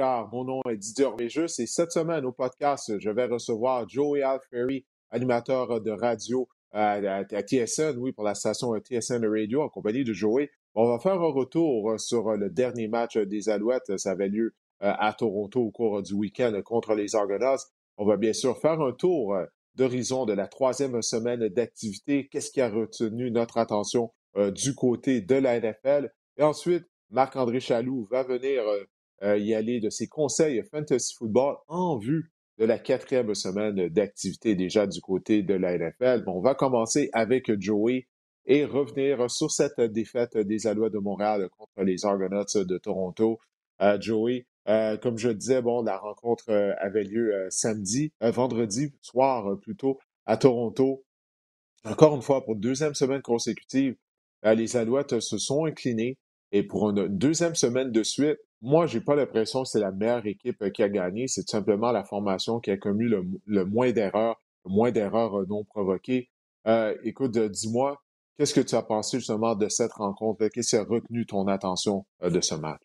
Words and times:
Mon 0.00 0.44
nom 0.44 0.62
est 0.70 0.78
Didier 0.78 1.04
Orméjus 1.04 1.60
et 1.60 1.66
cette 1.66 1.92
semaine 1.92 2.24
au 2.24 2.32
podcast, 2.32 2.98
je 2.98 3.10
vais 3.10 3.26
recevoir 3.26 3.86
Joey 3.86 4.22
Alferry, 4.22 4.86
animateur 5.10 5.82
de 5.82 5.90
radio 5.90 6.48
à, 6.72 7.22
TSN, 7.22 7.98
oui, 7.98 8.10
pour 8.12 8.24
la 8.24 8.34
station 8.34 8.74
TSN 8.74 9.26
Radio 9.26 9.60
en 9.60 9.68
compagnie 9.68 10.02
de 10.02 10.14
Joey. 10.14 10.50
On 10.74 10.88
va 10.88 10.98
faire 11.00 11.20
un 11.20 11.30
retour 11.30 12.00
sur 12.00 12.34
le 12.34 12.48
dernier 12.48 12.88
match 12.88 13.18
des 13.18 13.50
Alouettes. 13.50 13.98
Ça 13.98 14.12
avait 14.12 14.30
lieu 14.30 14.54
à 14.80 15.12
Toronto 15.12 15.60
au 15.60 15.70
cours 15.70 16.02
du 16.02 16.14
week-end 16.14 16.58
contre 16.64 16.94
les 16.94 17.14
Argonauts. 17.14 17.60
On 17.98 18.06
va 18.06 18.16
bien 18.16 18.32
sûr 18.32 18.56
faire 18.56 18.80
un 18.80 18.92
tour 18.92 19.36
d'horizon 19.74 20.24
de 20.24 20.32
la 20.32 20.46
troisième 20.46 21.02
semaine 21.02 21.46
d'activité. 21.48 22.26
Qu'est-ce 22.28 22.50
qui 22.50 22.62
a 22.62 22.70
retenu 22.70 23.30
notre 23.30 23.58
attention 23.58 24.12
du 24.54 24.74
côté 24.74 25.20
de 25.20 25.34
la 25.34 25.60
NFL? 25.60 26.10
Et 26.38 26.42
ensuite, 26.42 26.86
Marc-André 27.10 27.60
Chaloux 27.60 28.08
va 28.10 28.22
venir 28.22 28.62
euh, 28.62 28.78
euh, 28.78 28.84
y 29.22 29.54
aller 29.54 29.80
de 29.80 29.90
ses 29.90 30.08
conseils 30.08 30.62
fantasy 30.70 31.14
football 31.14 31.56
en 31.68 31.98
vue 31.98 32.32
de 32.58 32.64
la 32.64 32.78
quatrième 32.78 33.34
semaine 33.34 33.88
d'activité 33.88 34.54
déjà 34.54 34.86
du 34.86 35.00
côté 35.00 35.42
de 35.42 35.54
la 35.54 35.78
NFL. 35.78 36.24
on 36.26 36.40
va 36.40 36.54
commencer 36.54 37.08
avec 37.12 37.58
Joey 37.58 38.06
et 38.46 38.64
revenir 38.64 39.30
sur 39.30 39.50
cette 39.50 39.80
défaite 39.80 40.36
des 40.36 40.66
Alouettes 40.66 40.92
de 40.92 40.98
Montréal 40.98 41.48
contre 41.56 41.82
les 41.82 42.04
Argonauts 42.04 42.44
de 42.54 42.78
Toronto. 42.78 43.38
Euh, 43.80 43.98
Joey, 44.00 44.46
comme 44.66 45.16
je 45.16 45.30
disais, 45.30 45.62
bon, 45.62 45.82
la 45.82 45.96
rencontre 45.96 46.50
avait 46.78 47.04
lieu 47.04 47.46
samedi, 47.48 48.12
vendredi 48.20 48.92
soir 49.00 49.58
plutôt, 49.60 49.98
à 50.26 50.36
Toronto. 50.36 51.04
Encore 51.84 52.14
une 52.14 52.22
fois, 52.22 52.44
pour 52.44 52.56
deuxième 52.56 52.94
semaine 52.94 53.22
consécutive, 53.22 53.96
les 54.42 54.76
Alouettes 54.76 55.20
se 55.20 55.38
sont 55.38 55.64
inclinés 55.64 56.18
et 56.52 56.62
pour 56.62 56.90
une 56.90 57.08
deuxième 57.08 57.54
semaine 57.54 57.90
de 57.90 58.02
suite, 58.02 58.38
moi, 58.62 58.86
j'ai 58.86 59.00
pas 59.00 59.14
l'impression 59.14 59.62
que 59.62 59.68
c'est 59.68 59.80
la 59.80 59.90
meilleure 59.90 60.26
équipe 60.26 60.62
euh, 60.62 60.70
qui 60.70 60.82
a 60.82 60.88
gagné. 60.88 61.28
C'est 61.28 61.42
tout 61.42 61.50
simplement 61.50 61.92
la 61.92 62.04
formation 62.04 62.60
qui 62.60 62.70
a 62.70 62.76
commis 62.76 63.08
le, 63.08 63.64
moins 63.64 63.90
d'erreurs, 63.92 64.40
le 64.66 64.72
moins 64.72 64.90
d'erreurs 64.90 65.40
euh, 65.40 65.46
non 65.48 65.64
provoquées. 65.64 66.28
Euh, 66.66 66.94
écoute, 67.02 67.38
dis-moi, 67.38 67.96
qu'est-ce 68.36 68.54
que 68.54 68.60
tu 68.60 68.74
as 68.74 68.82
pensé 68.82 69.18
justement 69.18 69.54
de 69.54 69.68
cette 69.68 69.92
rencontre? 69.92 70.46
Qu'est-ce 70.48 70.70
qui 70.70 70.76
a 70.76 70.84
retenu 70.84 71.24
ton 71.24 71.46
attention 71.46 72.04
de 72.22 72.40
ce 72.40 72.54
match? 72.54 72.82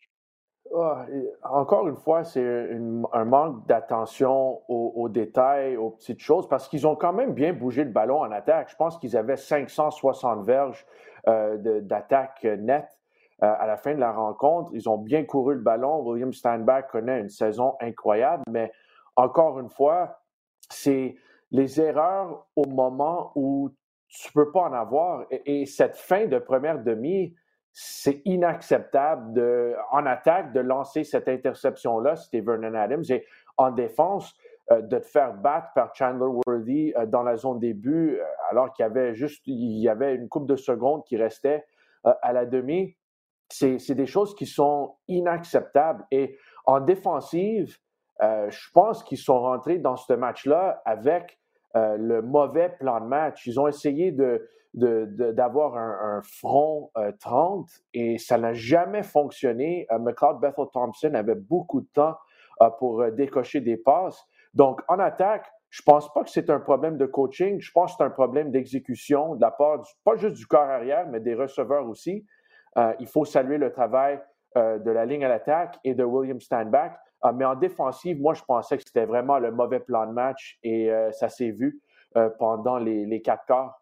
Ah, 0.74 1.06
encore 1.42 1.86
une 1.88 1.96
fois, 1.96 2.24
c'est 2.24 2.70
un 3.12 3.24
manque 3.24 3.66
d'attention 3.66 4.60
aux, 4.68 5.08
détails, 5.08 5.76
aux 5.76 5.90
petites 5.90 6.20
choses, 6.20 6.48
parce 6.48 6.68
qu'ils 6.68 6.86
ont 6.86 6.96
quand 6.96 7.14
même 7.14 7.32
bien 7.32 7.54
bougé 7.54 7.84
le 7.84 7.90
ballon 7.90 8.20
en 8.20 8.30
attaque. 8.30 8.70
Je 8.70 8.76
pense 8.76 8.98
qu'ils 8.98 9.16
avaient 9.16 9.36
560 9.36 10.44
verges 10.44 10.84
d'attaque 11.26 12.44
nette 12.44 12.95
euh, 13.42 13.52
à 13.58 13.66
la 13.66 13.76
fin 13.76 13.94
de 13.94 14.00
la 14.00 14.12
rencontre. 14.12 14.70
Ils 14.72 14.88
ont 14.88 14.96
bien 14.96 15.24
couru 15.24 15.56
le 15.56 15.60
ballon. 15.60 16.00
William 16.02 16.32
Steinbach 16.32 16.86
connaît 16.90 17.20
une 17.20 17.28
saison 17.28 17.74
incroyable, 17.82 18.42
mais 18.48 18.72
encore 19.14 19.60
une 19.60 19.68
fois, 19.68 20.20
c'est 20.70 21.16
les 21.50 21.78
erreurs 21.78 22.46
au 22.56 22.66
moment 22.66 23.32
où 23.34 23.68
tu 24.08 24.28
ne 24.28 24.42
peux 24.42 24.50
pas 24.50 24.62
en 24.62 24.72
avoir. 24.72 25.26
Et, 25.30 25.66
cette 25.66 25.96
fin 25.96 26.24
de 26.26 26.38
première 26.38 26.82
demi, 26.82 27.34
c'est 27.72 28.22
inacceptable 28.24 29.76
en 29.92 30.06
attaque 30.06 30.54
de 30.54 30.60
lancer 30.60 31.04
cette 31.04 31.28
interception-là, 31.28 32.16
c'était 32.16 32.40
Vernon 32.40 32.72
Adams, 32.72 33.04
et 33.10 33.26
en 33.58 33.70
défense, 33.70 34.34
euh, 34.72 34.80
de 34.80 34.98
te 34.98 35.04
faire 35.04 35.34
battre 35.34 35.68
par 35.74 35.94
Chandler 35.94 36.40
Worthy 36.46 36.94
euh, 36.96 37.04
dans 37.04 37.22
la 37.22 37.36
zone 37.36 37.58
début, 37.58 38.18
alors 38.48 38.72
qu'il 38.72 38.82
y 38.82 38.86
avait 38.86 39.14
juste 39.14 39.46
il 39.46 39.76
y 39.78 39.90
avait 39.90 40.14
une 40.14 40.30
coupe 40.30 40.48
de 40.48 40.56
secondes 40.56 41.04
qui 41.04 41.18
restait 41.18 41.66
à 42.22 42.32
la 42.32 42.46
demi 42.46 42.96
c'est 43.48 43.94
des 43.94 44.06
choses 44.06 44.34
qui 44.34 44.46
sont 44.46 44.96
inacceptables. 45.08 46.04
Et 46.10 46.36
en 46.64 46.80
défensive, 46.80 47.76
euh, 48.22 48.50
je 48.50 48.70
pense 48.72 49.02
qu'ils 49.04 49.18
sont 49.18 49.40
rentrés 49.40 49.78
dans 49.78 49.96
ce 49.96 50.12
match-là 50.12 50.82
avec 50.84 51.38
euh, 51.76 51.96
le 51.98 52.22
mauvais 52.22 52.70
plan 52.70 53.00
de 53.00 53.06
match. 53.06 53.46
Ils 53.46 53.60
ont 53.60 53.68
essayé 53.68 54.14
d'avoir 54.74 55.76
un, 55.76 56.22
front 56.22 56.90
30 57.20 57.66
euh, 57.68 57.80
et 57.94 58.18
ça 58.18 58.38
n'a 58.38 58.52
jamais 58.52 59.02
fonctionné. 59.02 59.86
McLeod 60.00 60.40
Bethel 60.40 60.66
Thompson 60.72 61.14
avait 61.14 61.34
beaucoup 61.34 61.82
de 61.82 61.88
temps 61.92 62.16
pour 62.78 63.04
décocher 63.12 63.60
des 63.60 63.76
passes. 63.76 64.26
Donc, 64.54 64.80
en 64.88 64.98
attaque, 64.98 65.46
je 65.68 65.82
pense 65.82 66.10
pas 66.14 66.24
que 66.24 66.30
c'est 66.30 66.48
un 66.48 66.60
problème 66.60 66.96
de 66.96 67.04
coaching. 67.04 67.60
Je 67.60 67.70
pense 67.70 67.92
que 67.92 67.96
c'est 67.98 68.04
un 68.04 68.10
problème 68.10 68.50
d'exécution 68.50 69.34
de 69.34 69.42
la 69.42 69.50
part, 69.50 69.82
pas 70.04 70.16
juste 70.16 70.36
du 70.36 70.46
corps 70.46 70.62
arrière, 70.62 71.06
mais 71.08 71.20
des 71.20 71.34
receveurs 71.34 71.86
aussi. 71.86 72.24
Euh, 72.76 72.92
il 73.00 73.06
faut 73.06 73.24
saluer 73.24 73.58
le 73.58 73.72
travail 73.72 74.20
euh, 74.56 74.78
de 74.78 74.90
la 74.90 75.06
ligne 75.06 75.24
à 75.24 75.28
l'attaque 75.28 75.78
et 75.84 75.94
de 75.94 76.04
William 76.04 76.40
Steinbach. 76.40 76.92
Euh, 77.24 77.32
mais 77.32 77.44
en 77.44 77.54
défensive, 77.54 78.20
moi, 78.20 78.34
je 78.34 78.42
pensais 78.42 78.76
que 78.76 78.82
c'était 78.86 79.06
vraiment 79.06 79.38
le 79.38 79.50
mauvais 79.50 79.80
plan 79.80 80.06
de 80.06 80.12
match 80.12 80.58
et 80.62 80.90
ça 81.12 81.28
s'est 81.28 81.50
vu 81.50 81.80
pendant 82.38 82.78
les, 82.78 83.20
quatre 83.22 83.44
quarts. 83.46 83.78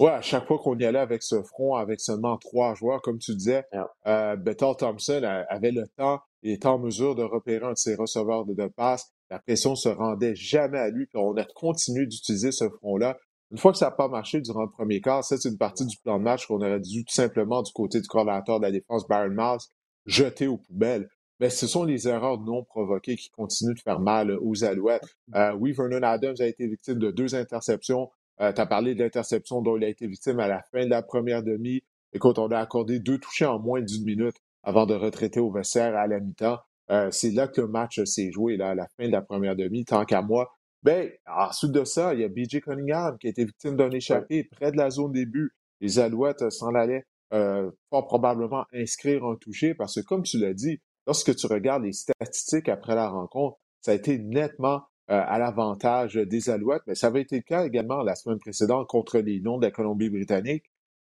Oui, 0.00 0.10
à 0.10 0.20
chaque 0.20 0.46
fois 0.46 0.58
qu'on 0.58 0.76
y 0.76 0.84
allait 0.84 0.98
avec 0.98 1.22
ce 1.22 1.40
front, 1.42 1.76
avec 1.76 2.00
seulement 2.00 2.36
trois 2.36 2.74
joueurs, 2.74 3.00
comme 3.00 3.18
tu 3.18 3.34
disais, 3.34 3.64
yeah. 3.72 4.36
Thompson 4.76 5.22
avait 5.48 5.70
le 5.70 5.86
temps, 5.96 6.20
il 6.42 6.52
était 6.52 6.66
en 6.66 6.78
mesure 6.78 7.14
de 7.14 7.22
repérer 7.22 7.64
un 7.64 7.72
de 7.72 7.78
ses 7.78 7.94
receveurs 7.94 8.44
de, 8.44 8.54
de 8.54 8.66
passe. 8.66 9.12
La 9.30 9.38
pression 9.38 9.76
se 9.76 9.88
rendait 9.88 10.34
jamais 10.34 10.78
à 10.78 10.90
lui, 10.90 11.06
puis 11.06 11.18
on 11.18 11.36
a 11.36 11.44
continué 11.44 12.06
d'utiliser 12.06 12.50
ce 12.50 12.68
front-là. 12.68 13.16
Une 13.50 13.58
fois 13.58 13.72
que 13.72 13.78
ça 13.78 13.86
n'a 13.86 13.92
pas 13.92 14.08
marché 14.08 14.40
durant 14.40 14.62
le 14.62 14.70
premier 14.70 15.00
quart, 15.00 15.22
c'est 15.22 15.44
une 15.44 15.58
partie 15.58 15.86
du 15.86 15.96
plan 15.98 16.18
de 16.18 16.24
match 16.24 16.46
qu'on 16.46 16.56
aurait 16.56 16.80
dû 16.80 17.04
tout 17.04 17.14
simplement, 17.14 17.62
du 17.62 17.72
côté 17.72 18.00
du 18.00 18.08
coordinateur 18.08 18.58
de 18.58 18.64
la 18.64 18.72
défense, 18.72 19.06
Baron 19.06 19.30
Miles, 19.30 19.60
jeter 20.06 20.46
aux 20.46 20.58
poubelles. 20.58 21.08
Mais 21.40 21.50
ce 21.50 21.66
sont 21.66 21.84
les 21.84 22.08
erreurs 22.08 22.40
non 22.40 22.64
provoquées 22.64 23.16
qui 23.16 23.30
continuent 23.30 23.74
de 23.74 23.80
faire 23.80 24.00
mal 24.00 24.36
aux 24.40 24.64
Alouettes. 24.64 25.04
Euh, 25.34 25.52
oui, 25.54 25.72
Vernon 25.72 26.02
Adams 26.02 26.36
a 26.38 26.46
été 26.46 26.66
victime 26.66 26.98
de 26.98 27.10
deux 27.10 27.34
interceptions. 27.34 28.10
Euh, 28.40 28.52
tu 28.52 28.60
as 28.60 28.66
parlé 28.66 28.94
de 28.94 29.02
l'interception 29.02 29.60
dont 29.60 29.76
il 29.76 29.84
a 29.84 29.88
été 29.88 30.06
victime 30.06 30.40
à 30.40 30.48
la 30.48 30.62
fin 30.72 30.84
de 30.84 30.90
la 30.90 31.02
première 31.02 31.42
demi. 31.42 31.82
Écoute, 32.12 32.38
on 32.38 32.50
a 32.50 32.58
accordé 32.58 33.00
deux 33.00 33.18
touchés 33.18 33.46
en 33.46 33.58
moins 33.58 33.82
d'une 33.82 34.04
minute 34.04 34.36
avant 34.62 34.86
de 34.86 34.94
retraiter 34.94 35.40
au 35.40 35.50
vestiaire 35.50 35.96
à 35.96 36.06
la 36.06 36.20
mi-temps. 36.20 36.58
Euh, 36.90 37.10
c'est 37.10 37.30
là 37.30 37.48
que 37.48 37.60
le 37.60 37.68
match 37.68 38.02
s'est 38.04 38.30
joué, 38.30 38.56
là, 38.56 38.70
à 38.70 38.74
la 38.74 38.86
fin 38.96 39.06
de 39.06 39.12
la 39.12 39.22
première 39.22 39.56
demi. 39.56 39.84
Tant 39.84 40.04
qu'à 40.04 40.22
moi, 40.22 40.53
ben, 40.84 41.10
ensuite 41.26 41.72
de 41.72 41.84
ça, 41.84 42.12
il 42.12 42.20
y 42.20 42.24
a 42.24 42.28
BJ 42.28 42.60
Cunningham 42.60 43.16
qui 43.18 43.26
a 43.26 43.30
été 43.30 43.44
victime 43.44 43.74
d'un 43.74 43.90
échappé 43.90 44.44
près 44.44 44.70
de 44.70 44.76
la 44.76 44.90
zone 44.90 45.12
début. 45.12 45.52
Les 45.80 45.98
Alouettes 45.98 46.42
euh, 46.42 46.50
s'en 46.50 46.74
allaient 46.74 47.06
euh, 47.32 47.70
fort 47.88 48.06
probablement 48.06 48.66
inscrire 48.72 49.24
un 49.24 49.36
touché 49.36 49.74
parce 49.74 49.94
que, 49.94 50.00
comme 50.02 50.22
tu 50.22 50.38
l'as 50.38 50.52
dit, 50.52 50.80
lorsque 51.06 51.34
tu 51.34 51.46
regardes 51.46 51.84
les 51.84 51.92
statistiques 51.92 52.68
après 52.68 52.94
la 52.94 53.08
rencontre, 53.08 53.58
ça 53.80 53.92
a 53.92 53.94
été 53.94 54.18
nettement 54.18 54.82
euh, 55.10 55.22
à 55.26 55.38
l'avantage 55.38 56.14
des 56.14 56.50
Alouettes, 56.50 56.82
mais 56.86 56.94
ça 56.94 57.06
avait 57.06 57.22
été 57.22 57.36
le 57.36 57.42
cas 57.42 57.64
également 57.64 58.02
la 58.02 58.14
semaine 58.14 58.38
précédente 58.38 58.86
contre 58.86 59.18
les 59.18 59.40
Noms 59.40 59.58
de 59.58 59.64
la 59.64 59.70
Colombie-Britannique. 59.70 60.66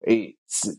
Et 0.08 0.38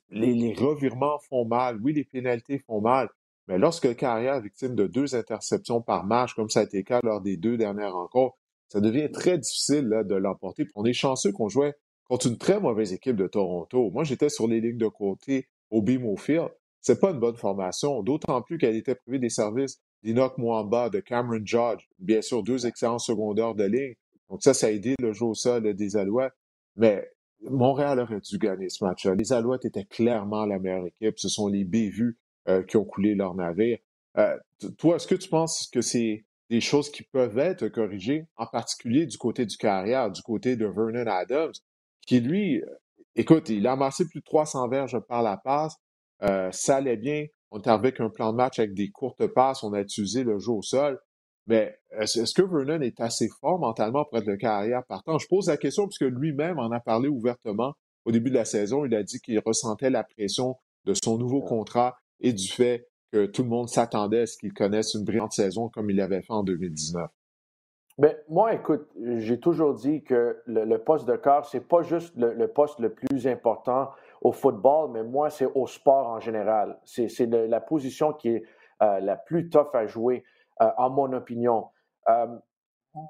les, 0.09 0.35
les, 0.35 0.55
revirements 0.55 1.19
font 1.29 1.45
mal, 1.45 1.79
oui, 1.83 1.93
les 1.93 2.05
pénalités 2.05 2.61
font 2.61 2.81
mal, 2.81 3.09
mais 3.49 3.59
lorsque 3.59 3.85
le 3.85 3.95
carrière 3.95 4.37
est 4.37 4.43
victime 4.43 4.75
de 4.75 4.87
deux 4.87 5.15
interceptions 5.15 5.83
par 5.83 6.05
match, 6.05 6.35
comme 6.35 6.49
ça 6.49 6.61
a 6.61 6.63
été 6.63 6.79
le 6.79 6.83
cas 6.83 7.01
lors 7.03 7.21
des 7.21 7.37
deux 7.37 7.57
dernières 7.57 7.93
rencontres, 7.93 8.37
ça 8.69 8.81
devient 8.81 9.11
très 9.11 9.39
difficile 9.39 9.87
là, 9.89 10.05
de 10.05 10.15
l'emporter. 10.15 10.67
On 10.75 10.85
est 10.85 10.93
chanceux 10.93 11.33
qu'on 11.33 11.49
jouait 11.49 11.75
contre 12.09 12.27
une 12.27 12.39
très 12.39 12.61
mauvaise 12.61 12.93
équipe 12.93 13.17
de 13.17 13.27
Toronto. 13.27 13.91
Moi, 13.91 14.05
j'étais 14.05 14.29
sur 14.29 14.49
les 14.49 14.61
lignes 14.61 14.79
de 14.79 14.89
côté 14.89 15.49
au 15.71 15.83
BMO 15.83 16.17
Field. 16.17 16.51
C'est 16.81 17.01
pas 17.01 17.11
une 17.11 17.19
bonne 17.19 17.37
formation, 17.37 18.03
d'autant 18.03 18.43
plus 18.43 18.59
qu'elle 18.59 18.77
était 18.77 18.95
privée 18.95 19.19
des 19.19 19.29
services 19.29 19.81
d'Inoc 20.03 20.39
Mwamba, 20.39 20.89
de 20.89 21.01
Cameron 21.01 21.45
Judge, 21.45 21.89
bien 21.99 22.23
sûr, 22.23 22.43
deux 22.43 22.67
excellents 22.67 23.01
secondaires 23.01 23.55
de 23.55 23.65
ligne. 23.65 23.95
Donc 24.29 24.43
ça, 24.43 24.55
ça 24.55 24.69
a 24.69 24.71
aidé 24.71 24.95
le 25.01 25.13
jeu 25.13 25.25
au 25.25 25.35
sol 25.35 25.75
des 25.75 25.97
Alouettes. 25.97 26.35
Mais 26.77 27.11
Montréal 27.43 27.99
aurait 28.01 28.21
dû 28.21 28.39
gagner 28.39 28.69
ce 28.69 28.85
match-là. 28.85 29.15
Les 29.15 29.33
Alouettes 29.33 29.65
étaient 29.65 29.85
clairement 29.85 30.47
la 30.47 30.59
meilleure 30.59 30.87
équipe. 30.87 31.19
Ce 31.19 31.29
sont 31.29 31.49
les 31.49 31.65
bévus 31.65 32.19
euh, 32.49 32.63
qui 32.63 32.77
ont 32.77 32.85
coulé 32.85 33.15
leur 33.15 33.35
navire. 33.35 33.79
Euh, 34.19 34.37
toi, 34.79 34.97
est-ce 34.97 35.07
que 35.07 35.15
tu 35.15 35.29
penses 35.29 35.69
que 35.73 35.81
c'est 35.81 36.25
des 36.51 36.61
choses 36.61 36.91
qui 36.91 37.03
peuvent 37.03 37.39
être 37.39 37.69
corrigées, 37.69 38.27
en 38.37 38.47
particulier 38.47 39.07
du 39.07 39.19
côté 39.19 39.47
du 39.47 39.57
carrière, 39.57 40.11
du 40.11 40.23
côté 40.23 40.57
de 40.57 40.67
Vernon 40.67 41.07
Adams, 41.07 41.53
qui 42.07 42.21
lui, 42.21 42.63
euh, 42.63 42.67
écoute, 43.17 43.49
il 43.49 43.67
a 43.67 43.73
amassé 43.73 44.07
plus 44.07 44.21
de 44.21 44.25
300 44.25 44.69
verges 44.69 44.99
par 45.09 45.23
la 45.23 45.37
passe, 45.37 45.77
euh, 46.23 46.51
ça 46.53 46.77
allait 46.77 46.97
bien, 46.97 47.27
on 47.51 47.61
avec 47.61 48.01
un 48.01 48.11
plan 48.11 48.33
de 48.33 48.37
match 48.37 48.59
avec 48.59 48.75
des 48.75 48.91
courtes 48.91 49.27
passes, 49.27 49.63
on 49.63 49.73
a 49.73 49.81
utilisé 49.81 50.23
le 50.23 50.39
jeu 50.39 50.53
au 50.53 50.63
sol, 50.63 51.01
mais 51.47 51.79
est-ce 51.91 52.35
que 52.35 52.43
Vernon 52.43 52.81
est 52.81 53.01
assez 53.01 53.29
fort 53.41 53.59
mentalement 53.59 54.05
pour 54.05 54.19
être 54.19 54.27
le 54.27 54.37
carrière 54.37 54.85
partant? 54.85 55.19
Je 55.19 55.29
pose 55.29 55.49
la 55.49 55.57
question 55.57 55.87
puisque 55.87 56.03
lui-même 56.03 56.59
en 56.59 56.71
a 56.73 56.81
parlé 56.81 57.09
ouvertement 57.09 57.75
au 58.05 58.11
début 58.11 58.31
de 58.31 58.35
la 58.35 58.45
saison. 58.45 58.85
Il 58.85 58.95
a 58.95 59.03
dit 59.05 59.21
qu'il 59.21 59.39
ressentait 59.39 59.91
la 59.91 60.03
pression 60.03 60.57
de 60.85 60.95
son 60.95 61.19
nouveau 61.19 61.43
contrat 61.43 61.97
et 62.21 62.33
du 62.33 62.49
fait 62.49 62.89
que 63.13 63.27
tout 63.27 63.43
le 63.43 63.49
monde 63.49 63.69
s'attendait 63.69 64.23
à 64.23 64.27
ce 64.27 64.37
qu'il 64.39 64.53
connaisse 64.53 64.95
une 64.95 65.05
brillante 65.05 65.33
saison 65.33 65.69
comme 65.69 65.91
il 65.91 65.97
l'avait 65.97 66.23
fait 66.23 66.33
en 66.33 66.43
2019? 66.43 67.11
Bien, 67.99 68.13
moi, 68.29 68.53
écoute, 68.53 68.91
j'ai 69.17 69.41
toujours 69.41 69.73
dit 69.73 70.05
que 70.05 70.43
le, 70.47 70.77
poste 70.77 71.09
de 71.09 71.17
quart, 71.17 71.47
c'est 71.47 71.67
pas 71.67 71.81
juste 71.81 72.15
le, 72.17 72.47
poste 72.47 72.79
le 72.79 72.93
plus 72.93 73.27
important 73.27 73.91
au 74.21 74.33
football, 74.33 74.91
mais 74.93 75.03
moi, 75.03 75.31
c'est 75.31 75.47
au 75.47 75.67
sport 75.67 76.09
en 76.09 76.21
général. 76.21 76.79
C'est 76.85 77.27
la 77.27 77.61
position 77.61 78.13
qui 78.13 78.29
est 78.29 78.45
la 78.81 79.17
plus 79.17 79.49
tough 79.49 79.75
à 79.75 79.87
jouer, 79.87 80.25
en 80.61 80.91
mon 80.91 81.11
opinion. 81.15 81.69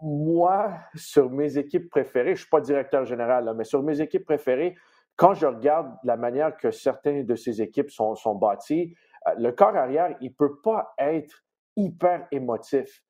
moi, 0.03 0.71
sur 0.95 1.31
mes 1.31 1.59
équipes 1.59 1.91
préférées, 1.91 2.37
je 2.37 2.43
ne 2.43 2.43
suis 2.43 2.51
pas 2.51 2.61
directeur 2.61 3.05
général, 3.05 3.53
mais 3.57 3.65
sur 3.65 3.83
mes 3.83 4.01
équipes 4.01 4.25
préférées, 4.25 4.77
quand 5.17 5.35
je 5.35 5.47
regarde 5.47 5.97
la 6.05 6.17
manière 6.17 6.57
que 6.57 6.71
certaines 6.71 7.25
de 7.25 7.35
ces 7.35 7.61
équipes 7.61 7.91
sont, 7.91 8.15
sont 8.15 8.35
bâties, 8.35 8.95
le 9.39 9.51
corps 9.51 9.77
arrière, 9.77 10.17
il 10.21 10.31
ne 10.31 10.35
peut 10.35 10.61
pas 10.61 10.95
être 10.99 11.45
hyper 11.77 12.27
émotif. 12.31 13.03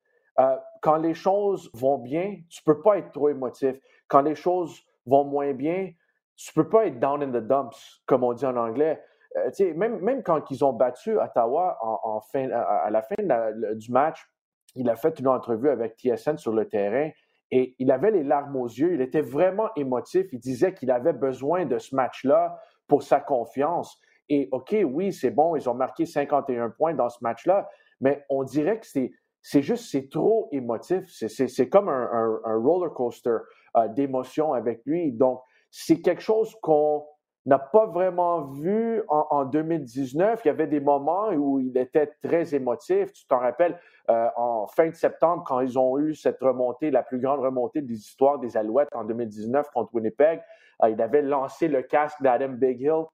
quand 0.81 0.97
les 0.97 1.13
choses 1.13 1.69
vont 1.73 1.97
bien, 1.97 2.37
tu 2.49 2.61
ne 2.65 2.73
peux 2.73 2.81
pas 2.81 2.97
être 2.97 3.11
trop 3.11 3.29
émotif. 3.29 3.75
Quand 4.07 4.21
les 4.21 4.35
choses 4.35 4.81
vont 5.05 5.23
moins 5.23 5.53
bien, 5.53 5.91
tu 6.35 6.53
peux 6.53 6.69
pas 6.69 6.85
être 6.85 6.99
down 6.99 7.23
in 7.23 7.31
the 7.31 7.43
dumps, 7.43 8.01
comme 8.05 8.23
on 8.23 8.33
dit 8.33 8.45
en 8.45 8.55
anglais. 8.55 9.01
Euh, 9.35 9.73
même, 9.75 9.99
même 9.99 10.23
quand 10.23 10.49
ils 10.51 10.63
ont 10.63 10.73
battu 10.73 11.17
Ottawa 11.19 11.77
en, 11.81 12.21
fin, 12.21 12.49
à, 12.51 12.89
la 12.89 13.01
fin 13.01 13.15
du 13.73 13.91
match, 13.91 14.25
il 14.75 14.89
a 14.89 14.95
fait 14.95 15.19
une 15.19 15.27
entrevue 15.27 15.69
avec 15.69 15.97
TSN 15.97 16.37
sur 16.37 16.53
le 16.53 16.67
terrain 16.67 17.09
et 17.49 17.75
il 17.79 17.91
avait 17.91 18.11
les 18.11 18.23
larmes 18.23 18.55
aux 18.55 18.67
yeux. 18.67 18.93
Il 18.93 19.01
était 19.01 19.21
vraiment 19.21 19.69
émotif. 19.75 20.27
Il 20.31 20.39
disait 20.39 20.73
qu'il 20.73 20.91
avait 20.91 21.13
besoin 21.13 21.65
de 21.65 21.77
ce 21.79 21.95
match-là 21.95 22.59
pour 22.87 23.03
sa 23.03 23.19
confiance. 23.19 23.99
Et 24.29 24.49
OK, 24.51 24.75
oui, 24.85 25.13
c'est 25.13 25.31
bon, 25.31 25.55
ils 25.55 25.69
ont 25.69 25.73
marqué 25.73 26.05
51 26.05 26.69
points 26.71 26.93
dans 26.93 27.09
ce 27.09 27.19
match-là, 27.21 27.69
mais 28.01 28.25
on 28.29 28.43
dirait 28.43 28.79
que 28.79 28.85
c'est, 28.85 29.11
c'est 29.41 29.61
juste, 29.61 29.89
c'est 29.89 30.09
trop 30.09 30.49
émotif. 30.51 31.05
C'est, 31.07 31.69
comme 31.69 31.89
un, 31.89 32.39
roller 32.45 32.93
coaster 32.93 33.37
euh, 33.77 33.87
d'émotions 33.87 34.53
avec 34.53 34.81
lui. 34.85 35.11
Donc, 35.11 35.41
c'est 35.71 36.01
quelque 36.01 36.21
chose 36.21 36.53
qu'on 36.61 37.05
n'a 37.45 37.59
pas 37.59 37.85
vraiment 37.85 38.41
vu 38.41 39.01
en, 39.07 39.45
2019. 39.45 40.41
Il 40.43 40.47
y 40.47 40.51
avait 40.51 40.67
des 40.67 40.81
moments 40.81 41.29
où 41.29 41.59
il 41.59 41.77
était 41.77 42.07
très 42.21 42.53
émotif. 42.53 43.13
Tu 43.13 43.25
t'en 43.25 43.39
rappelles, 43.39 43.79
euh, 44.09 44.27
en 44.35 44.67
fin 44.67 44.87
de 44.89 44.95
septembre, 44.95 45.43
quand 45.45 45.61
ils 45.61 45.79
ont 45.79 45.97
eu 45.97 46.13
cette 46.13 46.41
remontée, 46.41 46.91
la 46.91 47.03
plus 47.03 47.19
grande 47.19 47.39
remontée 47.39 47.81
des 47.81 47.95
histoires 47.95 48.39
des 48.39 48.57
Alouettes 48.57 48.89
en 48.93 49.05
2019 49.05 49.69
contre 49.73 49.95
Winnipeg, 49.95 50.41
euh, 50.83 50.89
il 50.89 51.01
avait 51.01 51.21
lancé 51.21 51.69
le 51.69 51.83
casque 51.83 52.21
d'Adam 52.21 52.49
Big 52.49 52.81
Hill 52.81 53.05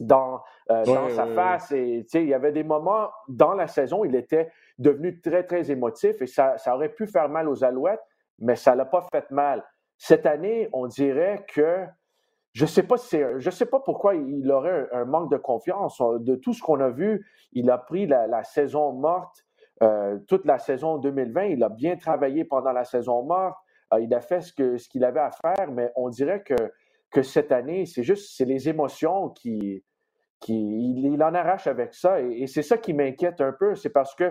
dans, 0.00 0.42
euh, 0.70 0.84
dans 0.84 1.08
sa 1.10 1.26
face. 1.26 1.72
Et 1.72 2.06
il 2.14 2.28
y 2.28 2.34
avait 2.34 2.52
des 2.52 2.64
moments 2.64 3.10
dans 3.28 3.54
la 3.54 3.66
saison 3.66 4.00
où 4.00 4.04
il 4.04 4.14
était 4.14 4.50
devenu 4.78 5.20
très, 5.20 5.44
très 5.44 5.70
émotif 5.70 6.20
et 6.20 6.26
ça, 6.26 6.58
ça 6.58 6.74
aurait 6.74 6.90
pu 6.90 7.06
faire 7.06 7.28
mal 7.28 7.48
aux 7.48 7.64
Alouettes, 7.64 8.04
mais 8.38 8.56
ça 8.56 8.72
ne 8.72 8.78
l'a 8.78 8.84
pas 8.84 9.06
fait 9.10 9.30
mal. 9.30 9.64
Cette 9.96 10.26
année, 10.26 10.68
on 10.72 10.86
dirait 10.86 11.44
que 11.48 11.86
je 12.52 12.64
ne 12.64 12.68
sais 12.68 12.82
pas 12.82 12.96
si 12.96 13.18
je 13.36 13.50
sais 13.50 13.66
pas 13.66 13.80
pourquoi 13.80 14.14
il 14.14 14.50
aurait 14.50 14.88
un, 14.92 15.04
manque 15.04 15.30
de 15.30 15.36
confiance. 15.36 16.00
De 16.20 16.36
tout 16.36 16.54
ce 16.54 16.62
qu'on 16.62 16.80
a 16.80 16.88
vu, 16.88 17.26
il 17.52 17.70
a 17.70 17.76
pris 17.76 18.06
la, 18.06 18.44
saison 18.44 18.92
morte, 18.92 19.44
euh, 19.82 20.18
toute 20.26 20.46
la 20.46 20.58
saison 20.58 20.96
2020. 20.96 21.44
Il 21.44 21.62
a 21.62 21.68
bien 21.68 21.96
travaillé 21.96 22.44
pendant 22.44 22.72
la 22.72 22.84
saison 22.84 23.22
morte. 23.24 23.56
Euh, 23.92 24.00
il 24.00 24.12
a 24.14 24.20
fait 24.20 24.40
ce 24.40 24.52
qu'il 24.52 24.78
ce 24.78 24.88
qu'il 24.88 25.04
avait 25.04 25.20
à 25.20 25.30
faire, 25.30 25.70
mais 25.70 25.92
on 25.96 26.08
dirait 26.08 26.42
que, 26.42 26.54
que 27.16 27.22
cette 27.22 27.50
année, 27.50 27.86
c'est 27.86 28.02
juste 28.02 28.36
c'est 28.36 28.44
les 28.44 28.68
émotions 28.68 29.30
qui, 29.30 29.82
qui 30.38 30.52
il, 30.54 31.22
en 31.22 31.32
arrache 31.32 31.66
avec 31.66 31.94
ça. 31.94 32.20
et 32.20 32.46
c'est 32.46 32.62
ça 32.62 32.76
qui 32.76 32.92
m'inquiète 32.92 33.40
un 33.40 33.52
peu. 33.52 33.74
C'est 33.74 33.88
parce 33.88 34.14
que 34.14 34.30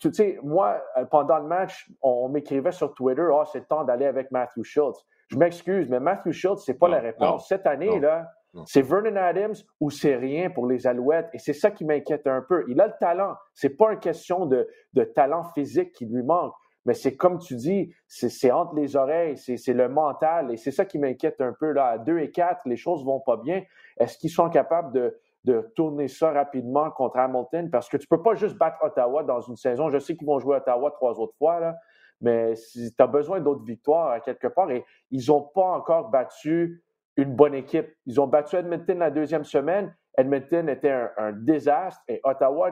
tu 0.00 0.12
sais, 0.12 0.38
moi, 0.42 0.82
euh, 0.96 1.04
pendant 1.04 1.38
le 1.38 1.46
match, 1.46 1.88
on, 2.02 2.28
m'écrivait 2.28 2.72
sur 2.72 2.92
Twitter, 2.94 3.28
ah, 3.32 3.44
c'est 3.52 3.60
le 3.60 3.66
temps 3.66 3.84
d'aller 3.84 4.06
avec 4.06 4.32
Matthew 4.32 4.64
Schultz. 4.64 4.98
Je 5.28 5.36
m'excuse, 5.36 5.88
mais 5.88 6.00
Matthew 6.00 6.32
Schultz, 6.32 6.64
c'est 6.66 6.74
pas 6.74 6.88
la 6.88 6.98
réponse. 6.98 7.46
Cette 7.46 7.68
année, 7.68 8.00
là, 8.00 8.28
c'est 8.66 8.82
Vernon 8.82 9.14
Adams 9.14 9.54
ou 9.78 9.90
c'est 9.90 10.16
rien 10.16 10.50
pour 10.50 10.66
les 10.66 10.88
Alouettes. 10.88 11.28
Et 11.32 11.38
c'est 11.38 11.52
ça 11.52 11.70
qui 11.70 11.84
m'inquiète 11.84 12.26
un 12.26 12.42
peu. 12.42 12.64
Il 12.68 12.80
a 12.80 12.88
le 12.88 12.92
talent. 12.98 13.34
C'est 13.54 13.76
pas 13.76 13.92
une 13.92 14.00
question 14.00 14.46
de, 14.46 14.68
de 14.92 15.04
talent 15.04 15.44
physique 15.54 15.92
qui 15.92 16.06
lui 16.06 16.22
manque. 16.24 16.54
Mais 16.84 16.94
c'est 16.94 17.16
comme 17.16 17.38
tu 17.38 17.56
dis, 17.56 17.94
c'est 18.06 18.50
entre 18.50 18.74
les 18.74 18.96
oreilles, 18.96 19.36
c'est 19.38 19.72
le 19.72 19.88
mental. 19.88 20.52
Et 20.52 20.56
c'est 20.56 20.70
ça 20.70 20.84
qui 20.84 20.98
m'inquiète 20.98 21.40
un 21.40 21.52
peu. 21.52 21.72
Là. 21.72 21.86
À 21.86 21.98
2 21.98 22.18
et 22.18 22.30
4, 22.30 22.62
les 22.66 22.76
choses 22.76 23.04
vont 23.04 23.20
pas 23.20 23.36
bien. 23.36 23.62
Est-ce 23.98 24.18
qu'ils 24.18 24.30
sont 24.30 24.50
capables 24.50 24.92
de, 24.92 25.18
de 25.44 25.72
tourner 25.74 26.08
ça 26.08 26.30
rapidement 26.32 26.90
contre 26.90 27.18
Hamilton? 27.18 27.70
Parce 27.70 27.88
que 27.88 27.96
tu 27.96 28.06
ne 28.10 28.16
peux 28.16 28.22
pas 28.22 28.34
juste 28.34 28.56
battre 28.58 28.78
Ottawa 28.82 29.22
dans 29.22 29.40
une 29.40 29.56
saison. 29.56 29.88
Je 29.88 29.98
sais 29.98 30.16
qu'ils 30.16 30.26
vont 30.26 30.38
jouer 30.38 30.56
Ottawa 30.56 30.90
trois 30.90 31.18
autres 31.20 31.36
fois, 31.38 31.58
là, 31.60 31.76
mais 32.20 32.54
tu 32.54 32.90
as 32.98 33.06
besoin 33.06 33.40
d'autres 33.40 33.64
victoires 33.64 34.10
à 34.10 34.20
quelque 34.20 34.46
part 34.46 34.70
et 34.70 34.84
ils 35.10 35.24
n'ont 35.28 35.42
pas 35.42 35.66
encore 35.66 36.10
battu 36.10 36.82
une 37.16 37.34
bonne 37.34 37.54
équipe. 37.54 37.86
Ils 38.06 38.20
ont 38.20 38.26
battu 38.26 38.56
Edmonton 38.56 38.98
la 38.98 39.10
deuxième 39.10 39.44
semaine. 39.44 39.94
Edmonton 40.16 40.68
était 40.68 40.94
un, 41.16 41.32
désastre 41.32 42.02
et 42.08 42.20
Ottawa, 42.24 42.70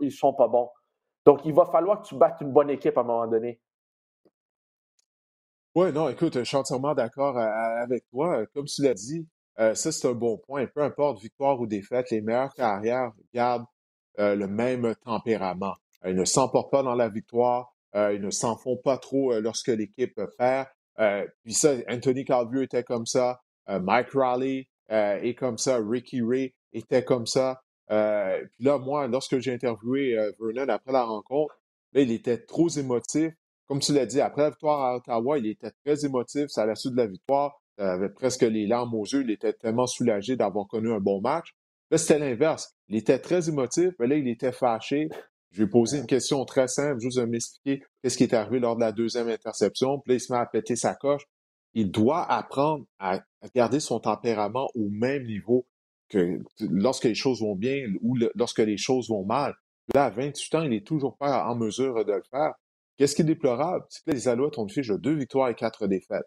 ils 0.00 0.06
ne 0.06 0.10
sont 0.10 0.34
pas 0.34 0.48
bons. 0.48 0.70
Donc, 1.24 1.40
il 1.44 1.54
va 1.54 1.66
falloir 1.66 2.02
que 2.02 2.08
tu 2.08 2.16
battes 2.16 2.40
une 2.40 2.52
bonne 2.52 2.70
équipe 2.70 2.96
à 2.98 3.02
un 3.02 3.04
moment 3.04 3.26
donné. 3.26 3.60
Oui, 5.74 5.90
non, 5.90 6.10
écoute, 6.10 6.34
je 6.38 6.44
suis 6.44 6.56
entièrement 6.56 6.94
d'accord 6.94 7.38
euh, 7.38 7.48
avec 7.82 8.06
toi. 8.10 8.44
Comme 8.52 8.66
tu 8.66 8.82
l'as 8.82 8.92
dit, 8.92 9.26
euh, 9.58 9.74
ça, 9.74 9.90
c'est 9.90 10.06
un 10.06 10.12
bon 10.12 10.36
point. 10.36 10.66
Peu 10.66 10.82
importe 10.82 11.22
victoire 11.22 11.58
ou 11.60 11.66
défaite, 11.66 12.10
les 12.10 12.20
meilleures 12.20 12.52
carrières 12.52 13.12
gardent 13.32 13.64
euh, 14.18 14.34
le 14.34 14.48
même 14.48 14.94
tempérament. 15.02 15.74
ils 16.04 16.14
ne 16.14 16.26
s'emportent 16.26 16.70
pas 16.70 16.82
dans 16.82 16.94
la 16.94 17.08
victoire, 17.08 17.74
ils 17.94 18.20
ne 18.20 18.30
s'en 18.30 18.56
font 18.56 18.76
pas 18.76 18.98
trop 18.98 19.38
lorsque 19.40 19.68
l'équipe 19.68 20.20
perd. 20.38 20.66
puis 21.42 21.54
ça, 21.54 21.74
Anthony 21.88 22.24
Calvieux 22.24 22.62
était 22.62 22.84
comme 22.84 23.06
ça, 23.06 23.40
Mike 23.68 24.10
Raleigh 24.12 24.68
est 24.88 25.34
comme 25.38 25.58
ça, 25.58 25.78
Ricky 25.78 26.22
Ray 26.22 26.54
était 26.72 27.04
comme 27.04 27.26
ça. 27.26 27.62
Puis 27.88 28.64
là, 28.64 28.78
moi, 28.78 29.06
lorsque 29.08 29.38
j'ai 29.38 29.52
interviewé 29.52 30.16
Vernon 30.38 30.68
après 30.68 30.92
la 30.92 31.04
rencontre, 31.04 31.58
là, 31.92 32.00
il 32.00 32.12
était 32.12 32.38
trop 32.38 32.68
émotif. 32.68 33.32
Comme 33.68 33.80
tu 33.80 33.92
l'as 33.92 34.06
dit, 34.06 34.20
après 34.20 34.42
la 34.42 34.50
victoire 34.50 34.82
à 34.82 34.96
Ottawa, 34.96 35.38
il 35.38 35.46
était 35.46 35.72
très 35.84 36.04
émotif. 36.04 36.46
C'est 36.48 36.60
à 36.60 36.66
la 36.66 36.74
suite 36.74 36.92
de 36.92 36.98
la 36.98 37.06
victoire 37.06 37.62
avait 37.78 38.10
presque 38.10 38.42
les 38.42 38.66
larmes 38.66 38.94
aux 38.94 39.04
yeux. 39.04 39.22
Il 39.22 39.30
était 39.30 39.52
tellement 39.52 39.86
soulagé 39.86 40.36
d'avoir 40.36 40.66
connu 40.68 40.92
un 40.92 41.00
bon 41.00 41.20
match. 41.20 41.54
Là, 41.90 41.98
c'était 41.98 42.18
l'inverse. 42.18 42.74
Il 42.88 42.96
était 42.96 43.18
très 43.18 43.48
émotif, 43.48 43.92
là, 43.98 44.14
il 44.14 44.28
était 44.28 44.52
fâché. 44.52 45.08
Je 45.50 45.58
lui 45.58 45.64
ai 45.64 45.70
posé 45.70 45.98
une 45.98 46.06
question 46.06 46.44
très 46.46 46.68
simple, 46.68 47.00
juste 47.00 47.18
de 47.18 47.24
m'expliquer 47.24 47.84
qu'est-ce 48.02 48.16
qui 48.16 48.24
est 48.24 48.32
arrivé 48.32 48.58
lors 48.58 48.76
de 48.76 48.80
la 48.80 48.92
deuxième 48.92 49.28
interception. 49.28 49.98
Puis 49.98 50.12
là, 50.12 50.14
il 50.16 50.20
se 50.20 50.32
met 50.32 50.38
à 50.38 50.46
péter 50.46 50.76
sa 50.76 50.94
coche. 50.94 51.24
Il 51.74 51.90
doit 51.90 52.22
apprendre 52.30 52.86
à 52.98 53.20
garder 53.54 53.80
son 53.80 54.00
tempérament 54.00 54.68
au 54.74 54.88
même 54.88 55.24
niveau 55.24 55.66
que 56.12 56.38
lorsque 56.60 57.04
les 57.04 57.14
choses 57.14 57.40
vont 57.40 57.56
bien 57.56 57.86
ou 58.02 58.16
lorsque 58.34 58.58
les 58.58 58.76
choses 58.76 59.08
vont 59.08 59.24
mal. 59.24 59.54
Là, 59.94 60.04
à 60.04 60.10
28 60.10 60.54
ans, 60.54 60.62
il 60.62 60.70
n'est 60.70 60.82
toujours 60.82 61.16
pas 61.16 61.46
en 61.46 61.56
mesure 61.56 62.04
de 62.04 62.12
le 62.12 62.22
faire. 62.30 62.54
Qu'est-ce 62.96 63.16
qui 63.16 63.22
est 63.22 63.26
déplorable? 63.26 63.84
C'est 63.88 64.04
que 64.04 64.10
les 64.10 64.28
Alouettes 64.28 64.58
ont 64.58 64.64
une 64.64 64.70
fiche 64.70 64.88
de 64.88 64.96
deux 64.96 65.14
victoires 65.14 65.48
et 65.48 65.54
quatre 65.54 65.86
défaites. 65.86 66.26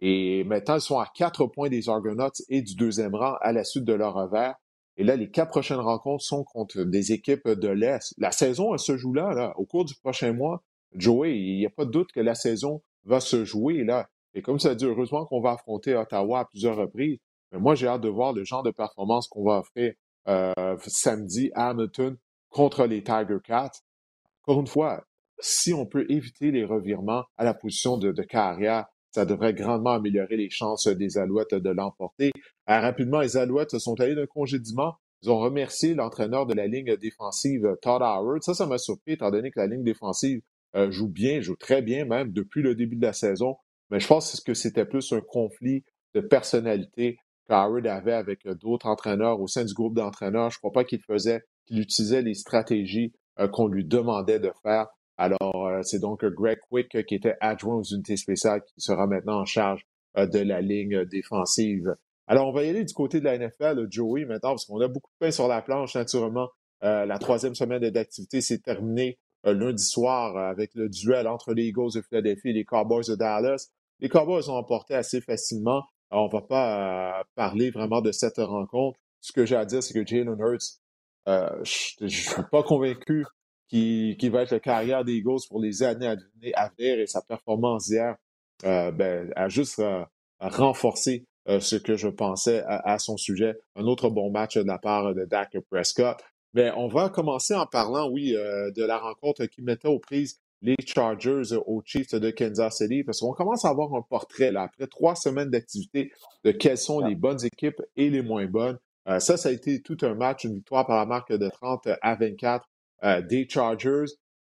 Et 0.00 0.44
maintenant, 0.44 0.74
ils 0.74 0.80
sont 0.80 0.98
à 0.98 1.06
quatre 1.06 1.46
points 1.46 1.68
des 1.68 1.88
Argonauts 1.88 2.32
et 2.48 2.60
du 2.60 2.74
deuxième 2.74 3.14
rang 3.14 3.36
à 3.40 3.52
la 3.52 3.64
suite 3.64 3.84
de 3.84 3.92
leur 3.92 4.14
revers. 4.14 4.56
Et 4.96 5.04
là, 5.04 5.16
les 5.16 5.30
quatre 5.30 5.50
prochaines 5.50 5.78
rencontres 5.78 6.24
sont 6.24 6.44
contre 6.44 6.82
des 6.82 7.12
équipes 7.12 7.48
de 7.48 7.68
l'Est. 7.68 8.12
La 8.18 8.32
saison, 8.32 8.74
elle 8.74 8.80
se 8.80 8.96
joue 8.96 9.14
là, 9.14 9.32
là. 9.32 9.54
Au 9.56 9.64
cours 9.64 9.84
du 9.84 9.94
prochain 9.94 10.32
mois, 10.32 10.62
Joey, 10.94 11.38
il 11.38 11.58
n'y 11.58 11.66
a 11.66 11.70
pas 11.70 11.84
de 11.84 11.90
doute 11.90 12.12
que 12.12 12.20
la 12.20 12.34
saison 12.34 12.82
va 13.04 13.20
se 13.20 13.44
jouer 13.44 13.84
là. 13.84 14.08
Et 14.34 14.42
comme 14.42 14.58
ça 14.58 14.74
dit, 14.74 14.84
heureusement 14.84 15.24
qu'on 15.26 15.40
va 15.40 15.52
affronter 15.52 15.94
Ottawa 15.94 16.40
à 16.40 16.44
plusieurs 16.44 16.76
reprises. 16.76 17.18
Mais 17.52 17.58
moi, 17.58 17.74
j'ai 17.74 17.86
hâte 17.86 18.00
de 18.00 18.08
voir 18.08 18.32
le 18.32 18.44
genre 18.44 18.62
de 18.62 18.70
performance 18.70 19.28
qu'on 19.28 19.44
va 19.44 19.58
offrir 19.58 19.94
euh, 20.28 20.76
samedi 20.86 21.50
à 21.54 21.70
Hamilton 21.70 22.16
contre 22.48 22.86
les 22.86 23.02
Tiger 23.02 23.38
Cats. 23.44 23.70
Encore 24.42 24.60
une 24.60 24.66
fois, 24.66 25.04
si 25.38 25.72
on 25.72 25.86
peut 25.86 26.06
éviter 26.08 26.50
les 26.50 26.64
revirements 26.64 27.24
à 27.36 27.44
la 27.44 27.54
position 27.54 27.98
de 27.98 28.12
carrière, 28.22 28.86
ça 29.12 29.26
devrait 29.26 29.52
grandement 29.52 29.90
améliorer 29.90 30.36
les 30.36 30.50
chances 30.50 30.86
des 30.88 31.18
Alouettes 31.18 31.54
de 31.54 31.70
l'emporter. 31.70 32.32
Euh, 32.70 32.80
rapidement, 32.80 33.20
les 33.20 33.36
Alouettes 33.36 33.78
sont 33.78 34.00
allés 34.00 34.14
d'un 34.14 34.26
congédiement. 34.26 34.94
Ils 35.22 35.30
ont 35.30 35.38
remercié 35.38 35.94
l'entraîneur 35.94 36.46
de 36.46 36.54
la 36.54 36.66
ligne 36.66 36.96
défensive, 36.96 37.76
Todd 37.82 38.02
Howard. 38.02 38.42
Ça, 38.42 38.54
ça 38.54 38.66
m'a 38.66 38.78
surpris, 38.78 39.12
étant 39.12 39.30
donné 39.30 39.50
que 39.50 39.60
la 39.60 39.66
ligne 39.66 39.84
défensive 39.84 40.40
euh, 40.74 40.90
joue 40.90 41.08
bien, 41.08 41.40
joue 41.42 41.56
très 41.56 41.82
bien 41.82 42.06
même 42.06 42.32
depuis 42.32 42.62
le 42.62 42.74
début 42.74 42.96
de 42.96 43.02
la 43.02 43.12
saison. 43.12 43.56
Mais 43.90 44.00
je 44.00 44.06
pense 44.06 44.40
que 44.40 44.54
c'était 44.54 44.86
plus 44.86 45.12
un 45.12 45.20
conflit 45.20 45.84
de 46.14 46.20
personnalité 46.20 47.18
qu'Howard 47.48 47.86
avait 47.86 48.12
avec 48.12 48.46
d'autres 48.46 48.86
entraîneurs 48.86 49.40
au 49.40 49.46
sein 49.46 49.64
du 49.64 49.74
groupe 49.74 49.94
d'entraîneurs. 49.94 50.50
Je 50.50 50.56
ne 50.56 50.58
crois 50.58 50.72
pas 50.72 50.84
qu'il 50.84 51.02
faisait, 51.02 51.42
qu'il 51.66 51.80
utilisait 51.80 52.22
les 52.22 52.34
stratégies 52.34 53.12
euh, 53.38 53.48
qu'on 53.48 53.66
lui 53.66 53.84
demandait 53.84 54.40
de 54.40 54.52
faire. 54.62 54.86
Alors, 55.18 55.66
euh, 55.66 55.82
c'est 55.82 56.00
donc 56.00 56.24
Greg 56.24 56.58
Quick 56.68 57.04
qui 57.06 57.14
était 57.14 57.36
adjoint 57.40 57.76
aux 57.76 57.84
unités 57.84 58.16
spéciales 58.16 58.62
qui 58.62 58.74
sera 58.78 59.06
maintenant 59.06 59.40
en 59.40 59.44
charge 59.44 59.86
euh, 60.16 60.26
de 60.26 60.40
la 60.40 60.60
ligne 60.60 61.04
défensive. 61.04 61.94
Alors, 62.26 62.48
on 62.48 62.52
va 62.52 62.64
y 62.64 62.68
aller 62.70 62.84
du 62.84 62.94
côté 62.94 63.20
de 63.20 63.24
la 63.24 63.38
NFL, 63.38 63.86
Joey, 63.90 64.24
maintenant, 64.24 64.50
parce 64.50 64.64
qu'on 64.64 64.80
a 64.80 64.88
beaucoup 64.88 65.10
de 65.20 65.26
pain 65.26 65.30
sur 65.30 65.48
la 65.48 65.60
planche, 65.60 65.94
naturellement. 65.94 66.48
Euh, 66.82 67.04
la 67.04 67.18
troisième 67.18 67.54
semaine 67.54 67.88
d'activité 67.90 68.40
s'est 68.40 68.58
terminée 68.58 69.18
lundi 69.44 69.84
soir 69.84 70.36
avec 70.36 70.70
le 70.74 70.88
duel 70.88 71.26
entre 71.26 71.52
les 71.52 71.64
Eagles 71.64 71.92
de 71.94 72.00
Philadelphie 72.00 72.50
et 72.50 72.52
les 72.52 72.64
Cowboys 72.64 73.04
de 73.08 73.16
Dallas. 73.16 73.68
Les 74.00 74.08
Cowboys 74.08 74.48
ont 74.48 74.54
emporté 74.54 74.94
assez 74.94 75.20
facilement. 75.20 75.82
On 76.12 76.28
va 76.28 76.42
pas 76.42 77.24
parler 77.34 77.70
vraiment 77.70 78.00
de 78.00 78.12
cette 78.12 78.38
rencontre. 78.38 78.98
Ce 79.20 79.32
que 79.32 79.46
j'ai 79.46 79.56
à 79.56 79.64
dire, 79.64 79.82
c'est 79.82 79.94
que 79.94 80.06
Jalen 80.06 80.36
Hurts 80.38 80.82
je 81.26 82.04
ne 82.04 82.08
suis 82.08 82.42
pas 82.50 82.62
convaincu 82.62 83.24
qu'il 83.68 84.30
va 84.30 84.42
être 84.42 84.52
le 84.52 84.58
carrière 84.58 85.04
des 85.04 85.14
Eagles 85.14 85.40
pour 85.48 85.60
les 85.60 85.82
années 85.82 86.08
à 86.54 86.68
venir 86.76 86.98
et 86.98 87.06
sa 87.06 87.22
performance 87.22 87.88
hier 87.88 88.16
ben, 88.62 89.32
a 89.34 89.48
juste 89.48 89.80
renforcé 90.40 91.26
ce 91.46 91.76
que 91.76 91.96
je 91.96 92.08
pensais 92.08 92.62
à, 92.66 92.98
son 92.98 93.16
sujet. 93.16 93.58
Un 93.76 93.84
autre 93.84 94.10
bon 94.10 94.30
match 94.30 94.56
de 94.56 94.66
la 94.66 94.78
part 94.78 95.14
de 95.14 95.24
Dak 95.24 95.56
Prescott. 95.70 96.18
Mais 96.54 96.70
on 96.76 96.86
va 96.86 97.08
commencer 97.08 97.54
en 97.54 97.66
parlant, 97.66 98.10
oui, 98.10 98.32
de 98.32 98.84
la 98.84 98.98
rencontre 98.98 99.46
qui 99.46 99.62
mettait 99.62 99.88
aux 99.88 99.98
prises 99.98 100.38
les 100.62 100.76
Chargers 100.86 101.56
aux 101.66 101.82
Chiefs 101.84 102.14
de 102.14 102.30
Kansas 102.30 102.78
City, 102.78 103.02
parce 103.02 103.20
qu'on 103.20 103.32
commence 103.32 103.64
à 103.64 103.68
avoir 103.68 103.92
un 103.94 104.02
portrait, 104.02 104.52
là, 104.52 104.62
après 104.62 104.86
trois 104.86 105.16
semaines 105.16 105.50
d'activité, 105.50 106.12
de 106.44 106.52
quelles 106.52 106.78
sont 106.78 107.00
les 107.00 107.16
bonnes 107.16 107.44
équipes 107.44 107.82
et 107.96 108.08
les 108.08 108.22
moins 108.22 108.46
bonnes. 108.46 108.78
Euh, 109.08 109.18
ça, 109.18 109.36
ça 109.36 109.48
a 109.48 109.52
été 109.52 109.82
tout 109.82 109.96
un 110.02 110.14
match, 110.14 110.44
une 110.44 110.54
victoire 110.54 110.86
par 110.86 110.96
la 110.96 111.06
marque 111.06 111.32
de 111.32 111.48
30 111.48 111.88
à 112.00 112.14
24 112.14 112.68
euh, 113.02 113.20
des 113.22 113.48
Chargers. 113.48 114.04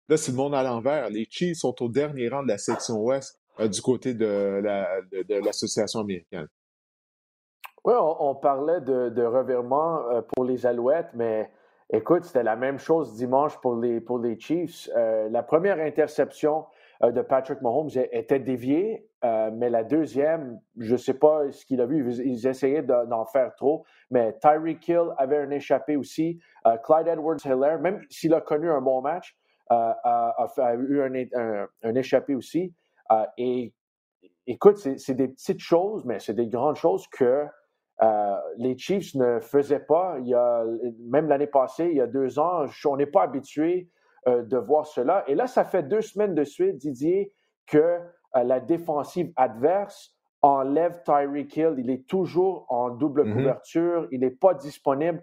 Là, 0.08 0.16
c'est 0.16 0.32
le 0.32 0.38
monde 0.38 0.54
à 0.54 0.62
l'envers. 0.62 1.10
Les 1.10 1.26
Chiefs 1.28 1.58
sont 1.58 1.74
au 1.82 1.88
dernier 1.90 2.28
rang 2.28 2.42
de 2.42 2.48
la 2.48 2.58
section 2.58 2.96
ouest 2.96 3.38
euh, 3.60 3.68
du 3.68 3.82
côté 3.82 4.14
de, 4.14 4.62
l'Association 5.44 6.00
américaine. 6.00 6.48
Oui, 7.84 7.94
on, 7.98 8.34
parlait 8.34 8.80
de, 8.80 9.10
de 9.10 9.22
revirement 9.22 10.22
pour 10.34 10.44
les 10.44 10.66
Alouettes, 10.66 11.10
mais 11.14 11.50
Écoute, 11.90 12.24
c'était 12.24 12.42
la 12.42 12.56
même 12.56 12.78
chose 12.78 13.14
dimanche 13.14 13.58
pour 13.62 13.76
les, 13.76 14.02
pour 14.02 14.18
les 14.18 14.38
Chiefs. 14.38 14.90
Euh, 14.94 15.30
la 15.30 15.42
première 15.42 15.78
interception 15.78 16.66
euh, 17.02 17.12
de 17.12 17.22
Patrick 17.22 17.62
Mahomes 17.62 17.88
était 18.12 18.38
déviée, 18.38 19.08
euh, 19.24 19.50
mais 19.54 19.70
la 19.70 19.84
deuxième, 19.84 20.60
je 20.76 20.92
ne 20.92 20.98
sais 20.98 21.14
pas 21.14 21.50
ce 21.50 21.64
qu'il 21.64 21.80
a 21.80 21.86
vu, 21.86 22.12
ils, 22.22 22.46
essayaient 22.46 22.82
d'en 22.82 23.24
faire 23.24 23.54
trop, 23.54 23.86
mais 24.10 24.34
Tyreek 24.38 24.86
Hill 24.86 25.14
avait 25.16 25.38
un 25.38 25.50
échappé 25.50 25.96
aussi. 25.96 26.38
Clyde 26.84 27.08
Edwards-Hiller, 27.08 27.78
même 27.80 28.02
s'il 28.10 28.34
a 28.34 28.42
connu 28.42 28.70
un 28.70 28.82
bon 28.82 29.00
match, 29.00 29.34
a, 29.70 30.74
eu 30.76 31.00
un, 31.00 31.66
un 31.82 31.94
échappé 31.94 32.34
aussi. 32.34 32.74
et 33.38 33.72
écoute, 34.46 34.76
c'est 34.76 35.14
des 35.14 35.28
petites 35.28 35.60
choses, 35.60 36.04
mais 36.04 36.18
c'est 36.18 36.34
des 36.34 36.48
grandes 36.48 36.76
choses 36.76 37.08
que 37.08 37.46
euh, 38.02 38.36
les 38.56 38.78
Chiefs 38.78 39.14
ne 39.14 39.40
faisaient 39.40 39.80
pas, 39.80 40.16
il 40.20 40.28
y 40.28 40.34
a, 40.34 40.64
même 41.00 41.28
l'année 41.28 41.48
passée, 41.48 41.88
il 41.90 41.96
y 41.96 42.00
a 42.00 42.06
deux 42.06 42.38
ans, 42.38 42.66
on 42.84 42.96
n'est 42.96 43.06
pas 43.06 43.22
habitué 43.22 43.88
euh, 44.28 44.42
de 44.42 44.56
voir 44.56 44.86
cela. 44.86 45.24
Et 45.26 45.34
là, 45.34 45.46
ça 45.46 45.64
fait 45.64 45.82
deux 45.82 46.00
semaines 46.00 46.34
de 46.34 46.44
suite, 46.44 46.76
Didier, 46.76 47.32
que 47.66 47.78
euh, 48.36 48.44
la 48.44 48.60
défensive 48.60 49.32
adverse 49.36 50.14
enlève 50.42 51.02
Tyreek 51.02 51.56
Hill. 51.56 51.74
Il 51.78 51.90
est 51.90 52.06
toujours 52.06 52.66
en 52.68 52.90
double 52.90 53.24
mm-hmm. 53.24 53.32
couverture. 53.32 54.08
Il 54.12 54.20
n'est 54.20 54.30
pas 54.30 54.54
disponible 54.54 55.22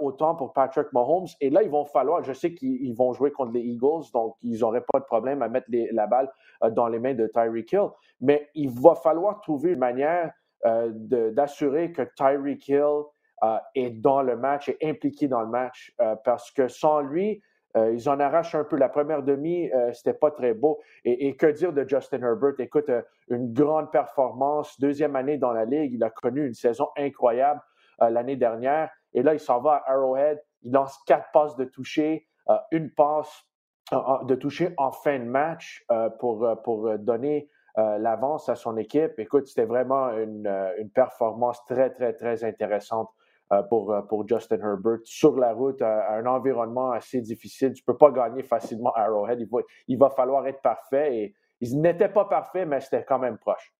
autant 0.00 0.34
pour 0.34 0.52
Patrick 0.52 0.92
Mahomes. 0.92 1.28
Et 1.40 1.48
là, 1.48 1.62
ils 1.62 1.70
vont 1.70 1.86
falloir, 1.86 2.22
je 2.22 2.34
sais 2.34 2.52
qu'ils 2.52 2.94
vont 2.94 3.14
jouer 3.14 3.30
contre 3.32 3.52
les 3.52 3.62
Eagles, 3.62 4.10
donc 4.12 4.36
ils 4.42 4.60
n'auraient 4.60 4.84
pas 4.92 5.00
de 5.00 5.06
problème 5.06 5.40
à 5.40 5.48
mettre 5.48 5.68
la 5.70 6.06
balle 6.06 6.30
dans 6.72 6.86
les 6.86 6.98
mains 6.98 7.14
de 7.14 7.26
Tyreek 7.26 7.72
Hill. 7.72 7.88
Mais 8.20 8.50
il 8.54 8.68
va 8.68 8.94
falloir 8.94 9.40
trouver 9.40 9.70
une 9.70 9.78
manière 9.78 10.34
euh, 10.66 10.90
d'assurer 11.30 11.90
que 11.92 12.02
Tyreek 12.16 12.68
Hill 12.68 13.04
euh, 13.42 13.56
est 13.74 13.90
dans 13.90 14.20
le 14.20 14.36
match, 14.36 14.68
est 14.68 14.84
impliqué 14.84 15.26
dans 15.26 15.40
le 15.40 15.48
match, 15.48 15.92
euh, 16.00 16.16
parce 16.24 16.50
que 16.50 16.68
sans 16.68 17.00
lui, 17.00 17.42
ils 17.76 18.08
en 18.08 18.18
arrachent 18.18 18.56
un 18.56 18.64
peu. 18.64 18.76
La 18.76 18.88
première 18.88 19.22
demi, 19.22 19.70
c'était 19.92 20.12
pas 20.12 20.32
très 20.32 20.54
beau. 20.54 20.80
Et, 21.04 21.36
que 21.36 21.46
dire 21.46 21.72
de 21.72 21.88
Justin 21.88 22.20
Herbert? 22.20 22.54
Écoute, 22.58 22.90
une 23.28 23.52
grande 23.52 23.92
performance, 23.92 24.80
deuxième 24.80 25.14
année 25.14 25.38
dans 25.38 25.52
la 25.52 25.66
ligue. 25.66 25.92
Il 25.92 26.02
a 26.02 26.10
connu 26.10 26.44
une 26.44 26.54
saison 26.54 26.88
incroyable 26.96 27.60
l'année 28.00 28.34
dernière. 28.34 28.90
Et 29.12 29.22
là, 29.22 29.34
il 29.34 29.38
s'en 29.38 29.60
va 29.60 29.84
à 29.86 29.92
Arrowhead. 29.92 30.42
Il 30.62 30.72
lance 30.72 30.98
quatre 31.06 31.30
passes 31.32 31.54
de 31.54 31.64
toucher, 31.64 32.26
une 32.72 32.90
passe 32.90 33.44
de 33.92 34.34
toucher 34.34 34.74
en 34.76 34.90
fin 34.90 35.20
de 35.20 35.26
match 35.26 35.86
pour, 36.18 36.60
pour 36.64 36.98
donner 36.98 37.48
euh, 37.78 37.98
l'avance 37.98 38.48
à 38.48 38.56
son 38.56 38.76
équipe. 38.76 39.18
Écoute, 39.18 39.46
c'était 39.46 39.64
vraiment 39.64 40.10
une, 40.10 40.46
euh, 40.46 40.72
performance 40.94 41.64
très, 41.66 41.90
très, 41.90 42.12
très 42.12 42.42
intéressante 42.44 43.08
euh, 43.52 43.62
pour, 43.62 43.94
pour 44.08 44.26
Justin 44.28 44.58
Herbert 44.60 44.98
sur 45.04 45.36
la 45.36 45.52
route, 45.52 45.80
un 45.82 46.26
environnement 46.26 46.90
assez 46.90 47.20
difficile. 47.20 47.72
Tu 47.72 47.82
ne 47.86 47.92
peux 47.92 47.98
pas 47.98 48.10
gagner 48.10 48.42
facilement 48.42 48.92
Arrowhead. 48.94 49.40
Il 49.40 49.48
va, 49.48 49.58
il 49.88 49.98
va 49.98 50.10
falloir 50.10 50.46
être 50.46 50.60
parfait 50.62 51.16
et 51.16 51.34
il 51.60 51.80
n'était 51.80 52.08
pas 52.08 52.24
parfait, 52.24 52.66
mais 52.66 52.80
c'était 52.80 53.04
quand 53.04 53.18
même 53.18 53.38
proche. 53.38 53.72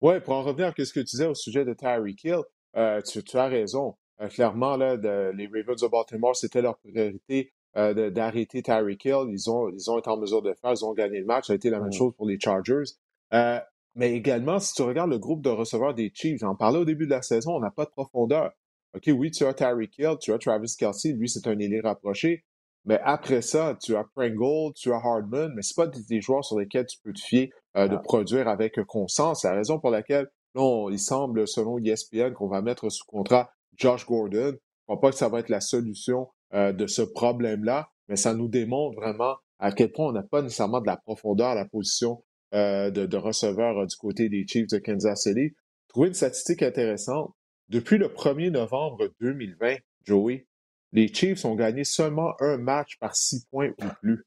Oui, 0.00 0.20
pour 0.20 0.34
en 0.34 0.42
revenir 0.42 0.68
à 0.68 0.72
ce 0.84 0.92
que 0.92 1.00
tu 1.00 1.04
disais 1.04 1.26
au 1.26 1.34
sujet 1.34 1.64
de 1.64 1.74
Tyreek 1.74 2.24
Hill, 2.24 2.42
tu, 3.04 3.22
tu, 3.22 3.36
as 3.36 3.46
raison. 3.46 3.96
clairement, 4.30 4.76
là, 4.76 4.96
les 4.96 5.46
Ravens 5.46 5.80
de 5.80 5.88
Baltimore, 5.88 6.36
c'était 6.36 6.62
leur 6.62 6.78
priorité 6.78 7.52
euh, 7.76 8.10
d'arrêter 8.10 8.62
Tyreek 8.62 9.04
Hill. 9.04 9.26
Ils 9.30 9.50
ont, 9.50 9.70
ils 9.70 9.90
ont 9.90 9.98
été 9.98 10.10
en 10.10 10.16
mesure 10.16 10.42
de 10.42 10.54
faire, 10.54 10.72
ils 10.72 10.84
ont 10.84 10.92
gagné 10.92 11.20
le 11.20 11.26
match. 11.26 11.46
Ça 11.46 11.52
a 11.52 11.56
été 11.56 11.70
la 11.70 11.78
même 11.78 11.88
mmh. 11.88 11.92
chose 11.92 12.12
pour 12.16 12.26
les 12.26 12.38
Chargers. 12.38 12.92
Euh, 13.32 13.58
mais 13.94 14.12
également, 14.14 14.58
si 14.58 14.74
tu 14.74 14.82
regardes 14.82 15.10
le 15.10 15.18
groupe 15.18 15.42
de 15.42 15.50
receveurs 15.50 15.94
des 15.94 16.10
Chiefs, 16.14 16.38
j'en 16.40 16.54
parlais 16.54 16.78
au 16.78 16.84
début 16.84 17.06
de 17.06 17.10
la 17.10 17.22
saison, 17.22 17.56
on 17.56 17.60
n'a 17.60 17.70
pas 17.70 17.84
de 17.84 17.90
profondeur. 17.90 18.52
OK, 18.94 19.10
oui, 19.14 19.30
tu 19.30 19.44
as 19.44 19.54
Tyreek 19.54 19.98
Hill, 19.98 20.16
tu 20.20 20.32
as 20.32 20.38
Travis 20.38 20.74
Kelsey, 20.78 21.12
lui, 21.12 21.28
c'est 21.28 21.46
un 21.46 21.58
ailier 21.58 21.80
rapproché. 21.80 22.44
Mais 22.84 22.98
après 23.04 23.42
ça, 23.42 23.76
tu 23.80 23.94
as 23.96 24.04
Pringle, 24.04 24.72
tu 24.74 24.92
as 24.92 24.96
Hardman, 24.96 25.52
mais 25.54 25.62
ce 25.62 25.72
pas 25.74 25.86
des, 25.86 26.20
joueurs 26.20 26.44
sur 26.44 26.58
lesquels 26.58 26.86
tu 26.86 26.98
peux 27.02 27.12
te 27.12 27.20
fier 27.20 27.50
euh, 27.76 27.86
de 27.86 27.96
produire 27.96 28.48
avec 28.48 28.82
conscience. 28.84 29.42
C'est 29.42 29.48
la 29.48 29.54
raison 29.54 29.78
pour 29.78 29.90
laquelle, 29.90 30.28
là, 30.54 30.88
il 30.90 30.98
semble, 30.98 31.46
selon 31.46 31.78
ESPN, 31.78 32.32
qu'on 32.32 32.48
va 32.48 32.60
mettre 32.60 32.90
sous 32.90 33.06
contrat 33.06 33.52
Josh 33.76 34.04
Gordon. 34.06 34.50
Je 34.50 34.94
ne 34.94 34.96
crois 34.96 35.00
pas 35.00 35.10
que 35.10 35.16
ça 35.16 35.28
va 35.28 35.38
être 35.38 35.48
la 35.48 35.60
solution 35.60 36.28
euh, 36.54 36.72
de 36.72 36.86
ce 36.86 37.00
problème-là, 37.00 37.88
mais 38.08 38.16
ça 38.16 38.34
nous 38.34 38.48
démontre 38.48 38.96
vraiment 38.96 39.36
à 39.58 39.72
quel 39.72 39.90
point 39.90 40.08
on 40.08 40.12
n'a 40.12 40.22
pas 40.22 40.42
nécessairement 40.42 40.82
de 40.82 40.86
la 40.86 40.98
profondeur 40.98 41.48
à 41.48 41.54
la 41.54 41.64
position 41.64 42.22
euh, 42.52 42.90
de, 42.90 43.16
receveur 43.16 43.78
euh, 43.78 43.86
du 43.86 43.96
côté 43.96 44.28
des 44.28 44.44
Chiefs 44.46 44.68
de 44.68 44.76
Kansas 44.76 45.22
City. 45.22 45.54
Trouver 45.88 46.08
une 46.08 46.14
statistique 46.14 46.62
intéressante. 46.62 47.32
Depuis 47.70 47.96
le 47.96 48.08
1er 48.08 48.50
novembre 48.50 49.08
2020, 49.20 49.76
Joey, 50.04 50.46
les 50.92 51.08
Chiefs 51.08 51.46
ont 51.46 51.54
gagné 51.54 51.84
seulement 51.84 52.34
un 52.40 52.58
match 52.58 52.98
par 52.98 53.16
six 53.16 53.46
points 53.46 53.70
ou 53.70 53.86
plus. 54.02 54.26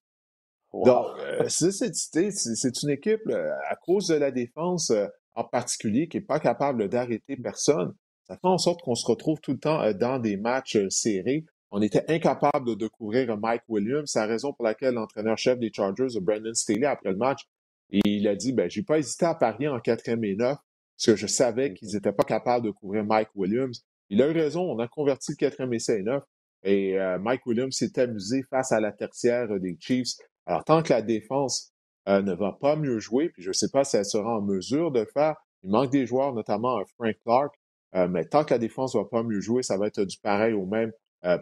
Donc, 0.74 1.05
c'est 1.48 2.82
une 2.82 2.89
équipe, 2.89 3.29
à 3.70 3.75
cause 3.75 4.08
de 4.08 4.15
la 4.15 4.32
défense 4.32 4.91
en 5.36 5.44
particulier, 5.44 6.08
qui 6.08 6.17
n'est 6.17 6.24
pas 6.24 6.39
capable 6.39 6.89
d'arrêter 6.89 7.38
personne. 7.38 7.94
Ça 8.27 8.36
fait 8.36 8.48
en 8.48 8.58
sorte 8.58 8.82
qu'on 8.82 8.96
se 8.96 9.05
retrouve 9.05 9.39
tout 9.41 9.51
le 9.51 9.60
temps 9.60 9.94
dans 9.94 10.17
des 10.17 10.38
matchs 10.38 10.79
serrés. 10.89 11.46
On 11.72 11.81
était 11.81 12.10
incapable 12.10 12.75
de 12.77 12.88
couvrir 12.88 13.38
Mike 13.38 13.63
Williams. 13.67 14.10
C'est 14.12 14.19
la 14.19 14.27
raison 14.27 14.53
pour 14.53 14.65
laquelle 14.65 14.93
l'entraîneur-chef 14.93 15.60
des 15.60 15.72
Chargers, 15.74 16.19
Brandon 16.22 16.53
Staley, 16.53 16.86
après 16.86 17.12
le 17.12 17.17
match, 17.17 17.41
il 17.89 18.27
a 18.27 18.36
dit 18.36 18.53
ben, 18.53 18.69
j'ai 18.69 18.84
pas 18.84 19.00
hésité 19.00 19.25
à 19.25 19.36
parier 19.36 19.67
en 19.67 19.79
quatrième 19.79 20.24
et 20.24 20.36
neuf, 20.36 20.57
parce 20.98 21.05
que 21.05 21.15
je 21.15 21.27
savais 21.27 21.74
qu'ils 21.74 21.89
n'étaient 21.93 22.13
pas 22.13 22.24
capables 22.24 22.65
de 22.65 22.72
couvrir 22.72 23.03
Mike 23.03 23.29
Williams. 23.36 23.86
Il 24.10 24.22
a 24.22 24.27
eu 24.27 24.31
raison, 24.31 24.62
on 24.62 24.79
a 24.79 24.88
converti 24.88 25.31
le 25.31 25.38
quatrième 25.38 25.74
essai 25.74 26.00
et 26.00 26.03
neuf. 26.03 26.24
Et 26.63 27.00
euh, 27.00 27.19
Mike 27.19 27.45
Williams 27.45 27.75
s'est 27.75 28.00
amusé 28.00 28.43
face 28.50 28.72
à 28.72 28.79
la 28.79 28.91
tertiaire 28.91 29.48
des 29.60 29.77
Chiefs. 29.79 30.15
Alors, 30.48 30.63
tant 30.63 30.81
que 30.81 30.93
la 30.93 31.01
défense 31.01 31.74
euh, 32.07 32.22
ne 32.22 32.34
va 32.34 32.57
pas 32.60 32.75
mieux 32.75 33.00
jouer, 33.00 33.29
puis 33.29 33.43
je 33.43 33.50
ne 33.50 33.53
sais 33.53 33.69
pas 33.69 33.84
si 33.84 33.98
elle 33.98 34.05
sera 34.05 34.38
en 34.38 34.41
mesure 34.41 34.91
de 34.91 35.05
faire, 35.13 35.36
il 35.63 35.69
manque 35.72 35.91
des 35.91 36.05
joueurs, 36.05 36.34
notamment 36.34 36.79
Frank 36.98 37.15
Clark, 37.24 37.53
euh, 37.95 38.07
mais 38.07 38.25
tant 38.25 38.43
que 38.43 38.53
la 38.53 38.60
défense 38.60 38.95
ne 38.95 39.01
va 39.01 39.05
pas 39.05 39.24
mieux 39.24 39.41
jouer, 39.41 39.63
ça 39.63 39.77
va 39.77 39.88
être 39.88 40.03
du 40.03 40.17
pareil 40.17 40.53
au 40.53 40.65
même 40.65 40.91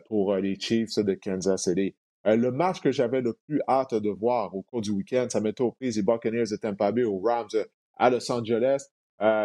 pour 0.08 0.34
euh, 0.34 0.40
les 0.40 0.60
Chiefs 0.60 0.98
de 0.98 1.14
Kansas 1.14 1.64
City. 1.64 1.96
Euh, 2.26 2.36
le 2.36 2.52
match 2.52 2.80
que 2.82 2.92
j'avais 2.92 3.22
le 3.22 3.34
plus 3.48 3.62
hâte 3.68 3.94
de 3.94 4.10
voir 4.10 4.56
au 4.56 4.62
cours 4.62 4.82
du 4.82 4.92
week-end, 4.92 5.28
ça 5.30 5.42
mettait 5.42 5.64
aux 5.64 5.72
prises 5.72 5.98
les 5.98 6.04
Buccaneers 6.04 6.46
de 6.52 6.56
Tampa 6.56 6.92
Bay 6.92 7.04
aux 7.04 7.20
Rams 7.20 7.50
à 7.98 8.10
Los 8.10 8.32
Angeles. 8.32 8.86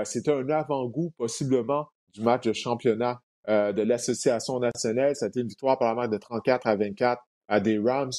C'était 0.04 0.32
un 0.32 0.48
avant-goût 0.48 1.12
possiblement 1.16 1.88
du 2.12 2.22
match 2.22 2.44
de 2.46 2.52
championnat 2.52 3.20
de 3.46 3.82
l'Association 3.82 4.58
nationale. 4.58 5.14
C'était 5.14 5.40
une 5.40 5.46
victoire 5.46 5.78
par 5.78 5.88
la 5.88 5.94
marque 5.94 6.12
de 6.12 6.18
34 6.18 6.66
à 6.66 6.74
24 6.74 7.22
à 7.46 7.60
des 7.60 7.78
Rams. 7.78 8.10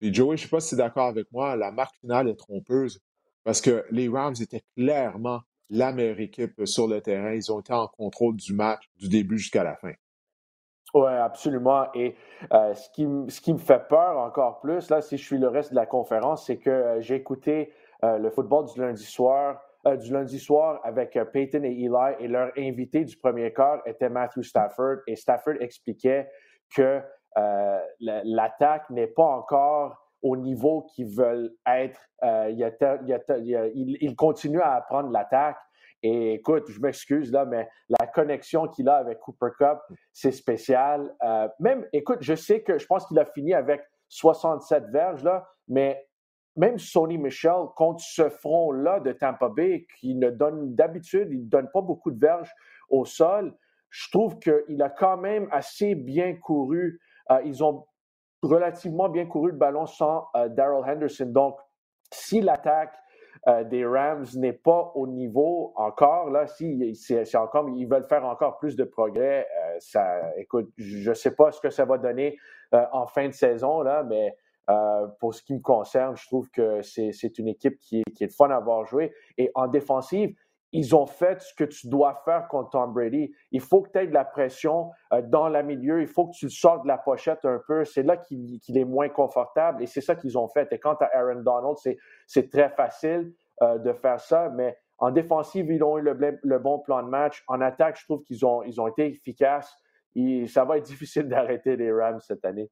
Et 0.00 0.12
Joey, 0.12 0.36
je 0.36 0.42
ne 0.42 0.46
sais 0.46 0.50
pas 0.50 0.60
si 0.60 0.70
tu 0.70 0.74
es 0.74 0.78
d'accord 0.78 1.06
avec 1.06 1.30
moi, 1.30 1.54
la 1.56 1.70
marque 1.70 1.96
finale 2.00 2.28
est 2.28 2.36
trompeuse 2.36 3.00
parce 3.44 3.60
que 3.60 3.84
les 3.90 4.08
Rams 4.08 4.34
étaient 4.40 4.62
clairement 4.76 5.42
la 5.70 5.92
meilleure 5.92 6.20
équipe 6.20 6.60
sur 6.64 6.86
le 6.86 7.00
terrain. 7.00 7.32
Ils 7.32 7.50
ont 7.50 7.60
été 7.60 7.72
en 7.72 7.88
contrôle 7.88 8.36
du 8.36 8.52
match 8.52 8.82
du 8.96 9.08
début 9.08 9.38
jusqu'à 9.38 9.64
la 9.64 9.76
fin. 9.76 9.92
Oui, 10.94 11.10
absolument. 11.10 11.86
Et 11.94 12.14
euh, 12.52 12.74
ce, 12.74 12.90
qui, 12.90 13.08
ce 13.28 13.40
qui 13.40 13.52
me 13.54 13.58
fait 13.58 13.88
peur 13.88 14.18
encore 14.18 14.60
plus, 14.60 14.90
là, 14.90 15.00
si 15.00 15.16
je 15.16 15.24
suis 15.24 15.38
le 15.38 15.48
reste 15.48 15.70
de 15.70 15.76
la 15.76 15.86
conférence, 15.86 16.46
c'est 16.46 16.58
que 16.58 16.68
euh, 16.68 17.00
j'ai 17.00 17.14
écouté 17.14 17.72
euh, 18.04 18.18
le 18.18 18.30
football 18.30 18.66
du 18.66 18.78
lundi 18.80 19.04
soir, 19.04 19.62
du 20.00 20.12
lundi 20.12 20.38
soir 20.38 20.80
avec 20.84 21.18
Peyton 21.32 21.64
et 21.64 21.72
Eli, 21.72 22.14
et 22.20 22.28
leur 22.28 22.52
invité 22.56 23.04
du 23.04 23.16
premier 23.16 23.52
quart 23.52 23.80
était 23.84 24.08
Matthew 24.08 24.42
Stafford. 24.42 24.98
Et 25.08 25.16
Stafford 25.16 25.54
expliquait 25.60 26.30
que 26.76 27.00
l'attaque 27.98 28.88
n'est 28.90 29.08
pas 29.08 29.24
encore 29.24 29.96
au 30.22 30.36
niveau 30.36 30.82
qu'ils 30.82 31.08
veulent 31.08 31.50
être. 31.66 32.00
il, 32.22 34.14
continue 34.16 34.60
à 34.60 34.74
apprendre 34.74 35.10
l'attaque 35.10 35.58
Et 36.02 36.34
écoute, 36.34 36.64
je 36.68 36.80
m'excuse 36.80 37.30
là, 37.30 37.44
mais 37.44 37.68
la 37.88 38.06
connexion 38.06 38.66
qu'il 38.68 38.88
a 38.88 38.96
avec 38.96 39.20
Cooper 39.20 39.50
Cup, 39.56 39.78
c'est 40.12 40.32
spécial. 40.32 41.14
Euh, 41.22 41.48
même, 41.60 41.86
écoute, 41.92 42.18
je 42.20 42.34
sais 42.34 42.62
que 42.62 42.78
je 42.78 42.86
pense 42.86 43.06
qu'il 43.06 43.18
a 43.18 43.24
fini 43.24 43.54
avec 43.54 43.82
67 44.08 44.86
verges 44.90 45.22
là, 45.22 45.46
mais 45.68 46.06
même 46.56 46.78
Sonny 46.78 47.18
Michel 47.18 47.66
contre 47.76 48.02
ce 48.02 48.28
front-là 48.28 49.00
de 49.00 49.12
Tampa 49.12 49.48
Bay, 49.48 49.86
qui 49.98 50.14
ne 50.14 50.30
donne 50.30 50.74
d'habitude, 50.74 51.28
il 51.30 51.44
ne 51.44 51.48
donne 51.48 51.70
pas 51.72 51.80
beaucoup 51.80 52.10
de 52.10 52.18
verges 52.18 52.52
au 52.90 53.04
sol, 53.04 53.56
je 53.90 54.10
trouve 54.10 54.38
qu'il 54.38 54.82
a 54.82 54.90
quand 54.90 55.18
même 55.18 55.48
assez 55.50 55.94
bien 55.94 56.34
couru. 56.34 57.00
Euh, 57.30 57.40
ils 57.44 57.62
ont 57.62 57.86
relativement 58.42 59.08
bien 59.08 59.26
couru 59.26 59.50
le 59.50 59.56
ballon 59.56 59.86
sans 59.86 60.28
euh, 60.34 60.48
Daryl 60.48 60.82
Henderson. 60.84 61.26
Donc, 61.26 61.58
si 62.10 62.40
l'attaque 62.40 62.96
euh, 63.48 63.64
des 63.64 63.84
Rams 63.84 64.26
n'est 64.36 64.52
pas 64.52 64.92
au 64.94 65.06
niveau 65.06 65.72
encore, 65.76 66.30
là, 66.30 66.46
si 66.46 66.94
encore, 67.34 67.68
ils 67.70 67.86
veulent 67.86 68.04
faire 68.04 68.24
encore 68.24 68.58
plus 68.58 68.76
de 68.76 68.84
progrès, 68.84 69.46
ça, 69.78 70.20
écoute, 70.36 70.70
je 70.76 71.10
ne 71.10 71.14
sais 71.14 71.34
pas 71.34 71.50
ce 71.50 71.60
que 71.60 71.70
ça 71.70 71.84
va 71.84 71.98
donner 71.98 72.38
en 72.92 73.06
fin 73.06 73.28
de 73.28 73.32
saison, 73.32 73.82
là, 73.82 74.04
mais 74.04 74.36
pour 75.18 75.34
ce 75.34 75.42
qui 75.42 75.54
me 75.54 75.60
concerne, 75.60 76.16
je 76.16 76.26
trouve 76.26 76.50
que 76.50 76.82
c'est 76.82 77.38
une 77.38 77.48
équipe 77.48 77.78
qui 77.78 78.02
qui 78.14 78.24
est 78.24 78.34
fun 78.34 78.50
à 78.50 78.56
avoir 78.56 78.84
joué. 78.84 79.12
Et 79.38 79.50
en 79.54 79.66
défensive, 79.66 80.34
ils 80.72 80.96
ont 80.96 81.06
fait 81.06 81.40
ce 81.40 81.54
que 81.54 81.64
tu 81.64 81.88
dois 81.88 82.22
faire 82.24 82.48
contre 82.48 82.70
Tom 82.70 82.92
Brady. 82.92 83.30
Il 83.50 83.60
faut 83.60 83.82
que 83.82 83.90
tu 83.90 83.98
aies 83.98 84.06
de 84.06 84.14
la 84.14 84.24
pression 84.24 84.90
euh, 85.12 85.20
dans 85.22 85.48
la 85.48 85.62
milieu. 85.62 86.00
Il 86.00 86.06
faut 86.06 86.26
que 86.26 86.34
tu 86.34 86.46
le 86.46 86.50
sortes 86.50 86.82
de 86.82 86.88
la 86.88 86.98
pochette 86.98 87.44
un 87.44 87.60
peu. 87.66 87.84
C'est 87.84 88.02
là 88.02 88.16
qu'il 88.16 88.60
est 88.74 88.84
moins 88.84 89.10
confortable 89.10 89.82
et 89.82 89.86
c'est 89.86 90.00
ça 90.00 90.14
qu'ils 90.16 90.38
ont 90.38 90.48
fait. 90.48 90.72
Et 90.72 90.78
quant 90.78 90.94
à 90.94 91.04
Aaron 91.12 91.42
Donald, 91.42 91.76
c'est 92.26 92.50
très 92.50 92.70
facile 92.70 93.32
euh, 93.62 93.78
de 93.78 93.92
faire 93.92 94.18
ça, 94.18 94.48
mais 94.48 94.76
en 94.98 95.10
défensive, 95.10 95.70
ils 95.70 95.82
ont 95.82 95.98
eu 95.98 96.02
le, 96.02 96.58
bon 96.58 96.78
plan 96.78 97.02
de 97.02 97.08
match. 97.08 97.42
En 97.48 97.60
attaque, 97.60 97.98
je 97.98 98.04
trouve 98.04 98.22
qu'ils 98.22 98.46
ont, 98.46 98.62
ils 98.62 98.80
ont 98.80 98.86
été 98.86 99.06
efficaces. 99.06 99.76
Ça 100.46 100.64
va 100.64 100.78
être 100.78 100.84
difficile 100.86 101.28
d'arrêter 101.28 101.76
les 101.76 101.92
Rams 101.92 102.20
cette 102.20 102.44
année. 102.44 102.70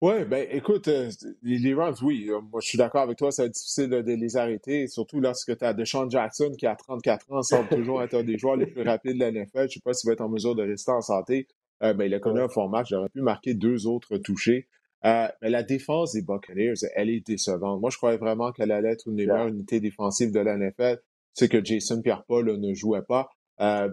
Oui, 0.00 0.24
ben 0.26 0.46
écoute, 0.52 0.86
euh, 0.86 1.10
les, 1.42 1.74
Rams, 1.74 1.96
oui, 2.02 2.28
euh, 2.28 2.40
moi 2.40 2.60
je 2.62 2.68
suis 2.68 2.78
d'accord 2.78 3.02
avec 3.02 3.18
toi, 3.18 3.32
ça 3.32 3.42
va 3.42 3.46
être 3.48 3.54
difficile 3.54 3.88
de 3.88 3.96
les 3.96 4.36
arrêter, 4.36 4.86
surtout 4.86 5.18
lorsque 5.18 5.58
tu 5.58 5.64
as 5.64 5.74
Deshaun 5.74 6.08
Jackson 6.08 6.52
qui 6.56 6.66
a 6.68 6.76
34 6.76 7.32
ans, 7.32 7.42
semble 7.42 7.68
toujours 7.68 8.00
être 8.04 8.14
un 8.14 8.22
des 8.22 8.38
joueurs 8.38 8.54
les 8.54 8.66
plus 8.66 8.82
rapides 8.82 9.14
de 9.14 9.18
la 9.18 9.32
NFL. 9.32 9.48
Je 9.54 9.62
ne 9.62 9.68
sais 9.68 9.80
pas 9.84 9.94
s'il 9.94 10.06
va 10.06 10.12
être 10.12 10.20
en 10.20 10.28
mesure 10.28 10.54
de 10.54 10.62
rester 10.62 10.92
en 10.92 11.00
santé. 11.00 11.48
Euh, 11.82 11.94
ben, 11.94 12.04
il 12.04 12.14
a 12.14 12.20
connu 12.20 12.40
un 12.40 12.48
fort 12.48 12.68
match, 12.68 12.90
il 12.90 12.94
aurait 12.94 13.08
pu 13.08 13.22
marquer 13.22 13.54
deux 13.54 13.88
autres 13.88 14.18
touchés. 14.18 14.68
mais 15.02 15.32
la 15.42 15.64
défense 15.64 16.12
des 16.12 16.22
Buccaneers, 16.22 16.74
elle 16.94 17.10
est 17.10 17.26
décevante. 17.26 17.80
Moi, 17.80 17.90
je 17.90 17.96
croyais 17.96 18.18
vraiment 18.18 18.52
qu'elle 18.52 18.70
allait 18.70 18.92
être 18.92 19.08
une 19.08 19.16
des 19.16 19.26
meilleures 19.26 19.48
unités 19.48 19.80
défensives 19.80 20.30
de 20.30 20.38
la 20.38 20.56
NFL. 20.56 21.00
C'est 21.34 21.48
que 21.48 21.64
Jason 21.64 22.02
Pierre-Paul 22.02 22.56
ne 22.56 22.72
jouait 22.72 23.02
pas. 23.02 23.30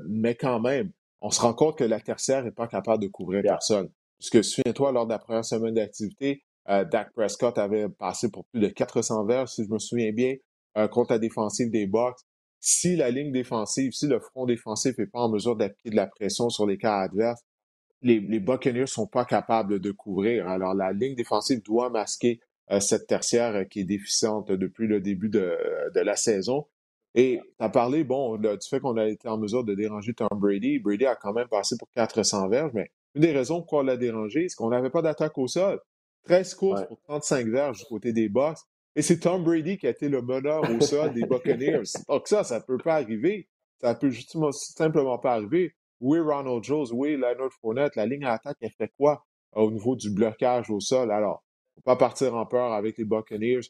mais 0.07 0.35
quand 0.35 0.59
même, 0.59 0.91
on 1.21 1.31
se 1.31 1.41
rend 1.41 1.55
compte 1.55 1.79
que 1.79 1.83
la 1.83 1.99
tertiaire 1.99 2.43
n'est 2.43 2.51
pas 2.51 2.67
capable 2.67 3.01
de 3.01 3.07
couvrir 3.07 3.41
personne. 3.41 3.89
Parce 4.19 4.29
que 4.29 4.41
souviens-toi, 4.41 4.91
lors 4.91 5.05
de 5.05 5.11
la 5.11 5.19
première 5.19 5.45
semaine 5.45 5.73
d'activité, 5.73 6.43
euh, 6.69 6.83
Dak 6.85 7.13
Prescott 7.13 7.57
avait 7.57 7.89
passé 7.89 8.29
pour 8.29 8.45
plus 8.45 8.59
de 8.59 8.67
400 8.67 9.25
verges, 9.25 9.49
si 9.49 9.65
je 9.65 9.69
me 9.69 9.79
souviens 9.79 10.11
bien, 10.11 10.35
euh, 10.77 10.87
contre 10.87 11.13
la 11.13 11.19
défensive 11.19 11.69
des 11.69 11.85
Bucks. 11.85 12.17
Si 12.59 12.95
la 12.95 13.11
ligne 13.11 13.31
défensive, 13.31 13.91
si 13.91 14.07
le 14.07 14.19
front 14.19 14.45
défensif 14.45 14.97
n'est 14.97 15.05
pas 15.05 15.19
en 15.19 15.29
mesure 15.29 15.55
d'appliquer 15.55 15.91
de 15.91 15.95
la 15.95 16.07
pression 16.07 16.49
sur 16.49 16.65
les 16.65 16.77
cas 16.77 16.99
adverses, 17.01 17.41
les, 18.01 18.19
les 18.19 18.39
Buccaneers 18.39 18.87
sont 18.87 19.07
pas 19.07 19.25
capables 19.25 19.79
de 19.79 19.91
couvrir. 19.91 20.47
Alors, 20.47 20.73
la 20.73 20.91
ligne 20.91 21.15
défensive 21.15 21.61
doit 21.63 21.89
masquer 21.89 22.39
euh, 22.71 22.79
cette 22.79 23.07
tertiaire 23.07 23.67
qui 23.69 23.81
est 23.81 23.85
déficiente 23.85 24.51
depuis 24.51 24.87
le 24.87 25.01
début 25.01 25.29
de, 25.29 25.55
de 25.93 25.99
la 25.99 26.15
saison. 26.15 26.65
Et 27.13 27.39
tu 27.59 27.65
as 27.65 27.69
parlé, 27.69 28.03
bon, 28.03 28.37
du 28.37 28.47
fait 28.69 28.79
qu'on 28.79 28.97
a 28.97 29.07
été 29.07 29.27
en 29.27 29.37
mesure 29.37 29.63
de 29.63 29.73
déranger 29.75 30.13
Tom 30.13 30.27
Brady. 30.33 30.79
Brady 30.79 31.05
a 31.05 31.15
quand 31.15 31.33
même 31.33 31.47
passé 31.47 31.75
pour 31.77 31.89
400 31.91 32.49
verges, 32.49 32.71
mais 32.73 32.91
une 33.15 33.21
des 33.21 33.31
raisons 33.31 33.59
pourquoi 33.59 33.79
on 33.79 33.83
l'a 33.83 33.97
dérangé, 33.97 34.47
c'est 34.49 34.55
qu'on 34.55 34.69
n'avait 34.69 34.89
pas 34.89 35.01
d'attaque 35.01 35.37
au 35.37 35.47
sol. 35.47 35.79
13 36.25 36.55
courses 36.55 36.85
pour 36.87 36.99
35 37.01 37.47
verges 37.47 37.79
du 37.79 37.85
côté 37.85 38.11
des 38.11 38.29
Bucks. 38.29 38.57
Et 38.95 39.01
c'est 39.01 39.19
Tom 39.19 39.43
Brady 39.43 39.77
qui 39.77 39.87
a 39.87 39.89
été 39.89 40.09
le 40.09 40.21
meneur 40.21 40.63
au 40.69 40.79
sol 40.81 41.13
des 41.13 41.25
Buccaneers. 41.25 41.83
Donc 42.07 42.27
ça, 42.27 42.43
ça 42.43 42.59
ne 42.59 42.63
peut 42.63 42.77
pas 42.77 42.95
arriver. 42.95 43.47
Ça 43.79 43.93
peut 43.93 44.09
justement 44.09 44.51
simplement 44.51 45.17
pas 45.17 45.33
arriver. 45.33 45.75
Oui, 45.99 46.19
Ronald 46.19 46.63
Jones, 46.63 46.87
oui, 46.93 47.15
Leonard 47.15 47.51
Fournette, 47.61 47.95
la 47.95 48.05
ligne 48.05 48.25
à 48.25 48.33
attaque, 48.33 48.57
elle 48.61 48.71
fait 48.71 48.91
quoi 48.97 49.25
au 49.53 49.71
niveau 49.71 49.95
du 49.95 50.09
blocage 50.11 50.69
au 50.69 50.79
sol? 50.79 51.11
Alors, 51.11 51.43
faut 51.75 51.81
pas 51.81 51.95
partir 51.95 52.35
en 52.35 52.45
peur 52.45 52.73
avec 52.73 52.97
les 52.97 53.05
Buccaneers. 53.05 53.61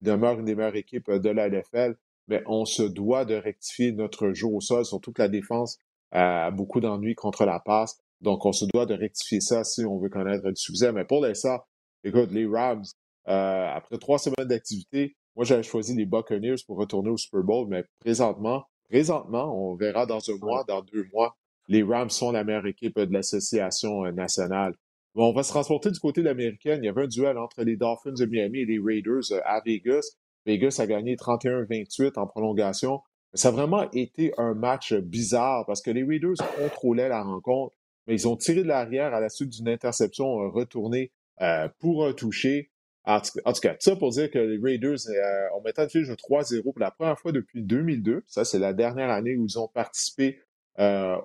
Ils 0.00 0.04
demeurent 0.04 0.38
une 0.38 0.44
des 0.44 0.54
meilleures 0.54 0.76
équipes 0.76 1.10
de 1.10 1.30
la 1.30 1.48
NFL, 1.48 1.96
mais 2.28 2.42
on 2.46 2.64
se 2.64 2.82
doit 2.82 3.24
de 3.24 3.34
rectifier 3.34 3.92
notre 3.92 4.32
jeu 4.32 4.46
au 4.46 4.60
sol, 4.60 4.84
surtout 4.84 5.12
que 5.12 5.22
la 5.22 5.28
défense 5.28 5.78
a 6.12 6.50
beaucoup 6.50 6.80
d'ennuis 6.80 7.14
contre 7.14 7.44
la 7.44 7.60
passe. 7.60 8.00
Donc, 8.20 8.44
on 8.44 8.52
se 8.52 8.64
doit 8.66 8.86
de 8.86 8.94
rectifier 8.94 9.40
ça 9.40 9.64
si 9.64 9.84
on 9.84 9.98
veut 9.98 10.08
connaître 10.08 10.48
du 10.48 10.56
succès. 10.56 10.92
Mais 10.92 11.04
pour 11.04 11.22
l'instant, 11.22 11.58
écoute, 12.04 12.30
les 12.32 12.46
Rams, 12.46 12.84
euh, 13.28 13.68
après 13.74 13.98
trois 13.98 14.18
semaines 14.18 14.48
d'activité, 14.48 15.16
moi, 15.36 15.44
j'avais 15.44 15.62
choisi 15.62 15.94
les 15.94 16.06
Buccaneers 16.06 16.56
pour 16.66 16.78
retourner 16.78 17.10
au 17.10 17.16
Super 17.16 17.42
Bowl, 17.42 17.68
mais 17.68 17.84
présentement, 18.00 18.64
présentement, 18.88 19.54
on 19.54 19.76
verra 19.76 20.04
dans 20.04 20.18
un 20.18 20.36
mois, 20.38 20.64
dans 20.66 20.82
deux 20.82 21.06
mois, 21.12 21.36
les 21.68 21.82
Rams 21.82 22.10
sont 22.10 22.32
la 22.32 22.42
meilleure 22.42 22.66
équipe 22.66 22.98
de 22.98 23.12
l'association 23.12 24.04
euh, 24.04 24.10
nationale. 24.10 24.74
Bon, 25.14 25.30
on 25.30 25.32
va 25.32 25.42
se 25.42 25.50
transporter 25.50 25.90
du 25.90 26.00
côté 26.00 26.22
de 26.22 26.26
l'américaine. 26.26 26.80
Il 26.82 26.86
y 26.86 26.88
avait 26.88 27.04
un 27.04 27.08
duel 27.08 27.38
entre 27.38 27.62
les 27.62 27.76
Dolphins 27.76 28.12
de 28.12 28.26
Miami 28.26 28.60
et 28.60 28.66
les 28.66 28.78
Raiders 28.78 29.32
euh, 29.32 29.40
à 29.44 29.60
Vegas. 29.64 30.16
Vegas 30.46 30.76
a 30.80 30.86
gagné 30.86 31.14
31-28 31.14 32.18
en 32.18 32.26
prolongation. 32.26 33.00
Ça 33.34 33.48
a 33.48 33.50
vraiment 33.50 33.88
été 33.92 34.32
un 34.38 34.54
match 34.54 34.94
bizarre 34.94 35.66
parce 35.66 35.82
que 35.82 35.90
les 35.90 36.02
Raiders 36.02 36.36
contrôlaient 36.56 37.10
la 37.10 37.22
rencontre 37.22 37.76
mais 38.08 38.14
ils 38.14 38.26
ont 38.26 38.36
tiré 38.36 38.62
de 38.62 38.68
l'arrière 38.68 39.14
à 39.14 39.20
la 39.20 39.28
suite 39.28 39.50
d'une 39.50 39.68
interception 39.68 40.40
euh, 40.40 40.48
retournée 40.48 41.12
euh, 41.42 41.68
pour 41.78 42.06
un 42.06 42.12
toucher. 42.14 42.70
En 43.04 43.20
tout, 43.20 43.60
cas, 43.62 43.76
ça 43.78 43.96
pour 43.96 44.10
dire 44.10 44.30
que 44.30 44.38
les 44.38 44.58
Raiders 44.58 44.98
euh, 45.08 45.56
ont 45.56 45.62
maintenant 45.62 45.88
fait 45.88 46.00
3-0 46.00 46.62
pour 46.62 46.78
la 46.78 46.90
première 46.90 47.18
fois 47.18 47.32
depuis 47.32 47.62
2002. 47.62 48.24
Ça, 48.26 48.44
c'est 48.44 48.58
la 48.58 48.72
dernière 48.72 49.10
année 49.10 49.36
où 49.36 49.44
ils 49.44 49.58
ont 49.58 49.68
participé 49.68 50.40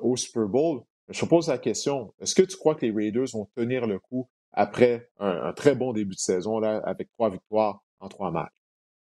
au 0.01 0.15
Super 0.15 0.47
Bowl. 0.47 0.81
Je 1.09 1.25
pose 1.25 1.49
la 1.49 1.59
question, 1.59 2.11
est-ce 2.19 2.33
que 2.33 2.41
tu 2.41 2.57
crois 2.57 2.73
que 2.73 2.85
les 2.85 2.91
Raiders 2.91 3.27
vont 3.33 3.47
tenir 3.55 3.85
le 3.85 3.99
coup 3.99 4.27
après 4.51 5.09
un, 5.19 5.53
très 5.53 5.75
bon 5.75 5.93
début 5.93 6.15
de 6.15 6.19
saison 6.19 6.59
là, 6.59 6.81
avec 6.85 7.11
trois 7.11 7.29
victoires 7.29 7.83
en 7.99 8.07
trois 8.07 8.31
matchs? 8.31 8.63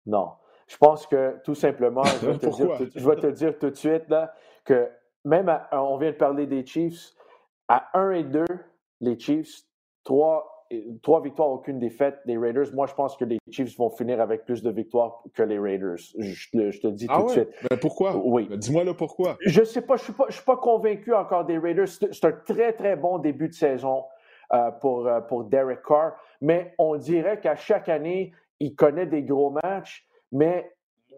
Non. 0.08 0.30
Je 0.68 0.78
pense 0.78 1.06
que 1.06 1.36
tout 1.44 1.54
simplement, 1.54 2.04
je 2.06 2.26
vais, 2.28 2.38
te, 2.40 2.48
dire, 2.48 2.90
je 2.96 3.08
vais 3.08 3.16
te 3.18 3.28
dire 3.28 3.60
tout 3.60 3.70
de 3.70 3.76
suite 3.76 4.10
là, 4.10 4.34
que 4.66 4.90
même 5.26 5.56
on 5.74 5.98
vient 5.98 6.12
de 6.12 6.16
parler 6.16 6.48
des 6.48 6.66
Chiefs, 6.66 7.14
à 7.72 7.88
1 7.94 8.12
et 8.12 8.24
2, 8.26 8.46
les 9.00 9.18
Chiefs, 9.18 9.62
3, 10.04 10.68
trois 11.02 11.22
victoires, 11.22 11.50
aucune 11.50 11.80
défaite 11.80 12.20
des 12.26 12.38
Raiders. 12.38 12.74
Moi, 12.74 12.86
je 12.86 12.94
pense 12.94 13.16
que 13.16 13.24
les 13.24 13.38
Chiefs 13.50 13.78
vont 13.78 13.90
finir 13.90 14.20
avec 14.20 14.44
plus 14.44 14.62
de 14.62 14.70
victoires 14.70 15.24
que 15.34 15.44
les 15.44 15.58
Raiders. 15.58 15.96
Je, 16.18 16.50
te 16.52 16.88
dis 16.88 17.08
ah 17.10 17.20
tout 17.20 17.28
de 17.28 17.32
suite. 17.32 17.50
Mais 17.70 17.78
pourquoi? 17.78 18.18
Oui. 18.18 18.50
Dis-moi 18.58 18.84
le 18.84 18.94
pourquoi. 18.94 19.38
Je 19.46 19.64
sais 19.64 19.82
pas, 19.82 19.96
je 19.96 20.04
suis 20.04 20.14
pas, 20.14 20.26
je 20.28 20.36
suis 20.36 20.44
pas 20.44 20.58
convaincu 20.58 21.14
encore 21.14 21.46
des 21.46 21.58
Raiders. 21.58 21.88
C'est 21.88 22.26
un 22.26 22.34
très, 22.34 22.74
très 22.74 22.98
bon 22.98 23.20
début 23.20 23.48
de 23.48 23.54
saison 23.54 24.04
euh, 24.54 24.70
pour, 24.72 25.08
euh, 25.08 25.22
pour 25.22 25.46
Derek 25.46 25.82
Carr, 25.82 26.12
mais 26.42 26.74
on 26.78 26.98
dirait 26.98 27.40
qu'à 27.40 27.56
chaque 27.56 27.88
année, 27.88 28.34
il 28.60 28.76
connaît 28.76 29.06
des 29.06 29.24
gros 29.24 29.50
matchs, 29.50 30.06
mais 30.34 30.74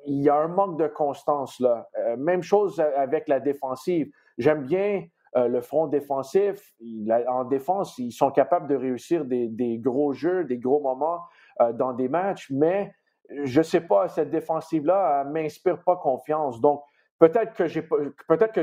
il 0.06 0.22
y 0.22 0.30
a 0.30 0.36
un 0.36 0.50
manque 0.50 0.78
de 0.78 0.88
constance 0.88 1.60
là. 1.60 1.90
Euh, 1.98 2.16
même 2.16 2.44
chose 2.44 2.80
avec 2.80 3.28
la 3.28 3.40
défensive. 3.40 4.12
J'aime 4.38 4.66
bien 4.66 5.08
euh, 5.36 5.48
le 5.48 5.62
front 5.62 5.88
défensif, 5.88 6.74
en 7.28 7.44
défense, 7.46 7.98
ils 7.98 8.12
sont 8.12 8.30
capables 8.30 8.68
de 8.68 8.76
réussir 8.76 9.26
des, 9.26 9.80
gros 9.80 10.14
jeux, 10.14 10.44
des 10.44 10.60
gros 10.60 10.80
moments 10.80 11.22
euh, 11.62 11.74
dans 11.74 11.94
des 11.94 12.08
matchs, 12.08 12.52
mais 12.52 12.94
je 13.44 13.60
ne 13.60 13.64
sais 13.64 13.82
pas, 13.82 14.08
cette 14.10 14.30
défensive-là 14.30 15.24
ne 15.24 15.32
m'inspire 15.32 15.82
pas 15.84 15.96
confiance. 15.96 16.62
Donc, 16.62 16.84
peut-être 17.18 17.54
que 17.54 17.66
j'ai 17.66 17.88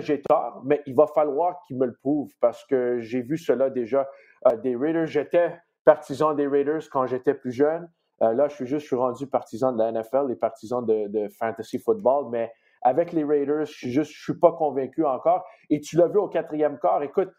j'ai 0.00 0.22
tort, 0.22 0.62
mais 0.64 0.80
il 0.86 0.94
va 0.94 1.08
falloir 1.08 1.60
qu'ils 1.62 1.76
me 1.76 1.86
le 1.86 1.94
prouvent 1.94 2.32
parce 2.40 2.64
que 2.66 3.00
j'ai 3.00 3.22
vu 3.22 3.36
cela 3.36 3.68
déjà 3.68 4.08
euh, 4.46 4.56
des 4.56 4.76
Raiders. 4.76 5.06
J'étais 5.06 5.58
partisan 5.84 6.34
des 6.34 6.46
Raiders 6.46 6.88
quand 6.92 7.06
j'étais 7.06 7.34
plus 7.34 7.52
jeune. 7.52 7.90
là, 8.20 8.46
je 8.46 8.54
suis 8.54 8.66
juste, 8.66 8.92
rendu 8.92 9.26
partisan 9.26 9.72
de 9.72 9.78
la 9.78 9.90
NFL, 9.90 10.28
les 10.28 10.36
partisans 10.36 10.84
de, 10.84 11.08
de 11.08 11.28
fantasy 11.30 11.78
football, 11.78 12.28
mais 12.30 12.52
avec 12.82 13.12
les 13.12 13.24
Raiders, 13.24 13.66
je 13.66 14.00
ne 14.00 14.04
suis 14.04 14.38
pas 14.38 14.52
convaincu 14.52 15.04
encore. 15.04 15.44
Et 15.68 15.80
tu 15.80 15.96
l'as 15.96 16.08
vu 16.08 16.18
au 16.18 16.28
quatrième 16.28 16.78
quart. 16.78 17.02
Écoute, 17.02 17.30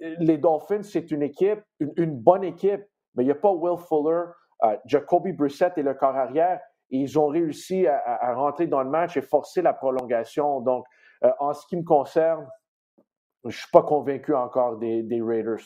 les 0.00 0.38
Dolphins, 0.38 0.82
c'est 0.82 1.10
une 1.10 1.22
équipe, 1.22 1.60
une, 1.78 2.16
bonne 2.16 2.44
équipe, 2.44 2.82
mais 3.14 3.24
il 3.24 3.26
n'y 3.26 3.32
a 3.32 3.36
pas 3.36 3.50
Will 3.50 3.78
Fuller, 3.78 4.24
euh, 4.64 4.76
Jacoby 4.86 5.32
Brissett 5.32 5.76
et 5.76 5.82
le 5.82 5.94
corps 5.94 6.16
arrière. 6.16 6.60
Ils 6.90 7.18
ont 7.18 7.28
réussi 7.28 7.86
à, 7.86 8.34
rentrer 8.34 8.66
dans 8.66 8.82
le 8.82 8.90
match 8.90 9.16
et 9.16 9.22
forcer 9.22 9.62
la 9.62 9.72
prolongation. 9.72 10.60
Donc, 10.60 10.84
euh, 11.24 11.30
en 11.38 11.52
ce 11.52 11.66
qui 11.66 11.76
me 11.76 11.84
concerne, 11.84 12.48
je 13.44 13.48
ne 13.48 13.52
suis 13.52 13.70
pas 13.72 13.82
convaincu 13.82 14.34
encore 14.34 14.78
des, 14.78 15.22
Raiders. 15.22 15.62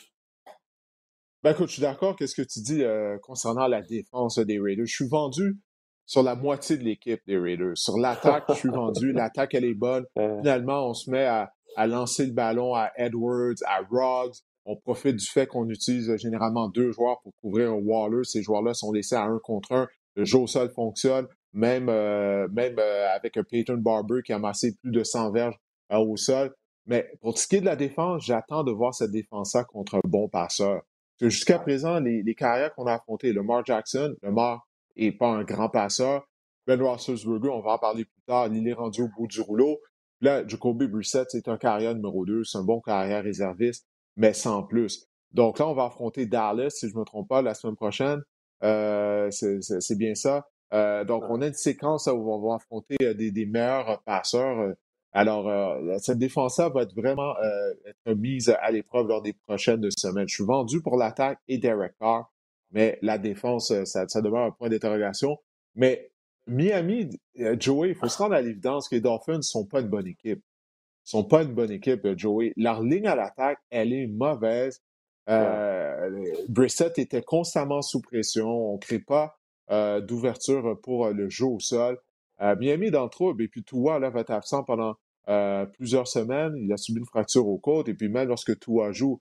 Ben 1.43 1.51
écoute, 1.51 1.67
je 1.67 1.73
suis 1.73 1.81
d'accord. 1.81 2.15
Qu'est-ce 2.15 2.35
que 2.35 2.47
tu 2.47 2.59
dis 2.59 2.83
euh, 2.83 3.17
concernant 3.19 3.67
la 3.67 3.81
défense 3.81 4.39
des 4.39 4.59
Raiders? 4.59 4.85
Je 4.85 4.95
suis 4.95 5.07
vendu 5.07 5.57
sur 6.05 6.23
la 6.23 6.35
moitié 6.35 6.77
de 6.77 6.83
l'équipe 6.83 7.21
des 7.25 7.37
Raiders. 7.37 7.77
Sur 7.77 7.97
l'attaque, 7.97 8.45
je 8.49 8.53
suis 8.55 8.69
vendu. 8.69 9.11
L'attaque, 9.13 9.53
elle 9.53 9.65
est 9.65 9.73
bonne. 9.73 10.05
Finalement, 10.15 10.89
on 10.89 10.93
se 10.93 11.09
met 11.09 11.25
à, 11.25 11.51
à, 11.75 11.87
lancer 11.87 12.25
le 12.25 12.31
ballon 12.31 12.75
à 12.75 12.91
Edwards, 12.97 13.55
à 13.65 13.81
Roggs. 13.89 14.35
On 14.65 14.75
profite 14.75 15.17
du 15.17 15.25
fait 15.25 15.47
qu'on 15.47 15.69
utilise 15.69 16.15
généralement 16.17 16.69
deux 16.69 16.91
joueurs 16.91 17.21
pour 17.21 17.33
couvrir 17.41 17.71
un 17.71 17.75
Waller. 17.75 18.23
Ces 18.23 18.41
joueurs-là 18.41 18.73
sont 18.73 18.91
laissés 18.91 19.15
à 19.15 19.23
un 19.23 19.39
contre 19.39 19.71
un. 19.73 19.87
Le 20.15 20.25
jeu 20.25 20.39
au 20.39 20.47
sol 20.47 20.69
fonctionne. 20.69 21.27
Même, 21.53 21.87
euh, 21.87 22.47
même 22.51 22.75
euh, 22.79 23.07
avec 23.15 23.37
un 23.37 23.43
Peyton 23.43 23.77
Barber 23.77 24.21
qui 24.25 24.33
a 24.33 24.35
amassé 24.35 24.75
plus 24.75 24.91
de 24.91 25.03
100 25.03 25.31
verges 25.31 25.57
euh, 25.93 25.97
au 25.97 26.17
sol. 26.17 26.53
Mais 26.85 27.09
pour 27.21 27.37
ce 27.37 27.47
qui 27.47 27.57
est 27.57 27.61
de 27.61 27.65
la 27.65 27.77
défense, 27.77 28.25
j'attends 28.25 28.63
de 28.63 28.71
voir 28.71 28.93
cette 28.93 29.11
défense-là 29.11 29.63
contre 29.63 29.95
un 29.95 30.01
bon 30.03 30.27
passeur. 30.27 30.81
Jusqu'à 31.21 31.59
présent, 31.59 31.99
les, 31.99 32.23
les 32.23 32.35
carrières 32.35 32.73
qu'on 32.75 32.87
a 32.87 32.93
affrontées, 32.95 33.31
Lamar 33.31 33.65
Jackson, 33.65 34.15
Lamar 34.21 34.64
n'est 34.97 35.11
pas 35.11 35.27
un 35.27 35.43
grand 35.43 35.69
passeur. 35.69 36.27
Ben 36.67 36.81
Roethlisberger, 36.81 37.49
on 37.49 37.61
va 37.61 37.73
en 37.73 37.77
parler 37.77 38.05
plus 38.05 38.21
tard, 38.25 38.47
il 38.47 38.67
est 38.67 38.73
rendu 38.73 39.03
au 39.03 39.09
bout 39.09 39.27
du 39.27 39.41
rouleau. 39.41 39.79
Là, 40.21 40.47
Jacoby 40.47 40.87
Brissett, 40.87 41.27
c'est 41.29 41.47
un 41.47 41.57
carrière 41.57 41.93
numéro 41.93 42.25
2, 42.25 42.43
c'est 42.43 42.57
un 42.57 42.63
bon 42.63 42.81
carrière 42.81 43.23
réserviste, 43.23 43.87
mais 44.15 44.33
sans 44.33 44.63
plus. 44.63 45.07
Donc 45.31 45.59
là, 45.59 45.67
on 45.67 45.73
va 45.73 45.85
affronter 45.85 46.25
Dallas, 46.25 46.71
si 46.71 46.89
je 46.89 46.95
ne 46.95 46.99
me 46.99 47.05
trompe 47.05 47.27
pas, 47.27 47.41
la 47.41 47.53
semaine 47.53 47.75
prochaine. 47.75 48.21
Euh, 48.63 49.29
c'est 49.31 49.97
bien 49.97 50.15
ça. 50.15 50.47
Euh, 50.73 51.03
donc, 51.03 51.23
on 51.29 51.41
a 51.41 51.47
une 51.47 51.53
séquence 51.53 52.07
où 52.07 52.31
on 52.31 52.47
va 52.47 52.55
affronter 52.55 52.95
euh, 53.01 53.13
des, 53.13 53.31
des 53.31 53.45
meilleurs 53.45 54.01
passeurs. 54.03 54.73
Alors, 55.11 55.49
cette 55.99 56.17
défense-là 56.17 56.67
va 56.69 56.81
être 56.81 56.93
vraiment 56.93 57.33
être 57.85 58.17
mise 58.17 58.49
à 58.49 58.69
l'épreuve 58.69 59.07
lors 59.07 59.21
des 59.21 59.31
prochaines 59.47 59.89
semaines. 59.91 60.27
Je 60.27 60.35
suis 60.35 60.43
vendu 60.43 60.81
pour 60.81 60.97
l'attaque 60.97 61.39
et 61.47 61.57
Derek 61.57 61.93
Carr, 62.01 62.29
mais 62.75 62.99
la 63.01 63.17
défense, 63.17 63.73
ça, 63.85 64.07
ça 64.07 64.21
demeure 64.21 64.43
un 64.43 64.51
point 64.51 64.69
d'interrogation. 64.69 65.37
Mais 65.73 66.11
Miami, 66.45 67.09
Joey, 67.59 67.89
il 67.89 67.95
faut 67.95 68.07
se 68.07 68.17
rendre 68.19 68.35
à 68.35 68.41
l'évidence 68.41 68.87
que 68.87 68.95
les 68.95 69.01
Dolphins 69.01 69.37
ne 69.37 69.41
sont 69.41 69.65
pas 69.65 69.81
une 69.81 69.87
bonne 69.87 70.07
équipe. 70.07 70.43
Ils 71.05 71.17
ne 71.17 71.21
sont 71.21 71.23
pas 71.23 71.41
une 71.43 71.53
bonne 71.53 71.71
équipe, 71.71 72.07
Joey. 72.15 72.53
Leur 72.57 72.83
ligne 72.83 73.07
à 73.07 73.15
l'attaque, 73.15 73.59
elle 73.71 73.93
est 73.93 74.07
mauvaise. 74.07 74.81
Euh, 75.29 76.09
Brissett 76.49 76.99
était 76.99 77.23
constamment 77.23 77.81
sous 77.81 78.01
pression. 78.01 78.47
On 78.47 78.73
ne 78.73 78.79
crée 78.79 78.99
pas 78.99 79.39
euh, 79.71 79.99
d'ouverture 79.99 80.79
pour 80.83 81.07
euh, 81.07 81.13
le 81.13 81.27
jeu 81.29 81.45
au 81.45 81.59
sol. 81.59 81.97
Euh, 82.41 82.55
Miami 82.59 82.91
dans 82.91 83.03
le 83.03 83.09
trouble. 83.09 83.43
Et 83.43 83.47
puis 83.47 83.63
là, 83.73 84.09
va 84.09 84.19
être 84.19 84.31
absent 84.31 84.63
pendant 84.63 84.95
plusieurs 85.73 86.07
semaines. 86.07 86.53
Il 86.57 86.71
a 86.71 86.77
subi 86.77 86.99
une 86.99 87.05
fracture 87.05 87.47
aux 87.47 87.57
côtes. 87.57 87.89
Et 87.89 87.95
puis 87.95 88.09
même 88.09 88.27
lorsque 88.27 88.59
Tua 88.59 88.91
joue, 88.91 89.19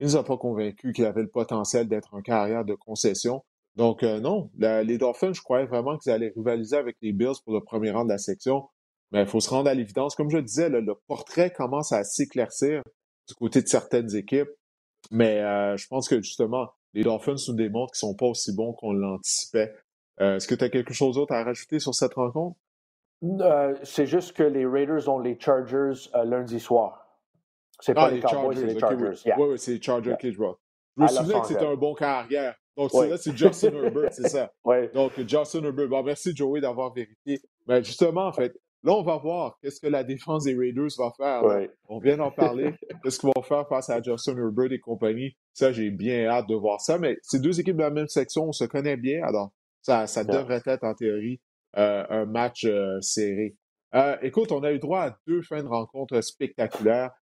il 0.00 0.06
ne 0.06 0.12
nous 0.12 0.16
a 0.16 0.24
pas 0.24 0.36
convaincus 0.36 0.92
qu'il 0.94 1.04
avait 1.04 1.22
le 1.22 1.28
potentiel 1.28 1.88
d'être 1.88 2.14
un 2.14 2.22
carrière 2.22 2.64
de 2.64 2.74
concession. 2.74 3.44
Donc 3.76 4.02
non, 4.02 4.50
les 4.58 4.98
Dolphins, 4.98 5.34
je 5.34 5.42
croyais 5.42 5.66
vraiment 5.66 5.98
qu'ils 5.98 6.12
allaient 6.12 6.32
rivaliser 6.34 6.76
avec 6.76 6.96
les 7.02 7.12
Bills 7.12 7.34
pour 7.44 7.52
le 7.52 7.60
premier 7.60 7.90
rang 7.90 8.04
de 8.04 8.10
la 8.10 8.18
section. 8.18 8.68
Mais 9.12 9.20
il 9.20 9.26
faut 9.26 9.40
se 9.40 9.50
rendre 9.50 9.68
à 9.68 9.74
l'évidence. 9.74 10.14
Comme 10.14 10.30
je 10.30 10.38
disais, 10.38 10.70
le 10.70 10.82
portrait 11.06 11.50
commence 11.50 11.92
à 11.92 12.02
s'éclaircir 12.02 12.82
du 13.28 13.34
côté 13.34 13.60
de 13.60 13.68
certaines 13.68 14.14
équipes. 14.16 14.48
Mais 15.10 15.40
je 15.76 15.86
pense 15.88 16.08
que 16.08 16.22
justement, 16.22 16.70
les 16.96 17.02
Dolphins 17.02 17.36
nous 17.48 17.54
démontrent 17.54 17.92
qu'ils 17.92 17.98
sont 17.98 18.14
pas 18.14 18.26
aussi 18.26 18.54
bons 18.54 18.72
qu'on 18.72 18.94
l'anticipait. 18.94 19.74
Euh, 20.20 20.36
est-ce 20.36 20.48
que 20.48 20.54
tu 20.54 20.64
as 20.64 20.70
quelque 20.70 20.94
chose 20.94 21.16
d'autre 21.16 21.34
à 21.34 21.44
rajouter 21.44 21.78
sur 21.78 21.94
cette 21.94 22.14
rencontre? 22.14 22.56
Euh, 23.22 23.74
c'est 23.82 24.06
juste 24.06 24.32
que 24.32 24.42
les 24.42 24.66
Raiders 24.66 25.08
ont 25.08 25.18
les 25.18 25.38
Chargers 25.38 26.08
euh, 26.14 26.24
lundi 26.24 26.60
soir. 26.60 27.05
C'est 27.80 27.94
pas 27.94 28.06
ah, 28.06 28.10
les, 28.10 28.20
Cowboys, 28.20 28.56
c'est 28.56 28.66
les 28.66 28.78
Chargers. 28.78 29.32
oui, 29.36 29.46
oui, 29.50 29.58
c'est 29.58 29.72
les 29.72 29.82
Chargers 29.82 30.16
yeah. 30.22 30.30
Je 30.96 31.02
me 31.02 31.08
souviens 31.08 31.40
que 31.40 31.46
c'était 31.46 31.66
un 31.66 31.76
bon 31.76 31.94
carrière. 31.94 32.54
Donc, 32.76 32.92
là, 32.92 33.16
c'est 33.16 33.36
Justin 33.36 33.72
Herbert, 33.72 34.12
c'est 34.12 34.28
ça. 34.28 34.52
Donc, 34.94 35.12
Justin 35.26 35.64
Herbert. 35.64 35.88
Bon, 35.88 36.02
merci, 36.02 36.34
Joey, 36.34 36.60
d'avoir 36.60 36.92
vérifié. 36.92 37.40
Mais 37.66 37.82
justement, 37.82 38.26
en 38.26 38.32
fait, 38.32 38.54
là, 38.82 38.92
on 38.92 39.02
va 39.02 39.16
voir 39.16 39.58
qu'est-ce 39.60 39.80
que 39.80 39.86
la 39.86 40.04
défense 40.04 40.44
des 40.44 40.54
Raiders 40.54 40.88
va 40.98 41.12
faire. 41.16 41.68
On 41.88 41.98
vient 41.98 42.16
d'en 42.16 42.30
parler. 42.30 42.74
qu'est-ce 43.02 43.18
qu'ils 43.18 43.30
vont 43.34 43.42
faire 43.42 43.66
face 43.68 43.90
à 43.90 44.02
Justin 44.02 44.36
Herbert 44.36 44.72
et 44.72 44.80
compagnie? 44.80 45.36
Ça, 45.52 45.72
j'ai 45.72 45.90
bien 45.90 46.26
hâte 46.26 46.48
de 46.48 46.54
voir 46.54 46.80
ça. 46.80 46.98
Mais 46.98 47.18
c'est 47.22 47.40
deux 47.40 47.58
équipes 47.60 47.76
de 47.76 47.82
la 47.82 47.90
même 47.90 48.08
section. 48.08 48.44
On 48.48 48.52
se 48.52 48.64
connaît 48.64 48.96
bien. 48.96 49.22
Alors, 49.24 49.52
ça, 49.82 50.24
devrait 50.24 50.62
être 50.66 50.84
en 50.84 50.94
théorie 50.94 51.40
euh, 51.76 52.04
un 52.08 52.26
match 52.26 52.64
euh, 52.64 53.00
serré. 53.00 53.56
Euh, 53.94 54.16
écoute, 54.22 54.52
on 54.52 54.62
a 54.64 54.72
eu 54.72 54.78
droit 54.78 55.00
à 55.00 55.18
deux 55.26 55.42
fins 55.42 55.62
de 55.62 55.68
rencontre 55.68 56.20
spectaculaires. 56.20 57.12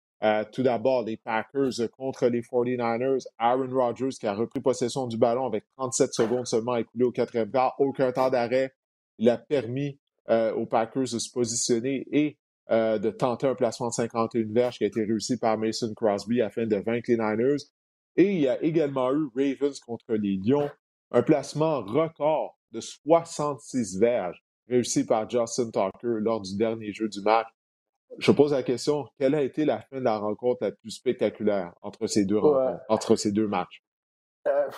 Tout 0.52 0.62
d'abord, 0.62 1.04
les 1.04 1.16
Packers 1.16 1.90
contre 1.96 2.28
les 2.28 2.40
49ers. 2.40 3.24
Aaron 3.38 3.68
Rodgers 3.70 4.16
qui 4.18 4.26
a 4.26 4.34
repris 4.34 4.60
possession 4.60 5.06
du 5.06 5.18
ballon 5.18 5.46
avec 5.46 5.64
37 5.76 6.14
secondes 6.14 6.46
seulement 6.46 6.76
écoulées 6.76 7.04
au 7.04 7.12
quatrième 7.12 7.50
quart. 7.50 7.74
Aucun 7.78 8.10
temps 8.12 8.30
d'arrêt. 8.30 8.72
Il 9.18 9.28
a 9.28 9.36
permis 9.36 9.98
aux 10.28 10.66
Packers 10.66 11.02
de 11.02 11.18
se 11.18 11.30
positionner 11.30 12.06
et 12.10 12.38
de 12.70 13.10
tenter 13.10 13.46
un 13.46 13.54
placement 13.54 13.88
de 13.88 13.92
51 13.92 14.52
verges 14.52 14.78
qui 14.78 14.84
a 14.84 14.86
été 14.86 15.04
réussi 15.04 15.36
par 15.36 15.58
Mason 15.58 15.92
Crosby 15.94 16.40
afin 16.40 16.66
de 16.66 16.76
vaincre 16.76 17.10
les 17.10 17.18
Niners. 17.18 17.62
Et 18.16 18.32
il 18.32 18.40
y 18.40 18.48
a 18.48 18.62
également 18.62 19.12
eu 19.12 19.28
Ravens 19.34 19.78
contre 19.80 20.14
les 20.14 20.38
Lions 20.42 20.70
un 21.10 21.22
placement 21.22 21.82
record 21.82 22.58
de 22.72 22.80
66 22.80 23.98
verges 23.98 24.42
réussi 24.68 25.04
par 25.04 25.28
Justin 25.28 25.70
Tucker 25.70 26.20
lors 26.20 26.40
du 26.40 26.56
dernier 26.56 26.92
jeu 26.92 27.08
du 27.08 27.20
match. 27.20 27.46
Je 28.18 28.32
pose 28.32 28.52
la 28.52 28.62
question, 28.62 29.06
quelle 29.18 29.34
a 29.34 29.42
été 29.42 29.64
la 29.64 29.80
fin 29.80 29.98
de 29.98 30.04
la 30.04 30.18
rencontre 30.18 30.64
la 30.64 30.72
plus 30.72 30.90
spectaculaire 30.90 31.72
entre 31.82 32.06
ces 32.06 32.24
deux, 32.24 32.40
entre 32.88 33.16
ces 33.16 33.32
deux 33.32 33.46
matchs? 33.46 33.82
Euh, 34.46 34.68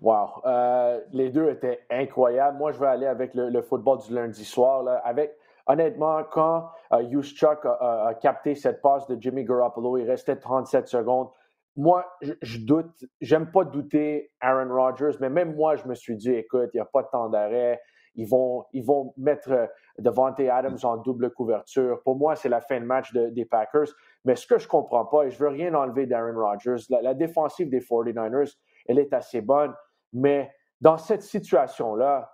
wow. 0.00 0.28
Euh, 0.44 1.00
les 1.12 1.30
deux 1.30 1.48
étaient 1.50 1.80
incroyables. 1.90 2.58
Moi, 2.58 2.72
je 2.72 2.78
vais 2.78 2.86
aller 2.86 3.06
avec 3.06 3.32
le, 3.34 3.62
football 3.62 3.98
du 4.06 4.14
lundi 4.14 4.44
soir. 4.44 4.82
Là, 4.82 5.00
avec, 5.04 5.36
honnêtement, 5.66 6.22
quand 6.24 6.70
euh, 6.92 7.22
Chuck 7.22 7.64
a, 7.64 8.06
a, 8.08 8.14
capté 8.14 8.54
cette 8.54 8.82
passe 8.82 9.06
de 9.06 9.16
Jimmy 9.20 9.44
Garoppolo, 9.44 9.96
il 9.98 10.08
restait 10.08 10.36
37 10.36 10.88
secondes 10.88 11.28
moi, 11.76 12.06
je, 12.20 12.58
doute, 12.58 13.04
j'aime 13.20 13.50
pas 13.50 13.64
douter 13.64 14.30
Aaron 14.40 14.72
Rodgers, 14.72 15.16
mais 15.20 15.28
même 15.28 15.54
moi, 15.56 15.76
je 15.76 15.86
me 15.88 15.94
suis 15.94 16.16
dit, 16.16 16.30
écoute, 16.30 16.70
il 16.72 16.76
n'y 16.76 16.80
a 16.80 16.84
pas 16.84 17.02
de 17.02 17.08
temps 17.08 17.28
d'arrêt. 17.28 17.80
Ils 18.16 18.28
vont, 18.28 18.64
ils 18.72 18.84
vont 18.84 19.12
mettre 19.16 19.50
euh, 19.50 19.66
Devante 19.98 20.40
Adams 20.40 20.78
en 20.82 20.96
double 20.98 21.30
couverture. 21.30 22.00
Pour 22.04 22.16
moi, 22.16 22.36
c'est 22.36 22.48
la 22.48 22.60
fin 22.60 22.80
de 22.80 22.84
match 22.84 23.12
des 23.12 23.44
Packers. 23.44 23.88
Mais 24.24 24.36
ce 24.36 24.46
que 24.46 24.58
je 24.58 24.68
comprends 24.68 25.04
pas, 25.04 25.24
et 25.24 25.30
je 25.30 25.38
veux 25.38 25.48
rien 25.48 25.74
enlever 25.74 26.06
d'Aaron 26.06 26.38
Rodgers, 26.38 26.84
la, 26.90 27.14
défensive 27.14 27.68
des 27.68 27.80
49ers, 27.80 28.56
elle 28.86 28.98
est 28.98 29.12
assez 29.12 29.40
bonne. 29.40 29.74
Mais 30.12 30.50
dans 30.80 30.96
cette 30.96 31.22
situation-là, 31.22 32.32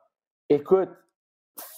écoute, 0.49 0.91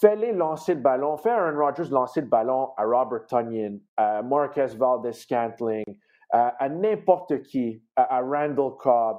fais-les 0.01 0.33
lancer 0.33 0.75
le 0.75 0.81
ballon. 0.81 1.17
Fais 1.17 1.31
Aaron 1.31 1.59
Rodgers 1.59 1.91
lancer 1.91 2.21
le 2.21 2.29
ballon 2.29 2.71
à 2.77 2.85
Robert 2.85 3.27
Tunyon, 3.27 3.81
à 3.97 4.23
Marquez 4.23 4.77
Valdez-Scantling, 4.77 5.85
à, 6.31 6.69
n'importe 6.69 7.43
qui, 7.43 7.83
à, 7.97 8.21
Randall 8.21 8.77
Cobb, 8.79 9.19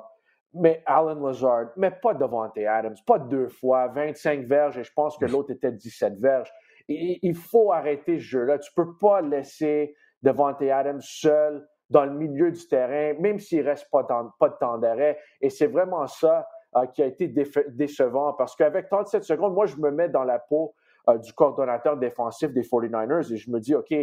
mais 0.53 0.83
Alan 0.85 1.15
Lazard, 1.15 1.71
mais 1.77 1.91
pas 1.91 2.13
Devante 2.13 2.57
Adams, 2.57 2.95
pas 3.05 3.19
deux 3.19 3.47
fois, 3.47 3.87
25 3.87 4.45
verges 4.45 4.77
et 4.77 4.83
je 4.83 4.93
pense 4.93 5.17
que 5.17 5.25
l'autre 5.25 5.51
était 5.51 5.71
17 5.71 6.19
verges. 6.19 6.51
il 6.87 7.35
faut 7.35 7.71
arrêter 7.71 8.19
ce 8.19 8.23
jeu-là. 8.23 8.59
Tu 8.59 8.71
peux 8.73 8.95
pas 8.97 9.21
laisser 9.21 9.95
Devante 10.21 10.61
Adams 10.61 11.01
seul 11.01 11.67
dans 11.89 12.05
le 12.05 12.11
milieu 12.11 12.51
du 12.51 12.67
terrain, 12.67 13.13
même 13.19 13.39
s'il 13.39 13.67
reste 13.67 13.89
pas, 13.91 14.03
pas 14.39 14.49
de 14.49 14.55
temps 14.55 14.77
d'arrêt. 14.77 15.19
Et 15.41 15.49
c'est 15.49 15.67
vraiment 15.67 16.07
ça 16.07 16.47
euh, 16.75 16.85
qui 16.87 17.03
a 17.03 17.05
été 17.05 17.27
décevant 17.27 18.33
parce 18.33 18.55
qu'avec 18.55 18.89
37 18.89 19.23
secondes, 19.23 19.53
moi, 19.53 19.65
je 19.65 19.75
me 19.77 19.91
mets 19.91 20.09
dans 20.09 20.23
la 20.23 20.39
peau 20.39 20.73
euh, 21.09 21.17
du 21.17 21.33
coordonnateur 21.33 21.97
défensif 21.97 22.51
des 22.51 22.63
49ers 22.63 23.31
et 23.31 23.37
je 23.37 23.51
me 23.51 23.59
dis, 23.59 23.75
OK, 23.75 23.93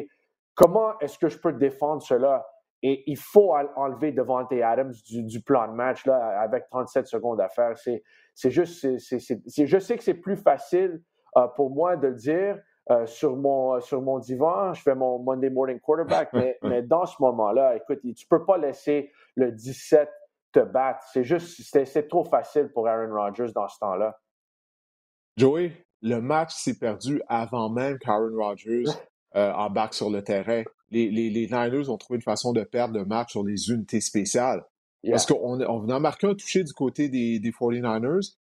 comment 0.54 0.98
est-ce 1.00 1.18
que 1.18 1.28
je 1.28 1.38
peux 1.38 1.52
défendre 1.52 2.02
cela? 2.02 2.46
Et 2.82 3.04
il 3.06 3.18
faut 3.18 3.54
enlever 3.76 4.12
Devante 4.12 4.52
Adams 4.52 4.92
du, 5.06 5.40
plan 5.42 5.68
de 5.68 5.74
match 5.74 6.06
là, 6.06 6.40
avec 6.40 6.68
37 6.70 7.06
secondes 7.06 7.40
à 7.40 7.48
faire. 7.48 7.76
C'est 7.76 8.50
juste, 8.50 8.86
je 8.98 9.78
sais 9.78 9.96
que 9.96 10.02
c'est 10.02 10.14
plus 10.14 10.36
facile 10.36 11.02
euh, 11.36 11.46
pour 11.56 11.70
moi 11.70 11.96
de 11.96 12.08
le 12.08 12.14
dire 12.14 12.58
euh, 12.90 13.06
sur, 13.06 13.36
mon, 13.36 13.80
sur 13.80 14.00
mon 14.00 14.18
divan. 14.18 14.72
Je 14.72 14.82
fais 14.82 14.94
mon 14.94 15.18
Monday 15.18 15.50
morning 15.50 15.78
quarterback, 15.78 16.30
mais, 16.32 16.58
mais 16.62 16.82
dans 16.82 17.04
ce 17.04 17.20
moment-là, 17.20 17.76
écoute, 17.76 18.00
tu 18.16 18.26
peux 18.26 18.44
pas 18.44 18.56
laisser 18.56 19.12
le 19.36 19.52
17 19.52 20.08
te 20.52 20.60
battre. 20.60 21.04
C'est 21.12 21.24
juste, 21.24 21.60
c'est 21.62 22.08
trop 22.08 22.24
facile 22.24 22.68
pour 22.72 22.88
Aaron 22.88 23.14
Rodgers 23.14 23.52
dans 23.54 23.68
ce 23.68 23.78
temps-là. 23.78 24.18
Joey, 25.36 25.72
le 26.02 26.20
match 26.20 26.54
s'est 26.54 26.78
perdu 26.78 27.22
avant 27.28 27.70
même 27.70 27.98
qu'Aaron 27.98 28.36
Rodgers 28.36 28.84
euh, 29.36 29.52
embarque 29.52 29.94
sur 29.94 30.10
le 30.10 30.22
terrain 30.22 30.64
les, 30.90 31.10
les, 31.10 31.30
les, 31.30 31.46
Niners 31.46 31.88
ont 31.88 31.96
trouvé 31.96 32.16
une 32.16 32.22
façon 32.22 32.52
de 32.52 32.62
perdre 32.62 32.98
le 32.98 33.04
match 33.04 33.32
sur 33.32 33.44
les 33.44 33.70
unités 33.70 34.00
spéciales. 34.00 34.64
Parce 35.08 35.24
qu'on 35.24 35.60
on 35.60 35.88
a 35.88 35.98
marqué 35.98 36.26
un 36.26 36.34
touché 36.34 36.62
du 36.62 36.72
côté 36.72 37.08
des, 37.08 37.38
des 37.38 37.50
49ers. 37.50 38.34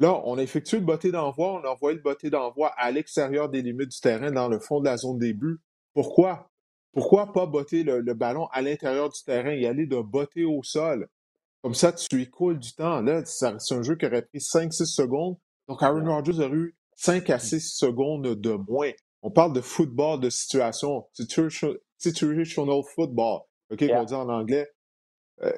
Là, 0.00 0.20
on 0.24 0.38
a 0.38 0.42
effectué 0.42 0.78
le 0.78 0.84
botté 0.84 1.12
d'envoi, 1.12 1.54
on 1.54 1.64
a 1.64 1.70
envoyé 1.70 1.96
le 1.96 2.02
botté 2.02 2.30
d'envoi 2.30 2.72
à 2.76 2.90
l'extérieur 2.90 3.48
des 3.48 3.62
limites 3.62 3.90
du 3.90 4.00
terrain, 4.00 4.30
dans 4.32 4.48
le 4.48 4.58
fond 4.58 4.80
de 4.80 4.86
la 4.86 4.96
zone 4.96 5.18
des 5.18 5.32
buts. 5.32 5.58
Pourquoi? 5.92 6.50
Pourquoi 6.92 7.32
pas 7.32 7.46
botter 7.46 7.82
le, 7.82 8.02
ballon 8.14 8.46
à 8.52 8.62
l'intérieur 8.62 9.08
du 9.08 9.22
terrain 9.22 9.50
et 9.50 9.66
aller 9.66 9.86
de 9.86 10.00
botter 10.00 10.44
au 10.44 10.62
sol? 10.62 11.08
Comme 11.62 11.74
ça, 11.74 11.92
tu 11.92 12.22
écoules 12.22 12.58
du 12.58 12.72
temps. 12.74 13.00
Là, 13.00 13.24
c'est 13.24 13.46
un 13.46 13.82
jeu 13.82 13.96
qui 13.96 14.06
aurait 14.06 14.22
pris 14.22 14.38
5-6 14.38 14.84
secondes. 14.86 15.36
Donc, 15.68 15.82
Aaron 15.82 16.04
Rodgers 16.04 16.40
aurait 16.44 16.56
eu 16.56 16.76
5 16.96 17.30
à 17.30 17.38
6 17.38 17.60
secondes 17.60 18.34
de 18.34 18.52
moins. 18.68 18.90
On 19.22 19.30
parle 19.30 19.54
de 19.54 19.60
football 19.60 20.20
de 20.20 20.28
situation, 20.28 21.06
situational 22.12 22.82
football, 22.94 23.40
OK, 23.70 23.80
yeah. 23.82 24.04
dit 24.04 24.14
en 24.14 24.28
anglais. 24.28 24.68
Euh, 25.42 25.52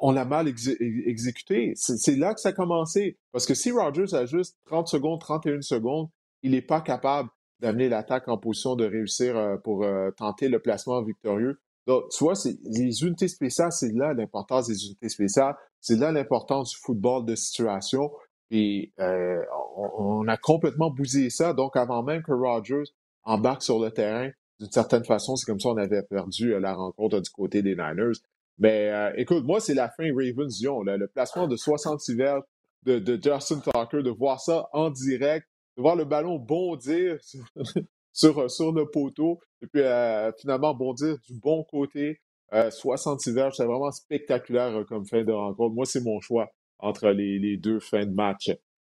on 0.00 0.12
l'a 0.12 0.24
mal 0.24 0.48
exécuté. 0.48 1.74
C'est 1.76 2.16
là 2.16 2.32
que 2.32 2.40
ça 2.40 2.48
a 2.48 2.52
commencé. 2.52 3.18
Parce 3.32 3.44
que 3.44 3.52
si 3.52 3.70
Rogers 3.70 4.14
a 4.14 4.24
juste 4.24 4.56
30 4.64 4.88
secondes, 4.88 5.20
31 5.20 5.60
secondes, 5.60 6.08
il 6.42 6.52
n'est 6.52 6.62
pas 6.62 6.80
capable 6.80 7.28
d'amener 7.60 7.90
l'attaque 7.90 8.26
en 8.28 8.38
position 8.38 8.76
de 8.76 8.86
réussir 8.86 9.36
euh, 9.36 9.56
pour 9.58 9.84
euh, 9.84 10.10
tenter 10.12 10.48
le 10.48 10.58
placement 10.58 11.02
victorieux. 11.02 11.60
Donc, 11.86 12.04
tu 12.10 12.24
vois, 12.24 12.32
les 12.64 13.02
unités 13.02 13.28
spéciales, 13.28 13.72
c'est 13.72 13.92
là 13.92 14.14
l'importance 14.14 14.68
des 14.68 14.86
unités 14.86 15.08
spéciales. 15.10 15.54
C'est 15.80 15.96
là 15.96 16.12
l'importance 16.12 16.70
du 16.70 16.76
football 16.76 17.26
de 17.26 17.34
situation. 17.34 18.10
Et 18.50 18.92
euh, 19.00 19.42
on, 19.76 20.26
a 20.28 20.36
complètement 20.36 20.90
bousillé 20.90 21.30
ça. 21.30 21.52
Donc, 21.52 21.76
avant 21.76 22.02
même 22.02 22.22
que 22.22 22.32
Rogers 22.32 22.90
embarque 23.24 23.62
sur 23.62 23.78
le 23.78 23.90
terrain, 23.90 24.30
d'une 24.60 24.70
certaine 24.70 25.04
façon, 25.04 25.36
c'est 25.36 25.46
comme 25.46 25.58
ça 25.58 25.70
qu'on 25.70 25.78
avait 25.78 26.02
perdu 26.02 26.58
la 26.60 26.74
rencontre 26.74 27.20
du 27.20 27.30
côté 27.30 27.62
des 27.62 27.74
Niners. 27.74 28.18
Mais 28.58 28.92
écoute, 29.16 29.44
moi, 29.44 29.58
c'est 29.58 29.74
la 29.74 29.88
fin 29.88 30.04
Ravens-Dion. 30.14 30.82
Le 30.82 31.08
placement 31.08 31.48
de 31.48 31.56
66 31.56 32.14
verges 32.14 32.42
de, 32.84 32.98
de 32.98 33.14
Justin 33.22 33.60
Tucker, 33.60 34.02
de 34.02 34.10
voir 34.10 34.40
ça 34.40 34.68
en 34.72 34.90
direct, 34.90 35.46
de 35.76 35.82
voir 35.82 35.96
le 35.96 36.04
ballon 36.04 36.38
bondir 36.38 37.18
sur, 38.12 38.38
euh, 38.38 38.48
sur, 38.48 38.72
le 38.72 38.90
poteau 38.90 39.40
et 39.62 39.66
puis 39.66 39.82
euh, 39.82 40.32
finalement 40.40 40.74
bondir 40.74 41.16
du 41.26 41.34
bon 41.34 41.64
côté. 41.64 42.20
66 42.52 43.30
euh, 43.30 43.32
verges, 43.32 43.54
c'est 43.56 43.64
vraiment 43.64 43.92
spectaculaire 43.92 44.84
comme 44.88 45.06
fin 45.06 45.22
de 45.22 45.30
rencontre. 45.30 45.72
Moi, 45.72 45.86
c'est 45.86 46.02
mon 46.02 46.20
choix 46.20 46.50
entre 46.80 47.10
les, 47.10 47.56
deux 47.56 47.78
fins 47.78 48.04
de 48.04 48.12
match. 48.12 48.50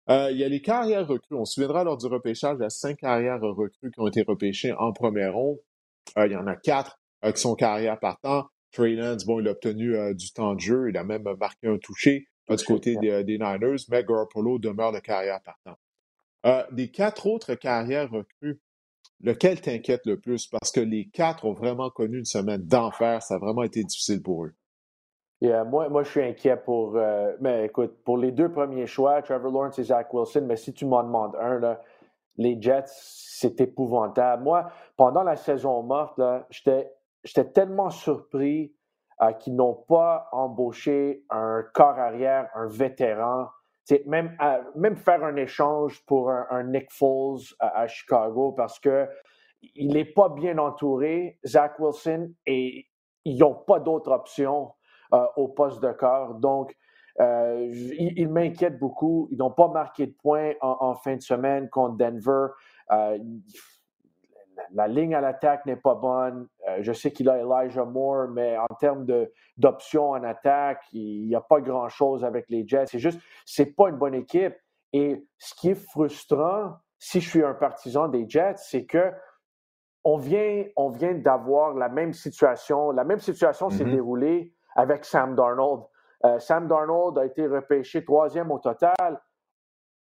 Il 0.08 0.36
y 0.36 0.44
a 0.44 0.48
les 0.48 0.60
carrières 0.60 1.06
recrues. 1.06 1.36
On 1.36 1.44
se 1.44 1.54
souviendra 1.54 1.84
lors 1.84 1.96
du 1.96 2.06
repêchage, 2.06 2.56
il 2.58 2.62
y 2.62 2.66
a 2.66 2.70
cinq 2.70 2.98
carrières 2.98 3.40
recrues 3.40 3.90
qui 3.90 4.00
ont 4.00 4.06
été 4.06 4.22
repêchées 4.22 4.72
en 4.72 4.92
première 4.92 5.34
ronde. 5.34 5.58
il 6.16 6.32
y 6.32 6.36
en 6.36 6.46
a 6.46 6.56
quatre 6.56 6.98
qui 7.22 7.40
sont 7.40 7.54
carrières 7.54 7.98
partant. 7.98 8.46
Trey 8.72 8.94
Lance, 8.94 9.24
bon, 9.24 9.40
il 9.40 9.48
a 9.48 9.52
obtenu 9.52 9.94
du 10.14 10.32
temps 10.32 10.54
de 10.54 10.60
jeu. 10.60 10.90
Il 10.90 10.96
a 10.96 11.04
même 11.04 11.24
marqué 11.38 11.68
un 11.68 11.78
touché 11.78 12.28
du 12.48 12.64
côté 12.64 12.96
des, 12.96 13.24
des, 13.24 13.38
Niners, 13.38 13.84
mais 13.88 14.04
Garoppolo 14.04 14.58
demeure 14.58 14.92
le 14.92 15.00
carrière 15.00 15.40
partant. 15.42 15.78
Euh, 16.46 16.62
des 16.72 16.90
quatre 16.90 17.26
autres 17.26 17.54
carrières 17.54 18.10
recrues, 18.10 18.60
lequel 19.20 19.60
t'inquiète 19.60 20.02
le 20.04 20.20
plus? 20.20 20.46
Parce 20.46 20.70
que 20.70 20.80
les 20.80 21.08
quatre 21.08 21.44
ont 21.46 21.54
vraiment 21.54 21.90
connu 21.90 22.18
une 22.18 22.24
semaine 22.24 22.62
d'enfer. 22.62 23.22
Ça 23.22 23.36
a 23.36 23.38
vraiment 23.38 23.62
été 23.62 23.82
difficile 23.82 24.22
pour 24.22 24.44
eux. 24.44 24.54
Moi, 25.66 25.88
moi, 25.88 26.02
je 26.02 26.10
suis 26.10 26.22
inquiet 26.22 26.56
pour. 26.56 26.96
Euh, 26.96 27.36
mais 27.40 27.66
écoute, 27.66 28.02
pour 28.04 28.18
les 28.18 28.32
deux 28.32 28.50
premiers 28.50 28.86
choix, 28.86 29.22
Trevor 29.22 29.52
Lawrence 29.52 29.78
et 29.78 29.84
Zach 29.84 30.12
Wilson, 30.12 30.44
mais 30.46 30.56
si 30.56 30.72
tu 30.72 30.86
m'en 30.86 31.02
demandes 31.02 31.36
un, 31.36 31.58
là, 31.58 31.80
les 32.36 32.60
Jets, 32.60 32.84
c'est 32.86 33.60
épouvantable. 33.60 34.42
Moi, 34.42 34.68
pendant 34.96 35.22
la 35.22 35.36
saison 35.36 35.82
morte, 35.82 36.20
j'étais 36.50 37.44
tellement 37.52 37.90
surpris 37.90 38.74
euh, 39.22 39.32
qu'ils 39.32 39.54
n'ont 39.54 39.74
pas 39.74 40.28
embauché 40.32 41.24
un 41.30 41.62
corps 41.72 41.98
arrière, 41.98 42.48
un 42.54 42.66
vétéran 42.66 43.48
même, 44.06 44.36
même 44.74 44.96
faire 44.96 45.22
un 45.24 45.36
échange 45.36 46.04
pour 46.06 46.30
un, 46.30 46.62
Nick 46.64 46.90
Foles 46.90 47.40
à, 47.58 47.86
Chicago 47.86 48.52
parce 48.52 48.78
que 48.78 49.08
il 49.74 49.92
n'est 49.94 50.04
pas 50.04 50.28
bien 50.28 50.58
entouré, 50.58 51.38
Zach 51.46 51.78
Wilson, 51.78 52.34
et 52.46 52.86
ils 53.24 53.38
n'ont 53.38 53.54
pas 53.54 53.80
d'autres 53.80 54.12
options 54.12 54.66
euh, 54.66 54.74
au 55.36 55.48
poste 55.48 55.82
de 55.82 55.92
corps. 55.92 56.34
Donc, 56.34 56.76
euh, 57.20 57.70
il, 57.98 58.28
m'inquiète 58.28 58.78
beaucoup. 58.78 59.28
Ils 59.30 59.38
n'ont 59.38 59.50
pas 59.50 59.68
marqué 59.68 60.06
de 60.06 60.12
points 60.12 60.52
en, 60.60 60.94
fin 60.94 61.16
de 61.16 61.20
semaine 61.22 61.68
contre 61.68 61.96
Denver. 61.96 62.48
Euh, 62.90 63.18
la 64.72 64.88
ligne 64.88 65.14
à 65.14 65.20
l'attaque 65.20 65.66
n'est 65.66 65.76
pas 65.76 65.94
bonne. 65.94 66.48
Euh, 66.68 66.78
je 66.80 66.92
sais 66.92 67.12
qu'il 67.12 67.28
a 67.28 67.38
Elijah 67.38 67.84
Moore, 67.84 68.28
mais 68.28 68.56
en 68.58 68.74
termes 68.78 69.06
d'options 69.56 70.10
en 70.10 70.22
attaque, 70.24 70.82
il 70.92 71.26
n'y 71.26 71.34
a 71.34 71.40
pas 71.40 71.60
grand-chose 71.60 72.24
avec 72.24 72.46
les 72.48 72.66
Jets. 72.66 72.86
C'est 72.86 72.98
juste, 72.98 73.20
c'est 73.44 73.76
pas 73.76 73.88
une 73.88 73.96
bonne 73.96 74.14
équipe. 74.14 74.54
Et 74.92 75.24
ce 75.38 75.54
qui 75.54 75.70
est 75.70 75.74
frustrant, 75.90 76.74
si 76.98 77.20
je 77.20 77.28
suis 77.28 77.44
un 77.44 77.54
partisan 77.54 78.08
des 78.08 78.28
Jets, 78.28 78.56
c'est 78.56 78.86
que 78.86 79.12
on 80.06 80.18
vient, 80.18 80.64
on 80.76 80.90
vient 80.90 81.14
d'avoir 81.14 81.74
la 81.74 81.88
même 81.88 82.12
situation. 82.12 82.90
La 82.90 83.04
même 83.04 83.20
situation 83.20 83.70
s'est 83.70 83.84
mm-hmm. 83.84 83.90
déroulée 83.90 84.54
avec 84.74 85.04
Sam 85.04 85.34
Darnold. 85.34 85.84
Euh, 86.24 86.38
Sam 86.38 86.68
Darnold 86.68 87.18
a 87.18 87.26
été 87.26 87.46
repêché 87.46 88.04
troisième 88.04 88.50
au 88.50 88.58
total. 88.58 89.20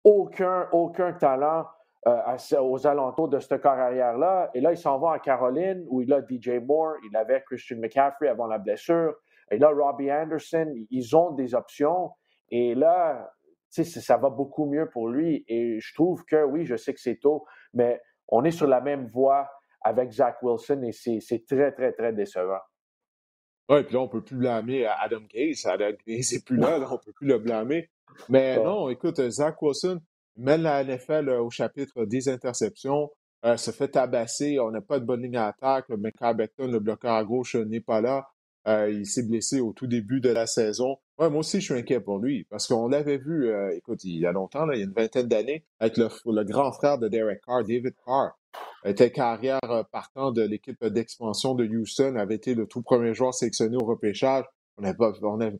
Aucun, 0.03 0.67
aucun 0.71 1.13
talent. 1.13 1.65
Euh, 2.05 2.59
aux 2.59 2.85
alentours 2.85 3.29
de 3.29 3.39
ce 3.39 3.55
carrière-là. 3.55 4.51
Et 4.53 4.59
là, 4.59 4.73
il 4.73 4.77
s'en 4.77 4.99
va 4.99 5.11
en 5.11 5.19
Caroline, 5.19 5.85
où 5.87 6.01
il 6.01 6.11
a 6.11 6.19
DJ 6.19 6.61
Moore, 6.61 6.95
il 7.09 7.15
avait 7.15 7.41
Christian 7.43 7.77
McCaffrey 7.77 8.27
avant 8.27 8.45
la 8.45 8.57
blessure. 8.57 9.15
Et 9.49 9.57
là, 9.57 9.69
Robbie 9.69 10.11
Anderson, 10.11 10.69
ils 10.91 11.15
ont 11.15 11.31
des 11.31 11.55
options. 11.55 12.11
Et 12.49 12.75
là, 12.75 13.31
ça 13.69 14.17
va 14.17 14.29
beaucoup 14.29 14.65
mieux 14.65 14.89
pour 14.89 15.07
lui. 15.07 15.45
Et 15.47 15.79
je 15.79 15.93
trouve 15.93 16.25
que, 16.25 16.43
oui, 16.43 16.65
je 16.65 16.75
sais 16.75 16.93
que 16.93 16.99
c'est 16.99 17.19
tôt, 17.21 17.45
mais 17.73 18.01
on 18.27 18.43
est 18.43 18.51
sur 18.51 18.67
la 18.67 18.81
même 18.81 19.05
voie 19.05 19.49
avec 19.81 20.11
Zach 20.11 20.41
Wilson 20.41 20.81
et 20.83 20.91
c'est 20.91 21.45
très, 21.47 21.71
très, 21.71 21.93
très 21.93 22.11
décevant. 22.11 22.59
Oui, 23.69 23.83
puis 23.83 23.93
là, 23.93 24.01
on 24.01 24.05
ne 24.05 24.09
peut 24.09 24.23
plus 24.23 24.35
blâmer 24.35 24.85
Adam 24.85 25.21
Gaze. 25.33 25.65
Adam 25.65 25.91
Gaze 26.05 26.33
n'est 26.33 26.39
plus 26.45 26.57
là, 26.57 26.77
là 26.77 26.87
on 26.89 26.93
ne 26.93 26.97
peut 26.97 27.13
plus 27.13 27.27
le 27.27 27.39
blâmer. 27.39 27.89
Mais 28.29 28.57
non, 28.57 28.89
écoute, 28.89 29.21
Zach 29.29 29.61
Wilson, 29.61 29.99
mène 30.37 30.63
la 30.63 30.83
NFL 30.83 31.29
euh, 31.29 31.41
au 31.41 31.49
chapitre 31.49 32.05
des 32.05 32.29
interceptions, 32.29 33.09
euh, 33.45 33.57
se 33.57 33.71
fait 33.71 33.89
tabasser, 33.89 34.59
on 34.59 34.71
n'a 34.71 34.81
pas 34.81 34.99
de 34.99 35.05
bonne 35.05 35.21
ligne 35.21 35.37
à 35.37 35.47
attaque, 35.47 35.85
Beckton, 35.89 36.67
le 36.67 36.79
bloqueur 36.79 37.13
à 37.13 37.23
gauche, 37.23 37.55
n'est 37.55 37.81
pas 37.81 38.01
là. 38.01 38.27
Euh, 38.67 38.89
il 38.91 39.05
s'est 39.05 39.23
blessé 39.23 39.59
au 39.59 39.73
tout 39.73 39.87
début 39.87 40.21
de 40.21 40.29
la 40.29 40.47
saison. 40.47 40.97
Ouais, 41.17 41.29
moi 41.29 41.39
aussi, 41.39 41.59
je 41.59 41.65
suis 41.65 41.73
inquiet 41.73 41.99
pour 41.99 42.19
lui 42.19 42.45
parce 42.45 42.67
qu'on 42.67 42.87
l'avait 42.87 43.17
vu, 43.17 43.51
écoute, 43.73 44.03
il 44.03 44.19
y 44.19 44.25
a 44.25 44.31
longtemps, 44.31 44.69
il 44.71 44.79
y 44.79 44.81
a 44.81 44.85
une 44.85 44.93
vingtaine 44.93 45.27
d'années, 45.27 45.65
avec 45.79 45.97
le, 45.97 46.43
grand 46.43 46.71
frère 46.71 46.97
de 46.97 47.07
Derek 47.07 47.41
Carr, 47.45 47.63
David 47.63 47.93
Carr. 48.05 48.31
était 48.85 49.11
carrière 49.11 49.59
partant 49.91 50.31
de 50.31 50.41
l'équipe 50.41 50.83
d'expansion 50.85 51.55
de 51.55 51.65
Houston, 51.65 52.15
avait 52.15 52.35
été 52.35 52.55
le 52.55 52.65
tout 52.65 52.81
premier 52.81 53.13
joueur 53.13 53.33
sélectionné 53.33 53.77
au 53.77 53.85
repêchage. 53.85 54.45
On 54.77 54.81
n'avait 54.81 54.97
pas, 54.97 55.13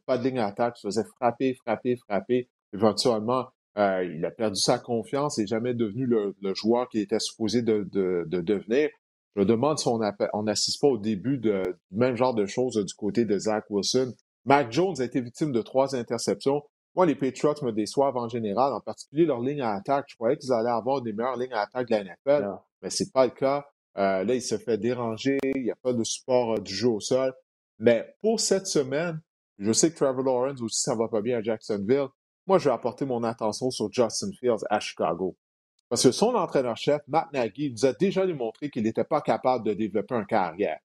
pas 0.05 0.17
de 0.17 0.23
ligne 0.23 0.39
à 0.39 0.47
attaque, 0.47 0.79
il 0.79 0.87
faisait 0.87 1.03
frapper, 1.17 1.53
frapper, 1.53 1.97
frapper. 1.97 2.49
Éventuellement, 2.73 3.45
euh, 3.77 4.03
il 4.03 4.23
a 4.25 4.31
perdu 4.31 4.59
sa 4.59 4.77
confiance 4.77 5.39
et 5.39 5.47
jamais 5.47 5.73
devenu 5.73 6.05
le, 6.05 6.35
joueur 6.53 6.87
qu'il 6.89 7.01
était 7.01 7.19
supposé 7.19 7.61
de, 7.61 7.87
devenir. 8.25 8.89
Je 9.35 9.41
me 9.41 9.45
demande 9.45 9.79
si 9.79 9.87
on 9.87 10.43
n'assiste 10.43 10.79
pas 10.79 10.87
au 10.87 10.97
début 10.97 11.37
de, 11.37 11.63
du 11.91 11.97
même 11.97 12.15
genre 12.15 12.33
de 12.33 12.45
choses 12.45 12.75
du 12.75 12.93
côté 12.93 13.25
de 13.25 13.37
Zach 13.37 13.65
Wilson. 13.69 14.13
Mac 14.45 14.71
Jones 14.71 14.95
a 14.99 15.03
été 15.03 15.21
victime 15.21 15.51
de 15.51 15.61
trois 15.61 15.95
interceptions. 15.95 16.61
Moi, 16.95 17.05
les 17.07 17.15
Patriots 17.15 17.55
me 17.63 17.71
déçoivent 17.71 18.17
en 18.17 18.29
général, 18.29 18.73
en 18.73 18.81
particulier 18.81 19.25
leur 19.25 19.39
ligne 19.39 19.61
à 19.61 19.71
attaque. 19.71 20.05
Je 20.09 20.15
croyais 20.15 20.37
qu'ils 20.37 20.51
allaient 20.51 20.69
avoir 20.69 21.01
des 21.01 21.13
meilleures 21.13 21.37
lignes 21.37 21.53
à 21.53 21.61
attaque 21.61 21.87
de 21.87 21.95
la 21.95 22.03
NFL, 22.03 22.49
mais 22.81 22.89
c'est 22.89 23.11
pas 23.11 23.25
le 23.25 23.31
cas. 23.31 23.65
Euh, 23.97 24.23
là, 24.23 24.35
il 24.35 24.41
se 24.41 24.57
fait 24.57 24.77
déranger, 24.77 25.37
il 25.43 25.63
n'y 25.63 25.71
a 25.71 25.75
pas 25.75 25.93
de 25.93 26.03
support 26.03 26.53
euh, 26.53 26.59
du 26.59 26.73
jeu 26.73 26.89
au 26.89 26.99
sol. 26.99 27.31
Mais 27.79 28.15
pour 28.21 28.39
cette 28.39 28.65
semaine, 28.65 29.21
je 29.59 29.71
sais 29.71 29.91
que 29.91 29.95
Trevor 29.95 30.23
Lawrence 30.23 30.61
aussi, 30.61 30.81
ça 30.81 30.95
va 30.95 31.07
pas 31.07 31.21
bien 31.21 31.37
à 31.37 31.41
Jacksonville 31.43 32.07
moi, 32.45 32.57
je 32.57 32.65
vais 32.65 32.73
apporter 32.73 33.05
mon 33.05 33.23
attention 33.23 33.71
sur 33.71 33.91
Justin 33.91 34.31
Fields 34.39 34.65
à 34.69 34.79
Chicago. 34.79 35.37
Parce 35.93 36.01
que 36.01 36.12
son 36.12 36.34
entraîneur-chef, 36.34 37.03
Matt 37.08 37.32
Nagy, 37.34 37.69
nous 37.69 37.86
a 37.86 37.93
déjà 37.93 38.25
démontré 38.25 38.71
qu'il 38.71 38.82
n'était 38.82 39.03
pas 39.03 39.21
capable 39.21 39.63
de 39.63 39.75
développer 39.75 40.15
un 40.15 40.23
carrière. 40.23 40.79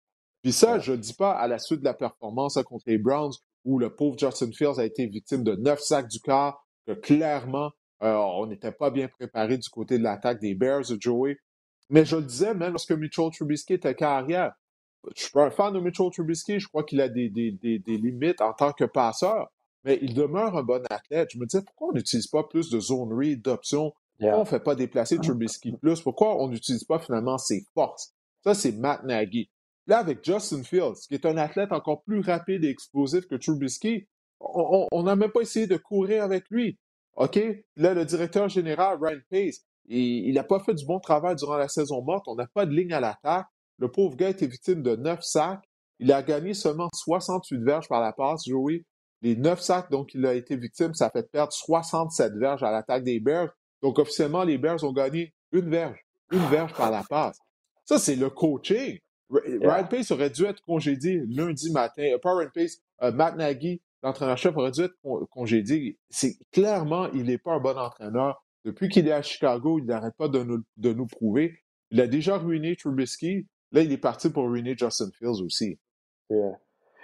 Puis 0.44 0.52
ça, 0.52 0.80
je 0.80 0.92
ne 0.92 0.98
dis 0.98 1.14
pas 1.14 1.32
à 1.32 1.48
la 1.48 1.60
suite 1.60 1.80
de 1.80 1.86
la 1.86 1.94
performance 1.94 2.60
contre 2.66 2.84
les 2.88 2.98
Browns, 2.98 3.32
où 3.64 3.80
le 3.80 3.96
pauvre 3.96 4.20
Justin 4.20 4.52
Fields 4.52 4.80
a 4.80 4.84
été 4.84 5.06
victime 5.08 5.46
de 5.46 5.56
neuf 5.56 5.80
sacs 5.80 6.10
du 6.10 6.20
corps, 6.20 6.62
que 6.86 6.92
clairement, 6.92 7.72
euh, 8.04 8.16
on 8.16 8.48
n'était 8.48 8.74
pas 8.74 8.92
bien 8.92 9.08
préparé 9.08 9.58
du 9.58 9.70
côté 9.70 9.98
de 9.98 10.04
l'attaque 10.04 10.42
des 10.42 10.56
Bears 10.56 10.90
de 10.90 10.98
Joey. 11.00 11.38
Mais 11.90 12.04
je 12.04 12.18
le 12.18 12.24
disais, 12.24 12.54
même 12.54 12.72
lorsque 12.74 12.92
Mitchell 12.92 13.30
Trubisky 13.32 13.76
était 13.76 13.96
carrière, 13.96 14.52
je 15.16 15.22
suis 15.22 15.32
pas 15.32 15.46
un 15.46 15.52
fan 15.52 15.74
de 15.74 15.80
Mitchell 15.80 16.10
Trubisky, 16.12 16.60
je 16.60 16.68
crois 16.68 16.84
qu'il 16.84 17.00
a 17.00 17.08
des, 17.08 17.30
des, 17.30 17.54
des 17.54 17.98
limites 17.98 18.42
en 18.42 18.52
tant 18.52 18.74
que 18.74 18.84
passeur 18.84 19.48
mais 19.88 20.00
il 20.02 20.14
demeure 20.14 20.58
un 20.58 20.64
bon 20.64 20.84
athlète. 20.90 21.30
Je 21.32 21.40
me 21.40 21.46
disais, 21.46 21.64
pourquoi 21.64 21.90
on 21.90 21.94
n'utilise 21.94 22.28
pas 22.28 22.44
plus 22.44 22.70
de 22.70 22.78
zone 22.78 23.14
read, 23.14 23.42
d'options? 23.42 23.94
Pourquoi 24.20 24.38
on 24.38 24.44
ne 24.44 24.46
fait 24.46 24.60
pas 24.60 24.76
déplacer 24.76 25.18
Trubisky 25.18 25.74
plus? 25.74 26.02
Pourquoi 26.02 26.42
on 26.42 26.50
n'utilise 26.50 26.84
pas 26.84 27.00
finalement 27.00 27.38
ses 27.38 27.64
forces? 27.74 28.14
Ça, 28.44 28.54
c'est 28.54 28.72
Matt 28.72 29.04
Nagy. 29.04 29.50
Là, 29.86 30.00
avec 30.00 30.24
Justin 30.24 30.64
Fields, 30.64 31.00
qui 31.08 31.14
est 31.14 31.26
un 31.26 31.38
athlète 31.38 31.72
encore 31.72 32.04
plus 32.04 32.22
rapide 32.22 32.64
et 32.64 32.70
explosif 32.70 33.28
que 33.28 33.36
Trubisky, 33.36 34.08
on 34.40 35.04
n'a 35.04 35.16
même 35.16 35.32
pas 35.32 35.42
essayé 35.42 35.68
de 35.68 35.78
courir 35.78 36.24
avec 36.24 36.46
lui. 36.50 36.78
OK? 37.16 37.40
Là, 37.76 37.94
le 37.94 38.06
directeur 38.06 38.50
général, 38.50 38.98
Ryan 39.02 39.20
Pace, 39.30 39.62
il 39.88 40.34
n'a 40.34 40.44
pas 40.44 40.60
fait 40.60 40.74
du 40.74 40.86
bon 40.86 41.00
travail 41.00 41.36
durant 41.36 41.58
la 41.58 41.68
saison 41.68 42.04
morte. 42.04 42.28
On 42.28 42.36
n'a 42.36 42.48
pas 42.48 42.66
de 42.66 42.72
ligne 42.72 42.94
à 42.94 43.00
l'attaque. 43.00 43.48
Le 43.78 43.90
pauvre 43.90 44.16
gars 44.16 44.30
était 44.30 44.48
victime 44.48 44.82
de 44.84 44.96
9 44.96 45.22
sacs. 45.22 45.64
Il 46.00 46.12
a 46.12 46.22
gagné 46.22 46.54
seulement 46.54 46.90
68 46.94 47.64
verges 47.64 47.88
par 47.88 48.02
la 48.02 48.14
passe, 48.14 48.44
Joey. 48.46 48.84
Les 49.22 49.36
neuf 49.36 49.62
sacs 49.62 49.90
dont 49.90 50.06
il 50.14 50.26
a 50.26 50.34
été 50.36 50.56
victime, 50.58 50.94
ça 50.94 51.10
fait 51.10 51.28
perdre 51.32 51.52
67 51.52 52.34
verges 52.34 52.64
à 52.64 52.72
l'attaque 52.72 53.04
des 53.04 53.20
Bears. 53.20 53.50
Donc, 53.82 54.00
officiellement, 54.00 54.44
les 54.44 54.58
Bears 54.58 54.84
ont 54.84 54.94
gagné 54.94 55.34
une 55.52 55.70
verge. 55.70 56.00
Une 56.32 56.46
verge 56.48 56.74
par 56.74 56.92
la 56.92 57.04
passe. 57.04 57.40
Ça, 57.86 58.00
c'est 58.00 58.16
le 58.16 58.30
coaching. 58.30 59.00
Ryan 59.30 59.88
Pace 59.90 60.12
aurait 60.12 60.30
dû 60.30 60.46
être 60.46 60.62
congédié 60.62 61.22
lundi 61.28 61.72
matin. 61.72 62.04
Euh, 62.04 62.18
pas 62.18 62.36
Ryan 62.36 62.50
Pace, 62.54 62.78
euh, 63.02 63.12
Matt 63.12 63.36
Nagy, 63.36 63.82
l'entraîneur-chef, 64.04 64.56
aurait 64.56 64.72
dû 64.72 64.82
être 64.82 64.96
congédié. 65.32 65.98
C'est 66.10 66.38
clairement, 66.52 67.12
il 67.12 67.24
n'est 67.24 67.38
pas 67.38 67.54
un 67.54 67.60
bon 67.60 67.78
entraîneur. 67.78 68.44
Depuis 68.66 68.90
qu'il 68.90 69.08
est 69.08 69.14
à 69.14 69.22
Chicago, 69.22 69.80
il 69.80 69.86
n'arrête 69.86 70.16
pas 70.18 70.28
de 70.28 70.44
nous, 70.44 70.64
de 70.78 70.94
nous, 70.94 71.08
prouver. 71.08 71.60
Il 71.92 72.02
a 72.02 72.08
déjà 72.08 72.38
ruiné 72.38 72.76
Trubisky. 72.76 73.48
Là, 73.72 73.82
il 73.82 73.92
est 73.92 73.98
parti 73.98 74.30
pour 74.30 74.50
ruiner 74.50 74.76
Justin 74.78 75.10
Fields 75.18 75.42
aussi. 75.42 75.80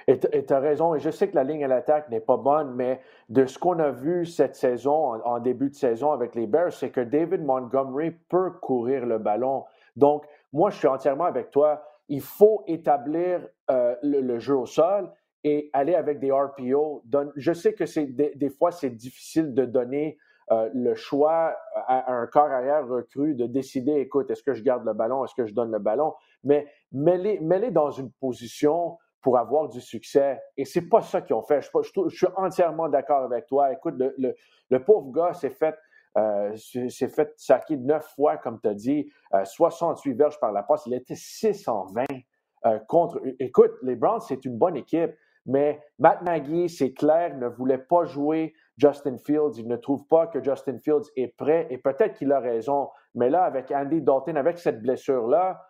Et 0.07 0.19
tu 0.19 0.53
as 0.53 0.59
raison, 0.59 0.95
et 0.95 0.99
je 0.99 1.09
sais 1.09 1.29
que 1.29 1.35
la 1.35 1.43
ligne 1.43 1.63
à 1.63 1.67
l'attaque 1.67 2.09
n'est 2.09 2.19
pas 2.19 2.37
bonne, 2.37 2.73
mais 2.75 3.01
de 3.29 3.45
ce 3.45 3.57
qu'on 3.57 3.79
a 3.79 3.89
vu 3.89 4.25
cette 4.25 4.55
saison, 4.55 5.21
en, 5.23 5.39
début 5.39 5.69
de 5.69 5.75
saison 5.75 6.11
avec 6.11 6.35
les 6.35 6.47
Bears, 6.47 6.73
c'est 6.73 6.89
que 6.89 7.01
David 7.01 7.43
Montgomery 7.43 8.11
peut 8.11 8.51
courir 8.61 9.05
le 9.05 9.17
ballon. 9.17 9.65
Donc, 9.95 10.25
moi, 10.51 10.69
je 10.69 10.77
suis 10.77 10.87
entièrement 10.87 11.25
avec 11.25 11.51
toi. 11.51 11.83
Il 12.09 12.21
faut 12.21 12.63
établir 12.67 13.47
euh, 13.71 13.95
le, 14.03 14.39
jeu 14.39 14.55
au 14.55 14.65
sol 14.65 15.11
et 15.43 15.69
aller 15.73 15.95
avec 15.95 16.19
des 16.19 16.31
RPO. 16.31 17.03
je 17.35 17.53
sais 17.53 17.73
que 17.73 17.83
des, 18.35 18.49
fois, 18.49 18.71
c'est 18.71 18.89
difficile 18.89 19.53
de 19.53 19.65
donner 19.65 20.17
euh, 20.51 20.69
le 20.73 20.93
choix 20.93 21.55
à, 21.87 22.13
un 22.13 22.27
corps 22.27 22.51
arrière 22.51 22.87
recru 22.87 23.35
de 23.35 23.45
décider, 23.45 23.93
écoute, 23.93 24.29
est-ce 24.29 24.43
que 24.43 24.53
je 24.53 24.63
garde 24.63 24.85
le 24.85 24.93
ballon, 24.93 25.23
est-ce 25.23 25.35
que 25.35 25.45
je 25.45 25.53
donne 25.53 25.71
le 25.71 25.79
ballon, 25.79 26.13
mais 26.43 26.67
mets-les 26.91 27.39
mets 27.39 27.71
dans 27.71 27.91
une 27.91 28.11
position 28.11 28.97
pour 29.23 29.37
avoir 29.37 29.69
du 29.69 29.81
succès. 29.81 30.39
Et 30.57 30.65
c'est 30.65 30.87
pas 30.87 31.01
ça 31.01 31.21
qu'ils 31.21 31.35
ont 31.35 31.41
fait. 31.41 31.61
Je, 31.61 32.09
suis 32.09 32.27
entièrement 32.35 32.89
d'accord 32.89 33.23
avec 33.23 33.47
toi. 33.47 33.71
Écoute, 33.71 33.95
le, 33.97 34.79
pauvre 34.79 35.11
gars 35.11 35.33
s'est 35.33 35.49
fait, 35.49 35.75
euh, 36.17 36.55
fait 36.55 37.33
saquer 37.37 37.77
neuf 37.77 38.05
fois, 38.15 38.37
comme 38.37 38.59
tu 38.61 38.67
as 38.67 38.73
dit, 38.73 39.09
68 39.45 40.11
euh, 40.11 40.15
verges 40.15 40.39
par 40.39 40.51
la 40.51 40.61
passe. 40.61 40.85
Il 40.85 40.93
était 40.93 41.15
620 41.15 42.03
euh, 42.65 42.79
contre. 42.87 43.21
Écoute, 43.39 43.71
les 43.81 43.95
Browns, 43.95 44.19
c'est 44.19 44.43
une 44.43 44.57
bonne 44.57 44.75
équipe, 44.75 45.11
mais 45.45 45.81
Matt 45.99 46.21
Nagy, 46.21 46.67
c'est 46.67 46.93
clair, 46.93 47.37
ne 47.37 47.47
voulait 47.47 47.77
pas 47.77 48.03
jouer 48.03 48.53
Justin 48.77 49.17
Fields. 49.17 49.57
Il 49.57 49.69
ne 49.69 49.77
trouve 49.77 50.05
pas 50.07 50.27
que 50.27 50.43
Justin 50.43 50.79
Fields 50.79 51.09
est 51.15 51.35
prêt 51.37 51.67
et 51.69 51.77
peut-être 51.77 52.15
qu'il 52.17 52.31
a 52.33 52.41
raison. 52.41 52.89
Mais 53.15 53.29
là, 53.29 53.43
avec 53.43 53.71
Andy 53.71 54.01
Dalton, 54.01 54.35
avec 54.35 54.57
cette 54.57 54.81
blessure-là, 54.81 55.61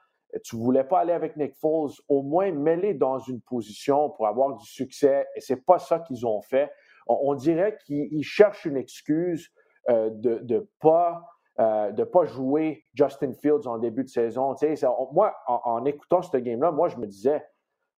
tu 0.44 0.56
voulais 0.56 0.84
pas 0.84 1.00
aller 1.00 1.14
avec 1.14 1.38
Nick 1.38 1.56
Foles, 1.56 1.92
au 2.08 2.22
moins 2.24 2.52
mêler 2.52 2.94
dans 2.94 3.20
une 3.20 3.42
position 3.42 4.10
pour 4.10 4.28
avoir 4.28 4.56
du 4.56 4.66
succès. 4.66 5.28
Et 5.36 5.42
c'est 5.42 5.64
pas 5.66 5.80
ça 5.80 6.00
qu'ils 6.00 6.26
ont 6.26 6.42
fait. 6.42 6.72
On, 7.08 7.36
dirait 7.36 7.78
qu'ils 7.86 8.24
cherchent 8.24 8.66
une 8.66 8.78
excuse 8.78 9.52
euh, 9.90 10.10
de 10.12 10.40
ne 10.50 10.60
pas, 10.80 11.22
euh, 11.60 11.92
de 11.92 12.04
pas 12.04 12.24
jouer 12.24 12.86
Justin 12.94 13.34
Fields 13.34 13.68
en 13.68 13.78
début 13.78 14.04
de 14.04 14.10
saison. 14.10 14.56
moi, 15.12 15.36
en, 15.48 15.84
écoutant 15.86 16.22
ce 16.22 16.38
game-là, 16.38 16.72
moi, 16.72 16.88
je 16.88 16.98
me 16.98 17.06
disais, 17.06 17.46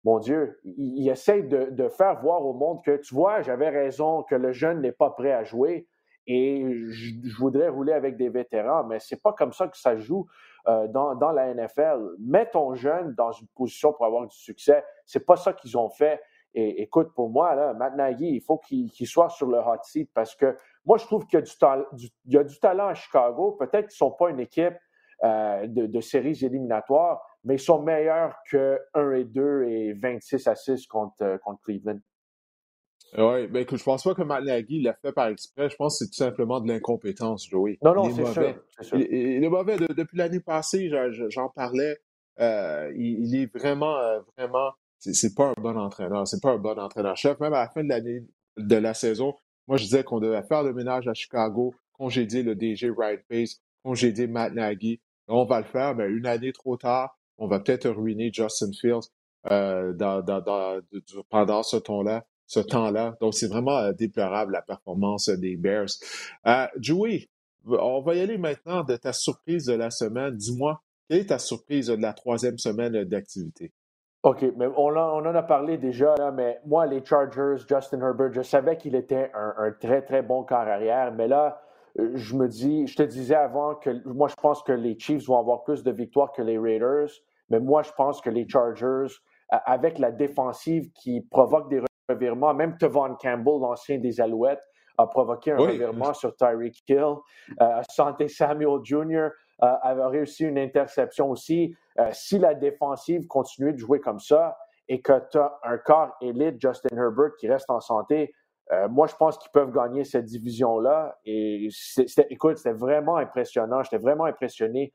mon 0.06 0.20
Dieu, 0.20 0.60
il, 0.64 1.08
essaie 1.10 1.44
de, 1.44 1.88
faire 1.90 2.22
voir 2.22 2.46
au 2.46 2.54
monde 2.54 2.84
que, 2.84 2.98
tu 2.98 3.14
vois, 3.14 3.42
j'avais 3.42 3.70
raison, 3.70 4.24
que 4.24 4.36
le 4.36 4.52
jeune 4.52 4.82
n'est 4.82 4.92
pas 4.92 5.10
prêt 5.10 5.32
à 5.32 5.44
jouer 5.44 5.88
et 6.28 6.66
je, 6.90 7.38
voudrais 7.38 7.70
rouler 7.70 7.94
avec 7.94 8.18
des 8.18 8.30
vétérans, 8.30 8.86
mais 8.86 9.00
c'est 9.00 9.22
pas 9.22 9.34
comme 9.34 9.54
ça 9.54 9.68
que 9.68 9.78
ça 9.78 9.98
joue. 9.98 10.26
Euh, 10.70 10.88
dans, 10.88 11.32
la 11.34 11.54
NFL. 11.54 12.16
Mets 12.20 12.50
ton 12.50 12.74
jeune 12.74 13.14
dans 13.16 13.34
une 13.34 13.48
position 13.48 13.92
pour 13.92 14.06
avoir 14.06 14.26
du 14.26 14.36
succès. 14.38 14.82
C'est 15.06 15.26
pas 15.26 15.36
ça 15.36 15.52
qu'ils 15.52 15.78
ont 15.78 15.90
fait. 15.90 16.22
Et 16.54 16.84
écoute, 16.84 17.14
pour 17.16 17.30
moi, 17.30 17.54
là, 17.54 17.74
Matt 17.74 17.96
Nagy, 17.98 18.30
il 18.30 18.40
faut 18.40 18.60
qu'il 18.60 18.90
soit 19.06 19.30
sur 19.30 19.48
le 19.48 19.58
hot 19.58 19.82
seat 19.84 20.10
parce 20.14 20.36
que 20.36 20.56
moi, 20.86 20.98
je 20.98 21.06
trouve 21.06 21.26
qu'il 21.26 21.40
y, 21.40 22.38
a 22.38 22.44
du, 22.44 22.60
talent 22.62 22.88
à 22.88 22.94
Chicago. 22.94 23.58
Peut-être 23.60 23.88
qu'ils 23.88 24.06
ne 24.06 24.10
sont 24.10 24.12
pas 24.12 24.30
une 24.30 24.40
équipe 24.40 24.76
euh, 25.26 25.68
de, 25.68 26.00
séries 26.00 26.46
éliminatoires, 26.46 27.22
mais 27.44 27.56
ils 27.56 27.60
sont 27.60 27.82
meilleurs 27.82 28.38
que 28.50 28.80
1 28.94 29.12
et 29.12 29.24
2 29.26 29.64
et 29.64 29.94
26 29.94 30.48
à 30.48 30.56
6 30.56 30.88
contre, 30.88 31.24
euh, 31.24 31.38
contre 31.40 31.62
Cleveland. 31.64 32.00
Oui, 33.18 33.48
ben 33.48 33.62
écoute, 33.62 33.78
je 33.78 33.84
pense 33.84 34.04
pas 34.04 34.16
que 34.16 34.24
Matt 34.24 34.44
Nagy 34.44 34.82
l'a 34.82 34.94
fait 34.94 35.12
par 35.12 35.28
exprès. 35.28 35.70
Je 35.70 35.76
pense 35.76 36.00
que 36.00 36.06
c'est 36.06 36.10
tout 36.10 36.18
simplement 36.18 36.60
de 36.60 36.68
l'incompétence, 36.68 37.48
Joey. 37.48 37.78
Non, 37.84 37.94
non, 37.94 38.10
c'est 38.10 38.26
sûr. 38.26 38.56
Il, 38.94 39.44
est 39.44 39.50
mauvais. 39.50 39.78
depuis 39.78 40.18
l'année 40.18 40.40
passée, 40.40 40.90
j'en 41.30 41.50
parlais. 41.50 41.98
Euh, 42.40 42.92
il, 42.96 43.36
est 43.36 43.56
vraiment, 43.56 43.98
euh, 43.98 44.20
vraiment. 44.36 44.72
C'est 44.98 45.36
pas 45.36 45.54
un 45.56 45.62
bon 45.62 45.78
entraîneur. 45.78 46.28
C'est 46.28 46.42
pas 46.42 46.54
un 46.54 46.58
bon 46.58 46.80
entraîneur-chef. 46.80 47.40
Même 47.40 47.54
à 47.54 47.64
la 47.64 47.70
fin 47.70 47.84
de 47.84 47.90
l'année 47.90 48.26
de 48.58 48.76
la 48.76 48.94
saison, 48.96 49.36
moi, 49.68 49.78
je 49.78 49.84
disais 49.84 50.04
qu'on 50.04 50.20
devait 50.20 50.44
faire 50.44 50.64
le 50.64 50.74
ménage 50.74 51.08
à 51.08 51.14
Chicago, 51.14 51.76
congédier 51.94 52.42
le 52.42 52.56
DG 52.56 52.90
Ryan 52.90 53.18
Pace, 53.30 53.62
congédier 53.84 54.28
Matt 54.28 54.54
Nagy. 54.54 55.02
On 55.28 55.46
va 55.46 55.60
le 55.60 55.66
faire, 55.66 55.96
mais 55.96 56.08
une 56.08 56.26
année 56.26 56.52
trop 56.52 56.78
tard, 56.78 57.18
on 57.38 57.48
va 57.48 57.60
peut-être 57.60 57.90
ruiner 57.90 58.32
Justin 58.34 58.72
Fields 58.74 59.10
euh, 59.52 59.94
dans, 59.94 60.22
dans, 60.22 60.42
dans, 60.42 60.82
pendant 61.30 61.64
ce 61.64 61.78
ton-là 61.78 62.26
ce 62.48 62.60
temps-là. 62.60 63.16
Donc, 63.22 63.34
c'est 63.34 63.48
vraiment 63.48 63.78
euh, 63.78 63.92
déplorable 63.94 64.54
la 64.54 64.62
performance 64.62 65.30
des 65.30 65.56
Bears. 65.56 65.90
Euh, 66.48 66.68
Joey, 66.80 67.30
on 67.66 68.02
va 68.02 68.16
y 68.16 68.22
aller 68.22 68.38
maintenant 68.38 68.84
de 68.84 68.96
ta 68.96 69.14
surprise 69.14 69.66
de 69.66 69.74
la 69.74 69.90
semaine. 69.90 70.36
Dis-moi, 70.36 70.82
quelle 71.10 71.20
est 71.20 71.30
ta 71.30 71.40
surprise 71.40 71.88
de 71.88 72.02
la 72.02 72.14
troisième 72.14 72.58
semaine 72.58 73.04
d'activité? 73.06 73.72
OK, 74.24 74.46
mais 74.56 74.68
on, 74.78 74.96
en 74.96 75.26
a 75.26 75.44
parlé 75.44 75.78
déjà, 75.78 76.16
là, 76.18 76.32
mais 76.32 76.60
moi, 76.66 76.86
les 76.86 77.04
Chargers, 77.04 77.58
Justin 77.68 78.00
Herbert, 78.00 78.32
je 78.32 78.42
savais 78.42 78.78
qu'il 78.78 78.96
était 78.96 79.30
un, 79.34 79.72
très, 79.72 80.02
très 80.02 80.22
bon 80.22 80.44
corps 80.44 80.60
arrière, 80.60 81.14
mais 81.14 81.28
là, 81.28 81.62
euh, 82.00 82.12
je 82.16 82.36
me 82.36 82.48
dis, 82.48 82.88
je 82.88 82.96
te 82.96 83.04
disais 83.04 83.36
avant 83.36 83.76
que 83.76 83.90
moi, 84.08 84.30
je 84.30 84.36
pense 84.36 84.64
que 84.64 84.72
les 84.72 84.98
Chiefs 84.98 85.26
vont 85.26 85.38
avoir 85.38 85.64
plus 85.64 85.84
de 85.84 85.92
victoires 85.92 86.32
que 86.32 86.42
les 86.42 86.58
Raiders, 86.58 87.10
mais 87.50 87.60
moi, 87.60 87.84
je 87.84 87.92
pense 87.98 88.22
que 88.22 88.30
les 88.30 88.48
Chargers, 88.48 89.14
avec 89.50 90.00
la 90.00 90.12
défensive 90.12 90.90
qui 90.94 91.22
provoque 91.22 91.70
des 91.70 91.82
revirement. 92.10 92.54
Même 92.54 92.78
Tevon 92.78 93.16
Campbell, 93.16 93.62
l'ancien 93.62 93.98
des 93.98 94.20
Alouettes, 94.22 94.64
a 94.98 95.08
provoqué 95.08 95.52
un 95.52 95.58
revirement 95.58 96.14
sur 96.14 96.36
Tyreek 96.36 96.84
Hill. 96.88 97.16
Euh, 97.62 97.82
Santé 97.90 98.28
Samuel 98.28 98.80
Jr. 98.84 99.30
Euh, 99.62 99.74
avait 99.82 100.06
réussi 100.06 100.44
une 100.46 100.58
interception 100.58 101.30
aussi. 101.32 101.76
Euh, 102.00 102.10
si 102.12 102.38
la 102.40 102.54
défensive 102.54 103.28
continue 103.28 103.74
de 103.74 103.78
jouer 103.78 104.00
comme 104.00 104.20
ça 104.20 104.58
et 104.88 105.02
que 105.02 105.14
tu 105.32 105.38
as 105.38 105.58
un 105.64 105.78
corps 105.78 106.16
élite, 106.22 106.62
Justin 106.62 106.96
Herbert, 106.96 107.36
qui 107.40 107.48
reste 107.48 107.70
en 107.70 107.80
santé, 107.80 108.34
moi, 108.90 109.06
je 109.08 109.16
pense 109.16 109.38
qu'ils 109.38 109.52
peuvent 109.52 109.72
gagner 109.72 110.04
cette 110.04 110.26
division-là. 110.26 111.20
Et 111.26 111.68
écoute, 112.30 112.58
c'était 112.58 112.72
vraiment 112.72 113.18
impressionnant. 113.18 113.84
J'étais 113.84 114.00
vraiment 114.00 114.24
impressionné 114.24 114.94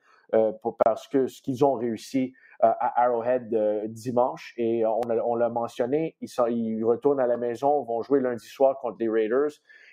parce 0.84 1.06
que 1.06 1.28
ce 1.28 1.40
qu'ils 1.42 1.64
ont 1.64 1.74
réussi 1.74 2.32
à 2.60 3.02
Arrowhead 3.04 3.54
euh, 3.54 3.86
dimanche. 3.88 4.54
Et 4.56 4.84
on, 4.86 5.34
l'a 5.36 5.48
mentionné, 5.48 6.16
ils, 6.20 6.84
retournent 6.84 7.20
à 7.20 7.26
la 7.26 7.36
maison, 7.36 7.82
vont 7.84 8.02
jouer 8.02 8.20
lundi 8.20 8.46
soir 8.46 8.78
contre 8.80 8.96
les 9.00 9.08
Raiders. 9.08 9.50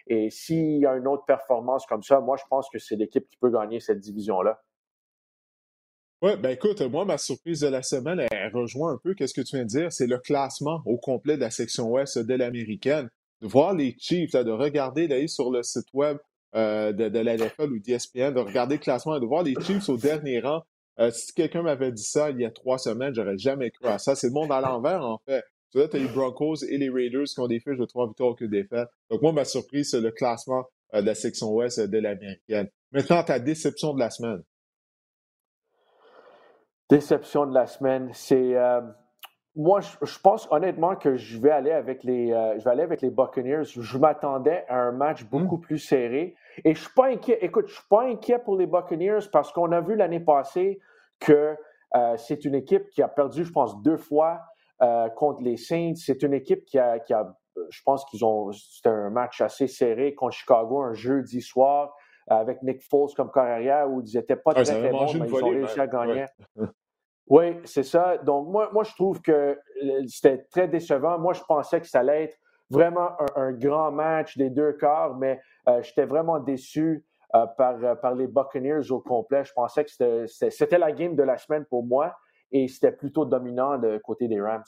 Et 0.07 0.29
s'il 0.29 0.79
y 0.79 0.85
a 0.85 0.95
une 0.95 1.07
autre 1.07 1.25
performance 1.25 1.85
comme 1.85 2.03
ça, 2.03 2.19
moi, 2.19 2.37
je 2.37 2.43
pense 2.49 2.67
que 2.69 2.79
c'est 2.79 2.95
l'équipe 2.95 3.27
qui 3.27 3.37
peut 3.37 3.51
gagner 3.51 3.79
cette 3.79 3.99
division-là. 3.99 4.61
Oui, 6.21 6.31
ben 6.37 6.51
écoute, 6.51 6.81
moi, 6.81 7.05
ma 7.05 7.17
surprise 7.17 7.59
de 7.59 7.67
la 7.67 7.83
semaine, 7.83 8.25
elle 8.31 8.51
rejoint 8.51 8.93
un 8.93 8.97
peu 8.97 9.13
ce 9.19 9.33
que 9.33 9.41
tu 9.41 9.57
viens 9.57 9.65
de 9.65 9.69
dire. 9.69 9.91
C'est 9.91 10.07
le 10.07 10.17
classement 10.17 10.81
au 10.85 10.97
complet 10.97 11.35
de 11.35 11.41
la 11.41 11.51
section 11.51 11.91
ouest 11.91 12.17
de 12.17 12.33
l'américaine. 12.33 13.09
De 13.41 13.47
voir 13.47 13.73
les 13.73 13.95
Chiefs, 13.99 14.31
de 14.31 14.51
regarder, 14.51 15.07
d'aller 15.07 15.27
sur 15.27 15.51
le 15.51 15.61
site 15.61 15.87
web 15.93 16.17
euh, 16.55 16.93
de, 16.93 17.09
de 17.09 17.19
la 17.19 17.35
NFL 17.35 17.73
ou 17.73 17.79
d'ESPN, 17.79 18.33
de 18.33 18.39
regarder 18.39 18.75
le 18.75 18.81
classement 18.81 19.17
et 19.17 19.19
de 19.19 19.25
voir 19.25 19.43
les 19.43 19.55
Chiefs 19.61 19.89
au 19.89 19.97
dernier 19.97 20.39
rang 20.39 20.63
euh, 20.99 21.11
si 21.11 21.33
quelqu'un 21.33 21.61
m'avait 21.61 21.91
dit 21.91 22.03
ça 22.03 22.29
il 22.29 22.39
y 22.39 22.45
a 22.45 22.51
trois 22.51 22.77
semaines, 22.77 23.13
j'aurais 23.13 23.37
jamais 23.37 23.71
cru 23.71 23.87
à 23.87 23.97
ça. 23.97 24.15
C'est 24.15 24.27
le 24.27 24.33
monde 24.33 24.51
à 24.51 24.61
l'envers, 24.61 25.01
en 25.01 25.19
fait. 25.27 25.43
Tu 25.71 25.79
vois, 25.79 25.89
tu 25.89 25.97
as 25.97 25.99
les 25.99 26.07
Broncos 26.07 26.63
et 26.63 26.77
les 26.77 26.89
Raiders 26.89 27.25
qui 27.25 27.39
ont 27.39 27.47
des 27.47 27.59
fiches 27.59 27.77
de 27.77 27.85
trois 27.85 28.07
victoires 28.07 28.35
que 28.35 28.45
défaites. 28.45 28.87
Donc, 29.09 29.21
moi, 29.21 29.33
ma 29.33 29.43
surprise, 29.43 29.89
c'est 29.91 29.99
le 29.99 30.11
classement 30.11 30.63
euh, 30.93 31.01
de 31.01 31.05
la 31.05 31.15
section 31.15 31.51
ouest 31.51 31.81
de 31.81 31.97
l'américaine. 31.97 32.69
Maintenant, 32.91 33.23
ta 33.23 33.39
déception 33.39 33.93
de 33.93 33.99
la 33.99 34.09
semaine. 34.09 34.41
Déception 36.89 37.45
de 37.45 37.53
la 37.53 37.65
semaine, 37.65 38.09
c'est. 38.13 38.55
Euh, 38.55 38.81
moi, 39.57 39.79
je, 39.81 40.19
pense 40.19 40.47
honnêtement 40.51 40.95
que 40.95 41.15
je 41.15 41.39
vais 41.39 41.49
aller 41.49 41.71
avec 41.71 42.03
les, 42.03 42.27
je 42.27 42.63
vais 42.63 42.71
aller 42.71 42.83
avec 42.83 43.01
les 43.01 43.09
Buccaneers. 43.09 43.63
Je 43.63 43.97
m'attendais 43.97 44.65
à 44.67 44.75
un 44.75 44.91
match 44.91 45.23
mmh. 45.23 45.27
beaucoup 45.27 45.57
plus 45.57 45.79
serré. 45.79 46.35
Et 46.63 46.73
je 46.73 46.79
suis 46.79 46.93
pas 46.95 47.07
inquiet. 47.07 47.37
Écoute, 47.41 47.67
je 47.67 47.73
suis 47.73 47.87
pas 47.89 48.03
inquiet 48.03 48.39
pour 48.39 48.57
les 48.57 48.67
Buccaneers 48.67 49.27
parce 49.31 49.51
qu'on 49.51 49.71
a 49.71 49.81
vu 49.81 49.95
l'année 49.95 50.19
passée 50.19 50.79
que 51.19 51.55
euh, 51.95 52.17
c'est 52.17 52.45
une 52.45 52.55
équipe 52.55 52.89
qui 52.89 53.01
a 53.01 53.07
perdu, 53.07 53.43
je 53.43 53.51
pense, 53.51 53.81
deux 53.81 53.97
fois 53.97 54.41
euh, 54.81 55.09
contre 55.09 55.41
les 55.41 55.57
Saints. 55.57 55.95
C'est 55.95 56.23
une 56.23 56.33
équipe 56.33 56.65
qui 56.65 56.77
a, 56.79 56.99
je 57.69 57.81
pense 57.83 58.05
qu'ils 58.05 58.23
ont, 58.25 58.51
c'était 58.51 58.89
un 58.89 59.09
match 59.09 59.41
assez 59.41 59.67
serré 59.67 60.13
contre 60.13 60.33
Chicago 60.33 60.81
un 60.81 60.93
jeudi 60.93 61.41
soir 61.41 61.93
avec 62.27 62.63
Nick 62.63 62.81
Foles 62.81 63.13
comme 63.15 63.31
carrière 63.31 63.89
où 63.89 64.01
ils 64.01 64.17
n'étaient 64.17 64.35
pas 64.35 64.53
très, 64.53 64.63
très 64.63 64.89
bons, 64.89 65.13
mais 65.13 65.27
ils 65.27 65.33
ont 65.33 65.49
réussi 65.49 65.79
à 65.79 65.87
gagner. 65.87 66.25
Oui, 67.27 67.57
c'est 67.63 67.83
ça. 67.83 68.17
Donc, 68.19 68.47
moi, 68.49 68.69
moi, 68.71 68.83
je 68.83 68.93
trouve 68.93 69.19
que 69.21 69.31
euh, 69.31 70.03
c'était 70.07 70.43
très 70.51 70.67
décevant. 70.67 71.17
Moi, 71.17 71.33
je 71.33 71.41
pensais 71.41 71.81
que 71.81 71.87
ça 71.87 72.01
allait 72.01 72.25
être 72.25 72.37
vraiment 72.69 73.11
un, 73.35 73.51
grand 73.51 73.91
match 73.91 74.37
des 74.37 74.49
deux 74.49 74.73
quarts, 74.73 75.15
mais 75.15 75.39
euh, 75.67 75.81
j'étais 75.81 76.05
vraiment 76.05 76.39
déçu. 76.39 77.05
par, 77.57 77.99
par 77.99 78.15
les 78.15 78.27
Buccaneers 78.27 78.91
au 78.91 79.01
complet. 79.01 79.43
Je 79.43 79.51
pensais 79.51 79.83
que 79.83 80.25
c'était 80.27 80.77
la 80.77 80.93
game 80.93 81.17
de 81.17 81.23
la 81.23 81.37
semaine 81.37 81.65
pour 81.65 81.83
moi 81.85 82.15
et 82.51 82.69
c'était 82.69 82.93
plutôt 82.93 83.25
dominant 83.25 83.77
de 83.77 83.97
côté 83.97 84.29
des 84.29 84.39
Rams. 84.39 84.63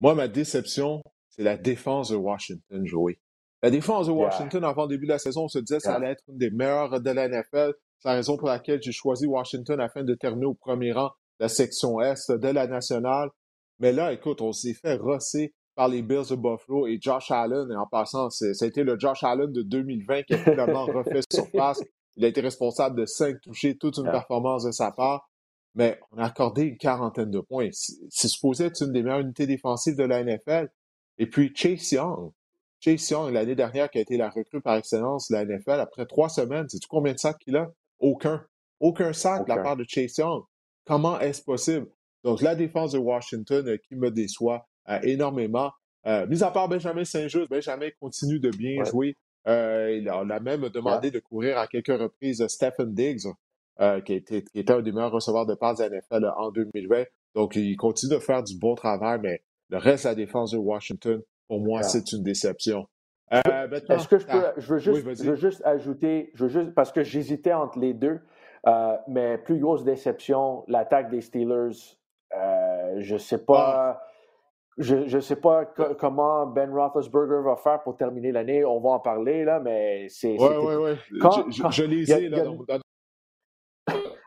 Moi, 0.00 0.14
ma 0.14 0.26
déception, 0.26 1.02
c'est 1.28 1.42
la 1.44 1.56
défense 1.56 2.10
de 2.10 2.16
Washington, 2.16 2.84
Joey. 2.84 3.20
La 3.62 3.70
défense 3.70 4.06
de 4.06 4.12
Washington, 4.12 4.62
avant 4.64 4.82
le 4.82 4.88
début 4.88 5.06
de 5.06 5.12
la 5.12 5.18
saison, 5.18 5.44
on 5.44 5.48
se 5.48 5.58
disait 5.58 5.78
que 5.78 5.82
ça 5.82 5.94
allait 5.94 6.12
être 6.12 6.22
une 6.28 6.38
des 6.38 6.50
meilleures 6.50 7.00
de 7.00 7.10
la 7.10 7.28
NFL. 7.28 7.74
C'est 7.98 8.08
la 8.08 8.14
raison 8.14 8.36
pour 8.36 8.48
laquelle 8.48 8.80
j'ai 8.80 8.92
choisi 8.92 9.26
Washington 9.26 9.80
afin 9.80 10.04
de 10.04 10.14
terminer 10.14 10.46
au 10.46 10.54
premier 10.54 10.92
rang 10.92 11.10
de 11.40 11.44
la 11.44 11.48
section 11.48 12.00
Est 12.00 12.30
de 12.30 12.48
la 12.48 12.68
nationale. 12.68 13.30
Mais 13.80 13.92
là, 13.92 14.12
écoute, 14.12 14.40
on 14.40 14.52
s'est 14.52 14.74
fait 14.74 14.94
rosser 14.94 15.54
par 15.78 15.86
les 15.86 16.02
Bills 16.02 16.28
de 16.28 16.34
Buffalo 16.34 16.88
et 16.88 16.98
Josh 17.00 17.30
Allen. 17.30 17.70
Et 17.70 17.76
en 17.76 17.86
passant, 17.86 18.30
ça 18.30 18.46
a 18.46 18.66
été 18.66 18.82
le 18.82 18.98
Josh 18.98 19.22
Allen 19.22 19.52
de 19.52 19.62
2020 19.62 20.24
qui 20.24 20.34
a 20.34 20.38
finalement 20.38 20.84
refait 20.86 21.20
surface. 21.32 21.84
Il 22.16 22.24
a 22.24 22.28
été 22.28 22.40
responsable 22.40 22.98
de 22.98 23.06
cinq 23.06 23.40
touchés, 23.40 23.78
toute 23.78 23.96
une 23.98 24.10
performance 24.10 24.64
de 24.64 24.72
sa 24.72 24.90
part. 24.90 25.30
Mais 25.76 26.00
on 26.10 26.18
a 26.18 26.24
accordé 26.24 26.62
une 26.64 26.78
quarantaine 26.78 27.30
de 27.30 27.38
points. 27.38 27.68
C'est 27.70 28.26
supposé 28.26 28.64
être 28.64 28.82
une 28.82 28.90
des 28.90 29.04
meilleures 29.04 29.20
unités 29.20 29.46
défensives 29.46 29.94
de 29.94 30.02
la 30.02 30.24
NFL. 30.24 30.68
Et 31.16 31.28
puis 31.28 31.52
Chase 31.54 31.92
Young, 31.92 32.32
Chase 32.80 33.08
Young, 33.10 33.32
l'année 33.32 33.54
dernière, 33.54 33.88
qui 33.88 33.98
a 33.98 34.00
été 34.00 34.16
la 34.16 34.30
recrue 34.30 34.60
par 34.60 34.74
excellence 34.74 35.28
de 35.28 35.36
la 35.36 35.44
NFL, 35.44 35.78
après 35.78 36.06
trois 36.06 36.28
semaines, 36.28 36.68
sais-tu 36.68 36.88
combien 36.88 37.12
de 37.12 37.18
sacs 37.20 37.38
qu'il 37.38 37.56
a? 37.56 37.70
Aucun. 38.00 38.44
Aucun 38.80 39.12
sac 39.12 39.44
de 39.44 39.48
la 39.48 39.62
part 39.62 39.76
de 39.76 39.84
Chase 39.86 40.18
Young. 40.18 40.42
Comment 40.84 41.20
est-ce 41.20 41.40
possible? 41.40 41.86
Donc, 42.24 42.42
la 42.42 42.56
défense 42.56 42.90
de 42.92 42.98
Washington 42.98 43.68
euh, 43.68 43.76
qui 43.76 43.94
me 43.94 44.10
déçoit 44.10 44.67
énormément. 45.02 45.70
Euh, 46.06 46.26
mis 46.26 46.42
à 46.42 46.50
part 46.50 46.68
Benjamin 46.68 47.04
Saint-Just, 47.04 47.50
Benjamin 47.50 47.88
continue 48.00 48.40
de 48.40 48.50
bien 48.50 48.84
jouer. 48.84 49.16
il 49.46 50.08
a, 50.08 50.20
on 50.20 50.30
a 50.30 50.40
même 50.40 50.68
demandé 50.68 51.10
de 51.10 51.18
courir 51.18 51.58
à 51.58 51.66
quelques 51.66 51.98
reprises 51.98 52.46
Stephen 52.48 52.94
Diggs, 52.94 53.26
qui, 54.04 54.12
était, 54.14 54.42
qui, 54.42 54.58
était, 54.58 54.72
un 54.72 54.82
des 54.82 54.92
meilleurs 54.92 55.12
receveurs 55.12 55.46
de 55.46 55.54
passes 55.54 55.78
de 55.78 55.84
la 55.84 55.90
NFL 55.90 56.32
en 56.36 56.50
2020. 56.50 57.04
Donc, 57.34 57.56
il 57.56 57.76
continue 57.76 58.14
de 58.14 58.20
faire 58.20 58.42
du 58.42 58.58
bon 58.58 58.74
travail, 58.74 59.20
mais 59.22 59.42
le 59.68 59.78
reste 59.78 60.04
de 60.04 60.08
la 60.10 60.14
défense 60.14 60.52
de 60.52 60.58
Washington, 60.58 61.20
pour 61.48 61.60
moi, 61.60 61.82
c'est 61.82 62.12
une 62.12 62.22
déception. 62.22 62.86
Euh, 63.32 63.68
Est-ce 63.88 64.08
que 64.08 64.18
je 64.18 64.26
peux, 64.26 64.42
je 64.56 64.72
veux 64.72 64.78
juste, 64.78 65.22
je 65.22 65.30
veux 65.30 65.36
juste 65.36 65.62
ajouter, 65.66 66.30
je 66.34 66.44
veux 66.44 66.50
juste, 66.50 66.74
parce 66.74 66.92
que 66.92 67.02
j'hésitais 67.02 67.52
entre 67.52 67.78
les 67.78 67.92
deux, 67.92 68.20
euh, 68.66 68.96
mais 69.06 69.36
plus 69.38 69.58
grosse 69.58 69.84
déception, 69.84 70.64
l'attaque 70.66 71.10
des 71.10 71.20
Steelers. 71.20 71.98
Euh, 72.34 72.94
je 72.98 73.14
ne 73.14 73.18
sais 73.18 73.44
pas. 73.44 74.00
Ah. 74.00 74.04
Je 74.78 75.16
ne 75.16 75.20
sais 75.20 75.36
pas 75.36 75.64
comment 75.98 76.46
Ben 76.46 76.72
Roethlisberger 76.72 77.42
va 77.44 77.56
faire 77.56 77.82
pour 77.82 77.96
terminer 77.96 78.32
l'année. 78.32 78.64
On 78.64 78.80
va 78.80 78.90
en 78.90 79.00
parler, 79.00 79.44
là, 79.44 79.60
mais 79.60 80.06
c'est. 80.08 80.36
Oui, 80.38 80.48
oui, 80.60 80.74
oui. 80.76 81.50
Je, 81.50 81.70
je, 81.70 81.82
les 81.82 82.04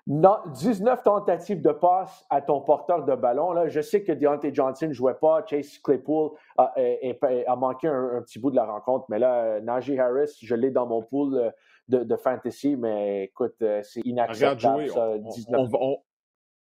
là, 0.08 0.44
19 0.48 1.04
tentatives 1.04 1.62
de 1.62 1.72
passe 1.72 2.26
à 2.30 2.42
ton 2.42 2.62
porteur 2.62 3.06
de 3.06 3.16
ballon. 3.16 3.52
Là. 3.54 3.68
Je 3.68 3.82
sais 3.82 4.04
que 4.04 4.12
Deontay 4.12 4.54
Johnson 4.54 4.88
ne 4.88 4.94
jouait 4.94 5.14
pas, 5.14 5.46
Chase 5.46 5.78
Claypool 5.78 6.32
a, 6.58 7.56
manqué 7.56 7.88
un, 7.88 8.22
petit 8.22 8.40
bout 8.40 8.52
de 8.52 8.56
la 8.56 8.66
rencontre, 8.66 9.06
mais 9.10 9.20
là, 9.20 9.60
Najee 9.62 10.00
Harris, 10.00 10.38
je 10.42 10.56
l'ai 10.56 10.72
dans 10.72 10.88
mon 10.88 11.02
pool 11.02 11.36
euh, 11.36 12.04
de, 12.04 12.16
fantasy, 12.16 12.76
mais 12.76 13.26
écoute, 13.26 13.56
euh, 13.62 13.82
c'est 13.84 14.02
inacceptable. 14.02 14.92
on, 14.96 15.98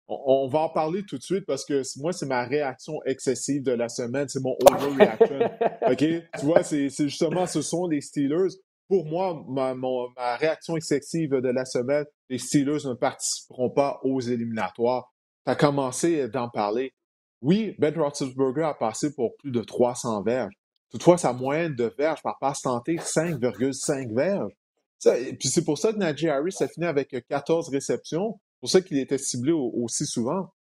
va 0.09 0.59
en 0.61 0.69
parler 0.71 1.03
tout 1.07 1.19
de 1.19 1.23
suite 1.23 1.45
parce 1.47 1.65
que 1.65 1.83
moi, 2.01 2.13
c'est 2.13 2.27
ma 2.27 2.45
réaction 2.45 2.95
excessive 3.05 3.63
de 3.63 3.73
la 3.73 3.89
semaine, 3.89 4.29
c'est 4.29 4.43
mon 4.43 4.57
overreaction. 4.71 5.39
OK? 5.91 5.99
Tu 5.99 6.47
vois, 6.47 6.63
c'est 6.63 6.89
justement, 6.89 7.47
ce 7.47 7.63
sont 7.63 7.87
les 7.87 8.01
Steelers 8.01 8.57
pour 8.89 9.05
moi, 9.05 9.45
ma, 9.47 9.75
ma, 9.75 10.37
réaction 10.37 10.77
excessive 10.77 11.31
de 11.31 11.49
la 11.49 11.65
semaine, 11.65 12.07
les 12.31 12.39
Steelers 12.39 12.87
ne 12.87 12.95
participeront 12.95 13.71
pas 13.71 14.01
aux 14.03 14.21
éliminatoires. 14.21 15.13
Tu 15.45 15.53
as 15.53 15.57
commencé 15.57 16.29
d'en 16.29 16.49
parler. 16.49 16.95
Oui, 17.43 17.77
Ben 17.79 17.97
Roethlisberger 17.97 18.63
a 18.63 18.75
passé 18.75 19.15
pour 19.15 19.37
plus 19.37 19.51
de 19.51 19.61
300 19.61 20.23
verges. 20.23 20.55
Toutefois, 20.91 21.19
sa 21.19 21.33
moyenne 21.35 21.75
de 21.75 21.93
verges 21.99 22.23
par 22.23 22.39
passe 22.39 22.63
tentée, 22.63 22.97
5,5 22.97 24.15
verges. 24.15 24.53
puis 25.39 25.49
c'est 25.49 25.65
pour 25.65 25.79
ça 25.79 25.93
que 25.93 25.99
Najee 25.99 26.31
Harris 26.31 26.57
a 26.61 26.67
fini 26.67 26.87
avec 26.87 27.15
14 27.29 27.69
réceptions. 27.69 28.41
C'est 28.59 28.61
pour 28.61 28.71
ça 28.71 28.81
qu'il 28.81 28.99
était 28.99 29.19
ciblé 29.19 29.53
aussi 29.53 30.05
souvent. 30.05 30.51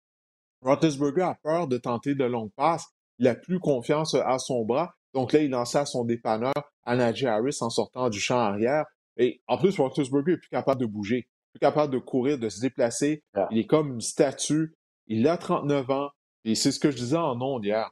Roethlisberger 0.63 1.23
a 1.23 1.35
peur 1.43 1.67
de 1.67 1.79
tenter 1.79 2.15
de 2.15 2.25
longues 2.25 2.53
passes. 2.55 2.87
Il 3.19 3.27
a 3.27 3.35
plus 3.35 3.59
confiance 3.59 4.15
à 4.15 4.39
son 4.39 4.65
bras. 4.65 4.95
Donc 5.15 5.33
là, 5.33 5.41
il 5.41 5.51
lançait 5.51 5.79
à 5.79 5.87
son 5.87 6.05
dépanneur 6.05 6.53
à 6.85 6.95
Najee 6.95 7.27
Harris 7.27 7.59
en 7.61 7.71
sortant 7.71 8.09
du 8.09 8.21
champ 8.21 8.39
arrière. 8.39 8.85
Et 9.17 9.43
en 9.49 9.59
plus, 9.59 9.77
Roethlisberger 9.77 10.35
est 10.35 10.39
plus 10.39 10.49
capable 10.49 10.81
de 10.81 10.87
bouger, 10.87 11.29
plus 11.53 11.59
capable 11.59 11.93
de 11.93 11.99
courir, 11.99 12.39
de 12.39 12.49
se 12.49 12.61
déplacer. 12.61 13.25
Ah. 13.35 13.49
Il 13.51 13.59
est 13.59 13.67
comme 13.67 13.95
une 13.95 14.01
statue. 14.01 14.77
Il 15.09 15.27
a 15.27 15.37
39 15.37 15.91
ans. 15.91 16.11
Et 16.45 16.55
c'est 16.55 16.71
ce 16.71 16.79
que 16.79 16.93
je 16.93 16.97
disais 16.99 17.17
en 17.17 17.41
ondes 17.43 17.65
hier. 17.65 17.91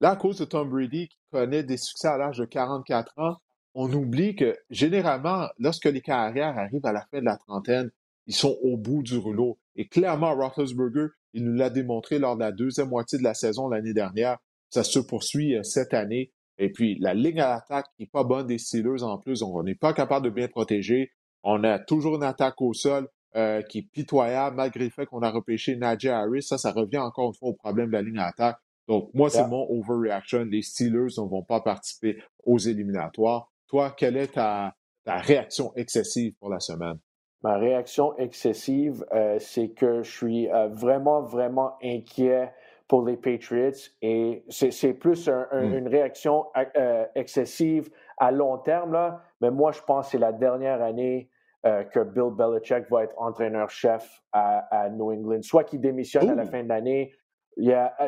Là, 0.00 0.10
à 0.10 0.16
cause 0.16 0.38
de 0.38 0.46
Tom 0.46 0.70
Brady 0.70 1.08
qui 1.08 1.18
connaît 1.30 1.64
des 1.64 1.76
succès 1.76 2.08
à 2.08 2.16
l'âge 2.16 2.38
de 2.38 2.46
44 2.46 3.12
ans, 3.18 3.36
on 3.74 3.92
oublie 3.92 4.34
que 4.34 4.56
généralement, 4.70 5.48
lorsque 5.58 5.84
les 5.84 6.00
carrières 6.00 6.56
arrivent 6.56 6.86
à 6.86 6.92
la 6.92 7.04
fin 7.10 7.20
de 7.20 7.24
la 7.24 7.36
trentaine, 7.36 7.90
ils 8.28 8.34
sont 8.34 8.56
au 8.62 8.76
bout 8.76 9.02
du 9.02 9.16
rouleau. 9.16 9.58
Et 9.74 9.88
clairement, 9.88 10.34
Roethlisberger, 10.34 11.08
il 11.32 11.44
nous 11.44 11.54
l'a 11.54 11.70
démontré 11.70 12.18
lors 12.18 12.36
de 12.36 12.40
la 12.40 12.52
deuxième 12.52 12.88
moitié 12.88 13.18
de 13.18 13.24
la 13.24 13.34
saison 13.34 13.68
l'année 13.68 13.94
dernière. 13.94 14.38
Ça 14.70 14.84
se 14.84 14.98
poursuit 14.98 15.56
euh, 15.56 15.62
cette 15.62 15.94
année. 15.94 16.32
Et 16.58 16.70
puis, 16.70 16.98
la 17.00 17.14
ligne 17.14 17.40
à 17.40 17.48
l'attaque 17.48 17.86
qui 17.96 18.02
n'est 18.02 18.08
pas 18.08 18.24
bonne 18.24 18.46
des 18.46 18.58
Steelers 18.58 19.02
en 19.02 19.18
plus, 19.18 19.40
donc 19.40 19.54
on 19.54 19.62
n'est 19.62 19.74
pas 19.74 19.92
capable 19.92 20.26
de 20.26 20.30
bien 20.30 20.48
protéger. 20.48 21.12
On 21.42 21.64
a 21.64 21.78
toujours 21.78 22.16
une 22.16 22.22
attaque 22.22 22.60
au 22.60 22.74
sol 22.74 23.08
euh, 23.36 23.62
qui 23.62 23.78
est 23.78 23.90
pitoyable, 23.92 24.56
malgré 24.56 24.84
le 24.84 24.90
fait 24.90 25.06
qu'on 25.06 25.22
a 25.22 25.30
repêché 25.30 25.76
Najee 25.76 26.08
Harris. 26.08 26.42
Ça, 26.42 26.58
ça 26.58 26.72
revient 26.72 26.98
encore 26.98 27.28
une 27.28 27.34
fois 27.34 27.50
au 27.50 27.54
problème 27.54 27.86
de 27.88 27.92
la 27.92 28.02
ligne 28.02 28.18
à 28.18 28.26
l'attaque. 28.26 28.58
Donc, 28.88 29.10
moi, 29.14 29.30
c'est 29.30 29.46
mon 29.46 29.66
overreaction. 29.70 30.44
Les 30.44 30.62
Steelers 30.62 31.14
ne 31.18 31.28
vont 31.28 31.44
pas 31.44 31.60
participer 31.60 32.18
aux 32.44 32.58
éliminatoires. 32.58 33.52
Toi, 33.68 33.94
quelle 33.96 34.16
est 34.16 34.34
ta, 34.34 34.74
réaction 35.06 35.72
excessive 35.76 36.34
pour 36.40 36.48
la 36.48 36.58
semaine? 36.58 36.98
Ma 37.42 37.56
réaction 37.56 38.16
excessive, 38.16 39.06
euh, 39.12 39.38
c'est 39.38 39.68
que 39.68 40.02
je 40.02 40.10
suis 40.10 40.50
euh, 40.50 40.66
vraiment, 40.68 41.22
vraiment 41.22 41.76
inquiet 41.82 42.52
pour 42.88 43.06
les 43.06 43.16
Patriots 43.16 43.70
et 44.02 44.44
c'est 44.48 44.94
plus 44.94 45.28
hmm. 45.28 45.74
une 45.74 45.88
réaction 45.88 46.46
euh, 46.76 47.04
excessive 47.14 47.90
à 48.16 48.32
long 48.32 48.58
terme, 48.58 48.92
là. 48.92 49.22
mais 49.40 49.50
moi, 49.50 49.72
je 49.72 49.82
pense 49.82 50.06
que 50.06 50.12
c'est 50.12 50.18
la 50.18 50.32
dernière 50.32 50.82
année 50.82 51.30
que 51.64 52.02
Bill 52.02 52.30
Belichick 52.30 52.88
va 52.90 53.02
être 53.02 53.14
entraîneur-chef 53.18 54.22
à, 54.32 54.88
New 54.90 55.12
England, 55.12 55.42
soit 55.42 55.64
qu'il 55.64 55.82
démissionne 55.82 56.30
à 56.30 56.34
la 56.34 56.46
fin 56.46 56.62
de 56.62 56.68
l'année. 56.68 57.12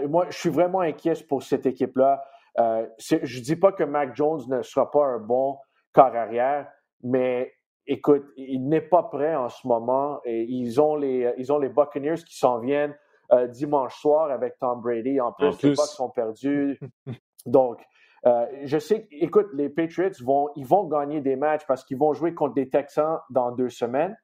Moi, 0.08 0.26
je 0.30 0.38
suis 0.38 0.48
vraiment 0.48 0.80
inquiet 0.80 1.12
pour 1.28 1.42
cette 1.42 1.66
équipe-là. 1.66 2.22
je 2.56 3.16
ne 3.16 3.42
dis 3.42 3.56
pas 3.56 3.72
que 3.72 3.84
Mac 3.84 4.16
Jones 4.16 4.40
ne 4.48 4.62
sera 4.62 4.90
pas 4.90 5.04
un 5.04 5.18
bon 5.18 5.58
corps 5.92 6.16
arrière, 6.16 6.68
mais 7.02 7.52
écoute, 7.86 8.24
il 8.36 8.68
n'est 8.68 8.80
pas 8.80 9.02
prêt 9.04 9.34
en 9.34 9.48
ce 9.48 9.66
moment. 9.66 10.20
Et 10.24 10.44
ils, 10.44 10.80
ont 10.80 10.96
les, 10.96 11.32
ils 11.38 11.52
ont 11.52 11.58
les 11.58 11.68
Buccaneers 11.68 12.22
qui 12.26 12.36
s'en 12.36 12.58
viennent. 12.58 12.94
Euh, 13.32 13.46
dimanche 13.46 13.94
soir 14.00 14.30
avec 14.32 14.58
Tom 14.58 14.80
Brady. 14.80 15.20
En 15.20 15.30
plus, 15.32 15.62
les 15.62 15.70
Bucks 15.70 15.86
sont 15.86 16.10
perdus. 16.10 16.80
Donc, 17.46 17.80
euh, 18.26 18.46
je 18.64 18.76
sais, 18.78 19.06
écoute, 19.12 19.46
les 19.54 19.68
Patriots 19.68 20.10
vont, 20.24 20.48
ils 20.56 20.66
vont 20.66 20.84
gagner 20.88 21.20
des 21.20 21.36
matchs 21.36 21.64
parce 21.68 21.84
qu'ils 21.84 21.96
vont 21.96 22.12
jouer 22.12 22.34
contre 22.34 22.54
des 22.54 22.68
Texans 22.68 23.20
dans 23.30 23.52
deux 23.52 23.68
semaines. 23.68 24.16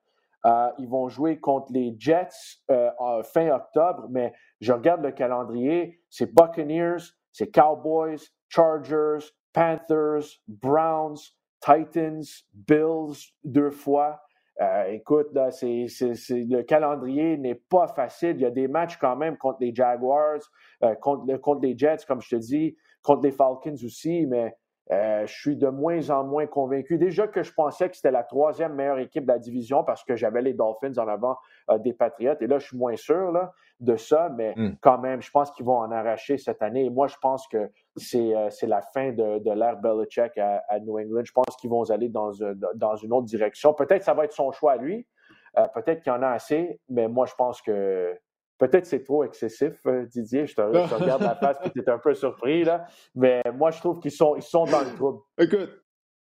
Euh, 0.45 0.71
ils 0.79 0.89
vont 0.89 1.09
jouer 1.09 1.39
contre 1.39 1.73
les 1.73 1.95
Jets 1.97 2.63
fin 2.69 3.51
octobre, 3.51 4.07
mais 4.11 4.33
je 4.61 4.73
regarde 4.73 5.03
le 5.03 5.13
calendrier, 5.13 6.01
c'est 6.11 6.35
Buccaneers, 6.35 7.13
c'est 7.31 7.51
Cowboys, 7.51 8.19
Chargers, 8.49 9.25
Panthers, 9.53 10.41
Browns, 10.49 11.17
Titans, 11.61 12.23
Bills 12.53 13.33
deux 13.45 13.71
fois. 13.71 14.21
Euh, 14.61 14.85
écoute, 14.85 15.29
le 15.35 16.63
calendrier 16.63 17.37
n'est 17.37 17.55
pas 17.69 17.89
facile. 17.89 18.37
Il 18.37 18.41
y 18.41 18.47
a 18.47 18.51
des 18.51 18.69
matchs 18.69 18.97
quand 18.97 19.17
même 19.17 19.37
contre 19.37 19.59
les 19.61 19.75
Jaguars, 19.75 20.41
euh, 20.83 20.95
contre, 20.95 21.37
contre 21.37 21.63
les 21.63 21.77
Jets, 21.77 22.05
comme 22.09 22.23
je 22.23 22.37
te 22.37 22.37
dis, 22.37 22.77
contre 23.03 23.23
les 23.25 23.33
Falcons 23.33 23.77
aussi, 23.85 24.27
mais 24.27 24.57
euh, 24.93 25.27
je 25.27 25.35
suis 25.35 25.57
de 25.57 25.69
moins 25.69 26.11
en 26.11 26.25
moins 26.25 26.47
convaincu. 26.47 26.99
Déjà 26.99 27.27
que 27.27 27.43
je 27.43 27.53
pensais 27.53 27.89
que 27.89 27.97
c'était 27.97 28.11
la 28.11 28.23
troisième 28.23 28.75
meilleure 28.75 28.99
équipe 28.99 29.25
de 29.25 29.33
la 29.33 29.39
division 29.39 29.83
parce 29.83 30.05
que 30.05 30.15
j'avais 30.15 30.43
les 30.43 30.55
Dolphins 30.55 30.97
en 30.99 31.09
avant 31.09 31.37
des 31.79 31.93
Patriots. 31.93 32.37
Et 32.41 32.47
là, 32.47 32.59
je 32.59 32.69
suis 32.69 32.77
moins 32.77 32.97
sûr 32.97 33.33
là, 33.33 33.53
de 33.81 33.97
ça, 33.97 34.29
mais 34.29 34.55
hmm. 34.57 34.77
quand 34.81 34.99
même, 34.99 35.21
je 35.23 35.31
pense 35.31 35.51
qu'ils 35.51 35.67
vont 35.67 35.79
en 35.79 35.91
arracher 35.91 36.39
cette 36.39 36.63
année. 36.63 36.85
Et 36.85 36.91
moi, 36.91 37.09
je 37.09 37.17
pense 37.21 37.49
que 37.49 37.71
c'est, 37.97 38.33
la 38.63 38.81
fin 38.81 39.11
de, 39.13 39.39
de 39.39 39.51
l'ère 39.51 39.79
Belichick 39.79 40.39
à, 40.39 40.79
New 40.81 40.99
England. 40.99 41.25
Je 41.25 41.33
pense 41.33 41.57
qu'ils 41.57 41.71
vont 41.71 41.91
aller 41.91 42.09
dans, 42.09 42.31
dans 42.75 42.97
une 42.97 43.13
autre 43.13 43.27
direction. 43.27 43.75
Peut-être 43.75 43.99
que 43.99 44.05
ça 44.05 44.15
va 44.15 44.25
être 44.25 44.33
son 44.33 44.53
choix 44.53 44.73
à 44.73 44.77
lui. 44.77 45.07
peut-être 45.75 46.03
qu'il 46.03 46.13
y 46.13 46.17
en 46.17 46.23
a 46.23 46.29
assez, 46.29 46.81
mais 46.89 47.09
moi, 47.09 47.27
je 47.27 47.35
pense 47.35 47.61
que 47.61 48.17
Peut-être 48.59 48.87
c'est 48.87 49.03
trop 49.03 49.23
excessif, 49.25 49.75
euh, 49.87 50.07
Didier. 50.07 50.47
Je 50.47 50.55
te, 50.55 50.61
regarde 50.63 51.23
la 51.23 51.35
face 51.35 51.59
et 51.65 51.71
tu 51.71 51.81
es 51.81 51.91
un 51.91 51.99
peu 51.99 52.15
surpris, 52.15 52.65
là. 52.65 52.87
Mais 53.15 53.43
moi, 53.55 53.71
je 53.71 53.79
trouve 53.81 54.01
qu'ils 54.01 54.13
sont, 54.13 54.35
ils 54.37 54.43
sont 54.43 54.65
dans 54.65 54.81
le 54.81 54.95
trouble. 54.95 55.19
Écoute, 55.39 55.71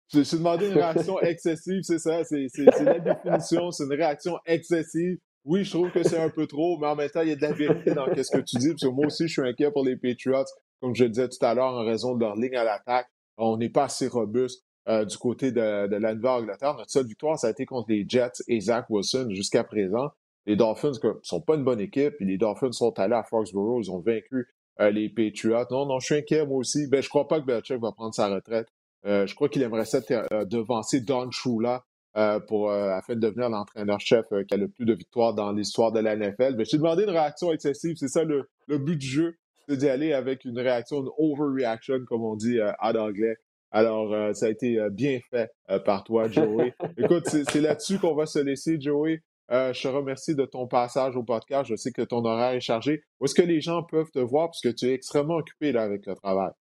J'ai 0.09 0.22
demandé 0.39 0.68
une 0.68 0.74
réaction 0.74 1.20
excessive, 1.20 1.83
c'est 1.83 1.99
ça. 1.99 2.24
C'est 2.24 2.49
la 2.80 2.99
définition. 2.99 3.70
C'est 3.70 3.85
une 3.85 3.93
réaction 3.93 4.39
excessive. 4.47 5.18
Oui, 5.45 5.64
je 5.64 5.70
trouve 5.70 5.91
que 5.91 6.03
c'est 6.05 6.18
un 6.18 6.30
peu 6.30 6.47
trop, 6.47 6.78
mais 6.78 6.87
en 6.87 6.95
même 6.95 7.11
temps, 7.11 7.22
il 7.22 7.30
y 7.30 7.33
a 7.33 7.37
de 7.37 7.43
la 7.43 7.53
vérité 7.53 7.95
dans 7.95 8.07
ce 8.07 8.30
que 8.30 8.43
tu 8.43 8.57
dis. 8.57 8.68
Parce 8.68 8.83
que 8.83 8.89
moi 8.89 9.07
aussi, 9.07 9.26
je 9.26 9.33
suis 9.33 9.49
inquiet 9.49 9.70
pour 9.70 9.85
les 9.85 9.97
Patriots, 9.97 10.45
comme 10.80 10.95
je 10.95 11.05
le 11.05 11.11
disais 11.11 11.28
tout 11.28 11.45
à 11.45 11.55
l'heure, 11.55 11.74
en 11.74 11.85
raison 11.85 12.14
de 12.14 12.20
leur 12.20 12.37
ligne 12.37 12.57
à 12.57 12.64
l'attaque. 12.64 13.09
On 13.37 13.57
n'est 13.57 13.70
pas 13.70 13.85
assez 13.85 14.07
robuste 14.07 14.64
euh, 14.89 15.05
du 15.05 15.16
côté 15.18 15.51
de, 15.51 15.89
de 15.89 15.97
la 15.97 16.14
Nouvelle-Angleterre. 16.14 16.74
Notre 16.76 16.91
seule 16.91 17.07
victoire, 17.07 17.39
ça 17.39 17.49
a 17.49 17.51
été 17.51 17.66
contre 17.66 17.91
les 17.91 18.05
Jets 18.09 18.43
et 18.47 18.61
Zach 18.61 18.87
Wilson 18.89 19.28
jusqu'à 19.30 19.64
présent. 19.64 20.11
Les 20.47 20.57
Dolphins 20.57 20.93
ne 21.03 21.11
sont 21.22 21.40
pas 21.40 21.55
une 21.55 21.64
bonne 21.64 21.80
équipe. 21.80 22.14
les 22.20 22.38
Dolphins 22.38 22.72
sont 22.72 22.99
allés 22.99 23.14
à 23.14 23.22
Foxborough. 23.22 23.80
Ils 23.84 23.90
ont 23.90 24.01
vaincu 24.01 24.49
euh, 24.80 24.90
les 24.90 25.09
Patriots. 25.09 25.66
Non, 25.70 25.86
non, 25.86 26.01
je 26.01 26.07
suis 26.07 26.14
inquiet, 26.16 26.47
moi 26.47 26.59
aussi. 26.59 26.88
Ben, 26.88 27.03
je 27.03 27.09
crois 27.09 27.28
pas 27.28 27.40
que 27.40 27.47
Belichick 27.47 27.80
va 27.80 27.93
prendre 27.93 28.14
sa 28.14 28.28
retraite. 28.28 28.68
Euh, 29.05 29.26
je 29.26 29.34
crois 29.34 29.49
qu'il 29.49 29.62
aimerait 29.62 29.84
ça 29.84 30.01
euh, 30.11 30.45
devancer 30.45 31.01
Don 31.01 31.30
Shula 31.30 31.84
euh, 32.16 32.38
pour, 32.40 32.70
afin 32.70 33.14
de 33.14 33.20
devenir 33.20 33.49
l'entraîneur-chef 33.49 34.26
qui 34.47 34.55
a 34.55 34.57
le 34.57 34.68
plus 34.68 34.84
de 34.84 34.95
victoires 34.95 35.34
dans 35.34 35.53
l'histoire 35.53 35.93
de 35.93 36.01
la 36.01 36.16
NFL. 36.16 36.55
Mais 36.57 36.64
j'ai 36.64 36.76
demandé 36.76 37.05
une 37.05 37.11
réaction 37.11 37.53
excessive. 37.53 37.97
C'est 37.97 38.09
ça 38.09 38.24
le, 38.24 38.49
but 38.68 38.97
du 38.97 39.07
jeu, 39.07 39.34
c'est 39.68 39.76
d'y 39.76 39.88
aller 39.88 40.12
avec 40.12 40.45
une 40.45 40.59
réaction, 40.59 41.03
une 41.03 41.11
overreaction, 41.18 42.05
comme 42.07 42.22
on 42.22 42.36
dit 42.36 42.59
en 42.80 42.95
anglais. 42.95 43.36
Alors, 43.70 44.34
ça 44.34 44.47
a 44.47 44.49
été 44.51 44.78
bien 44.90 45.18
fait 45.30 45.51
par 45.84 46.05
toi, 46.05 46.28
Joey. 46.28 46.74
Écoute, 46.99 47.26
c'est 47.26 47.61
là-dessus 47.61 47.99
qu'on 47.99 48.14
va 48.14 48.26
se 48.26 48.38
laisser, 48.38 48.78
Joey. 48.78 49.22
Je 49.53 49.82
te 49.82 49.88
remercie 49.88 50.34
de 50.34 50.44
ton 50.44 50.66
passage 50.66 51.16
au 51.16 51.22
podcast. 51.22 51.66
Je 51.68 51.76
sais 51.76 51.92
que 51.92 52.03
ton 52.03 52.24
horaire 52.24 52.53
est 52.53 52.61
chargé. 52.61 53.03
Où 53.20 53.26
est-ce 53.26 53.34
que 53.34 53.42
les 53.42 53.61
gens 53.61 53.82
peuvent 53.82 54.11
te 54.11 54.18
voir? 54.18 54.48
Parce 54.48 54.61
que 54.61 54.70
tu 54.70 54.86
es 54.86 54.94
extrêmement 54.94 55.36
occupé 55.36 55.72
là, 55.72 55.82
avec 55.82 56.07
le 56.07 56.14
travail. 56.14 56.53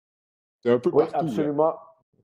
C'est 0.63 0.71
un 0.71 0.79
peu 0.79 0.91
oui, 0.93 1.05
Absolument. 1.13 1.75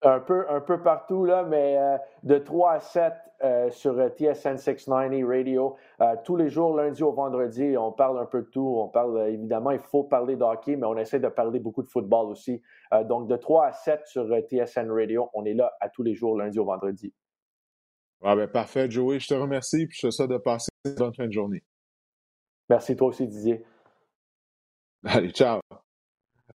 Un 0.02 0.20
peu, 0.20 0.46
un 0.50 0.60
peu 0.60 0.82
partout, 0.82 1.26
là, 1.26 1.44
mais 1.44 1.78
euh, 1.78 1.98
de 2.24 2.38
3 2.38 2.74
à 2.74 2.80
7 2.80 3.14
euh, 3.44 3.72
sur 3.72 3.98
euh, 3.98 4.10
TSN 4.10 4.58
690 4.58 5.24
Radio. 5.24 5.78
tous 6.24 6.36
les 6.36 6.50
jours, 6.50 6.76
lundi 6.76 7.02
au 7.02 7.12
vendredi, 7.12 7.76
on 7.78 7.92
parle 7.92 8.20
un 8.20 8.26
peu 8.26 8.42
de 8.42 8.48
tout. 8.48 8.76
On 8.78 8.88
parle, 8.88 9.30
évidemment, 9.30 9.72
il 9.72 9.80
faut 9.80 10.04
parler 10.04 10.36
de 10.36 10.44
hockey, 10.44 10.76
mais 10.76 10.86
on 10.86 10.98
essaie 10.98 11.20
de 11.20 11.28
parler 11.28 11.60
beaucoup 11.60 11.82
de 11.82 11.90
football 11.90 12.28
aussi. 12.28 12.62
donc, 13.06 13.28
de 13.28 13.36
3 13.36 13.66
à 13.66 13.72
7 13.72 14.02
sur 14.06 14.28
TSN 14.28 14.92
Radio, 14.92 15.30
on 15.34 15.44
est 15.46 15.54
là 15.56 15.74
à 15.80 15.90
tous 15.90 16.04
les 16.04 16.14
jours, 16.14 16.38
lundi 16.38 16.60
au 16.60 16.66
vendredi. 16.66 17.14
Ah 18.24 18.36
ben, 18.36 18.48
parfait, 18.48 18.90
Joey. 18.90 19.20
Je 19.20 19.28
te 19.28 19.34
remercie 19.34 19.84
et 19.84 19.88
je 19.92 20.08
te 20.08 20.12
souhaite 20.12 20.30
de 20.30 20.38
passer 20.38 20.70
une 20.86 20.96
bonne 20.96 21.14
fin 21.14 21.28
de 21.28 21.32
journée. 21.32 21.64
Merci, 22.70 22.96
toi 22.96 23.10
aussi, 23.10 23.28
Didier. 23.28 23.64
Allez, 25.04 25.32
ciao. 25.32 25.60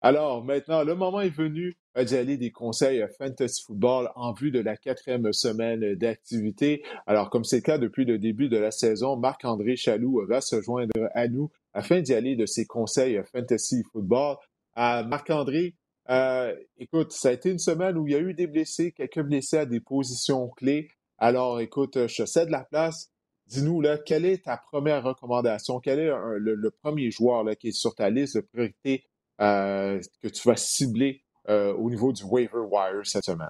Alors, 0.02 0.44
maintenant, 0.46 0.84
le 0.84 0.96
moment 0.96 1.20
est 1.20 1.30
venu 1.30 1.78
d'y 1.98 2.16
aller 2.16 2.38
des 2.38 2.52
conseils 2.52 3.06
Fantasy 3.18 3.62
Football 3.66 4.10
en 4.16 4.32
vue 4.34 4.50
de 4.50 4.62
la 4.62 4.78
quatrième 4.78 5.34
semaine 5.34 5.96
d'activité. 5.96 6.84
Alors, 7.06 7.30
comme 7.30 7.44
c'est 7.44 7.58
le 7.58 7.62
cas 7.62 7.78
depuis 7.78 8.06
le 8.06 8.18
début 8.18 8.48
de 8.48 8.58
la 8.58 8.72
saison, 8.72 9.18
Marc-André 9.18 9.76
Chaloux 9.76 10.26
va 10.28 10.40
se 10.40 10.62
joindre 10.62 11.10
à 11.14 11.28
nous 11.28 11.52
afin 11.74 12.00
d'y 12.00 12.14
aller 12.14 12.38
de 12.38 12.46
ses 12.46 12.66
conseils 12.66 13.22
Fantasy 13.32 13.84
Football. 13.92 14.38
Euh, 14.78 15.04
Marc-André, 15.04 15.76
euh, 16.10 16.56
écoute, 16.78 17.12
ça 17.12 17.30
a 17.30 17.32
été 17.34 17.52
une 17.52 17.60
semaine 17.60 17.98
où 17.98 18.08
il 18.08 18.14
y 18.14 18.16
a 18.16 18.20
eu 18.20 18.34
des 18.34 18.48
blessés, 18.48 18.94
quelques 18.94 19.22
blessés 19.22 19.58
à 19.58 19.66
des 19.66 19.82
positions 19.82 20.48
clés. 20.50 20.90
Alors, 21.20 21.60
écoute, 21.60 22.08
je 22.08 22.26
cède 22.26 22.50
la 22.50 22.64
place. 22.64 23.12
Dis-nous, 23.48 23.82
là, 23.82 23.98
quelle 23.98 24.26
est 24.26 24.46
ta 24.46 24.58
première 24.58 25.04
recommandation? 25.04 25.80
Quel 25.80 26.00
est 26.00 26.12
le, 26.38 26.72
premier 26.72 27.12
joueur 27.12 27.44
là, 27.44 27.56
qui 27.56 27.70
est 27.70 27.72
sur 27.72 27.94
ta 27.94 28.10
liste 28.10 28.38
de 28.38 28.42
priorité 28.42 29.04
euh, 29.42 30.00
que 30.22 30.28
tu 30.28 30.48
vas 30.48 30.56
cibler 30.56 31.24
euh, 31.50 31.74
au 31.74 31.90
niveau 31.90 32.14
du 32.14 32.24
waiver 32.24 32.62
wire 32.70 33.06
cette 33.06 33.26
semaine? 33.26 33.50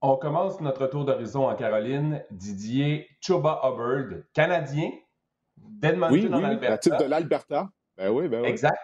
On 0.00 0.16
commence 0.16 0.60
notre 0.60 0.86
tour 0.86 1.04
d'horizon 1.04 1.48
en 1.48 1.54
Caroline. 1.54 2.22
Didier 2.30 3.08
Choba 3.20 3.60
Hubbard, 3.64 4.20
Canadien, 4.32 4.90
d'Edmonton 5.56 6.14
oui, 6.14 6.26
oui, 6.26 6.34
en 6.34 6.44
Alberta. 6.44 6.96
de 6.96 7.04
l'Alberta. 7.04 7.70
Ben 7.96 8.10
oui, 8.10 8.28
ben 8.28 8.42
oui. 8.42 8.48
Exact. 8.48 8.78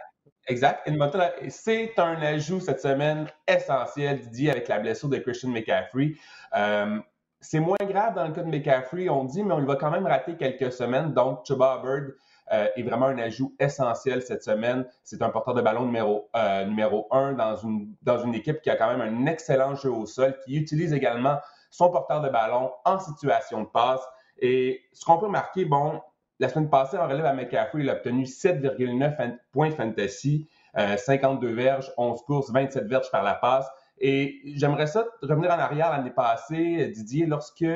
Exact. 0.48 0.80
Edmonton, 0.86 1.22
c'est 1.48 1.98
un 1.98 2.20
ajout 2.22 2.60
cette 2.60 2.80
semaine 2.80 3.30
essentiel, 3.46 4.18
Didier, 4.18 4.50
avec 4.50 4.68
la 4.68 4.80
blessure 4.80 5.08
de 5.08 5.18
Christian 5.18 5.50
McCaffrey. 5.50 6.14
Euh, 6.56 6.98
c'est 7.41 7.61
moins 7.61 7.76
grave 7.80 8.14
dans 8.14 8.26
le 8.26 8.32
cas 8.32 8.43
de 8.43 8.51
McCaffrey, 8.51 9.09
on 9.09 9.24
dit, 9.24 9.43
mais 9.43 9.55
on 9.55 9.64
va 9.64 9.76
quand 9.76 9.91
même 9.91 10.07
rater 10.07 10.36
quelques 10.36 10.72
semaines. 10.72 11.12
Donc, 11.14 11.47
Chuba 11.47 11.78
Hubbard 11.78 12.12
euh, 12.53 12.66
est 12.76 12.82
vraiment 12.82 13.07
un 13.07 13.18
ajout 13.18 13.55
essentiel 13.59 14.22
cette 14.22 14.43
semaine. 14.43 14.84
C'est 15.05 15.22
un 15.22 15.30
porteur 15.30 15.55
de 15.55 15.62
ballon 15.62 15.86
numéro, 15.86 16.28
euh, 16.36 16.66
un 17.11 17.32
dans 17.32 17.57
une, 17.57 17.95
dans 18.03 18.18
une 18.18 18.34
équipe 18.34 18.61
qui 18.61 18.70
a 18.70 18.76
quand 18.76 18.95
même 18.95 19.01
un 19.01 19.26
excellent 19.26 19.74
jeu 19.74 19.91
au 19.91 20.05
sol, 20.05 20.36
qui 20.45 20.57
utilise 20.57 20.93
également 20.93 21.38
son 21.70 21.91
porteur 21.91 22.20
de 22.20 22.28
ballon 22.28 22.72
en 22.84 22.99
situation 22.99 23.62
de 23.62 23.68
passe. 23.68 24.07
Et 24.38 24.82
ce 24.93 25.05
qu'on 25.05 25.18
peut 25.18 25.26
remarquer, 25.26 25.64
bon, 25.64 26.01
la 26.41 26.49
semaine 26.49 26.68
passée, 26.68 26.99
en 26.99 27.07
relève 27.07 27.24
à 27.26 27.32
McCaffrey, 27.32 27.82
il 27.82 27.91
a 27.91 27.95
obtenu 27.95 28.24
7,9 28.24 29.36
points 29.53 29.70
fantasy, 29.70 30.49
52 30.74 31.49
euh, 31.49 31.55
verges, 31.55 31.93
11 31.97 32.22
courses, 32.22 32.51
27 32.51 32.84
verges 32.84 33.11
par 33.11 33.22
la 33.22 33.34
passe. 33.34 33.68
Et 34.01 34.40
j'aimerais 34.57 34.86
ça 34.86 35.05
revenir 35.22 35.51
en 35.51 35.59
arrière 35.59 35.90
l'année 35.90 36.11
passée, 36.11 36.88
Didier, 36.88 37.26
lorsque 37.26 37.66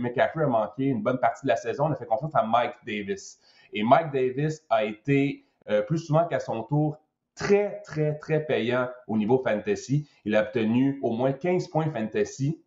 McCaffrey 0.00 0.42
a 0.44 0.48
manqué 0.48 0.84
une 0.84 1.02
bonne 1.02 1.18
partie 1.18 1.46
de 1.46 1.48
la 1.48 1.56
saison, 1.56 1.86
on 1.86 1.92
a 1.92 1.96
fait 1.96 2.06
confiance 2.06 2.34
à 2.34 2.42
Mike 2.42 2.74
Davis. 2.84 3.38
Et 3.72 3.82
Mike 3.82 4.12
Davis 4.12 4.64
a 4.70 4.84
été 4.84 5.44
euh, 5.70 5.82
plus 5.82 5.98
souvent 5.98 6.26
qu'à 6.26 6.40
son 6.40 6.62
tour 6.64 6.98
très, 7.34 7.80
très, 7.82 8.18
très 8.18 8.44
payant 8.44 8.88
au 9.06 9.16
niveau 9.16 9.42
fantasy. 9.42 10.08
Il 10.24 10.36
a 10.36 10.42
obtenu 10.42 10.98
au 11.02 11.12
moins 11.12 11.32
15 11.32 11.68
points 11.68 11.90
fantasy 11.90 12.60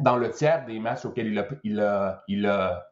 dans 0.00 0.16
le 0.16 0.30
tiers 0.30 0.64
des 0.66 0.78
matchs 0.78 1.04
auxquels 1.04 1.28
il 1.28 1.38
a, 1.38 1.48
il 1.64 1.80
a, 1.80 2.22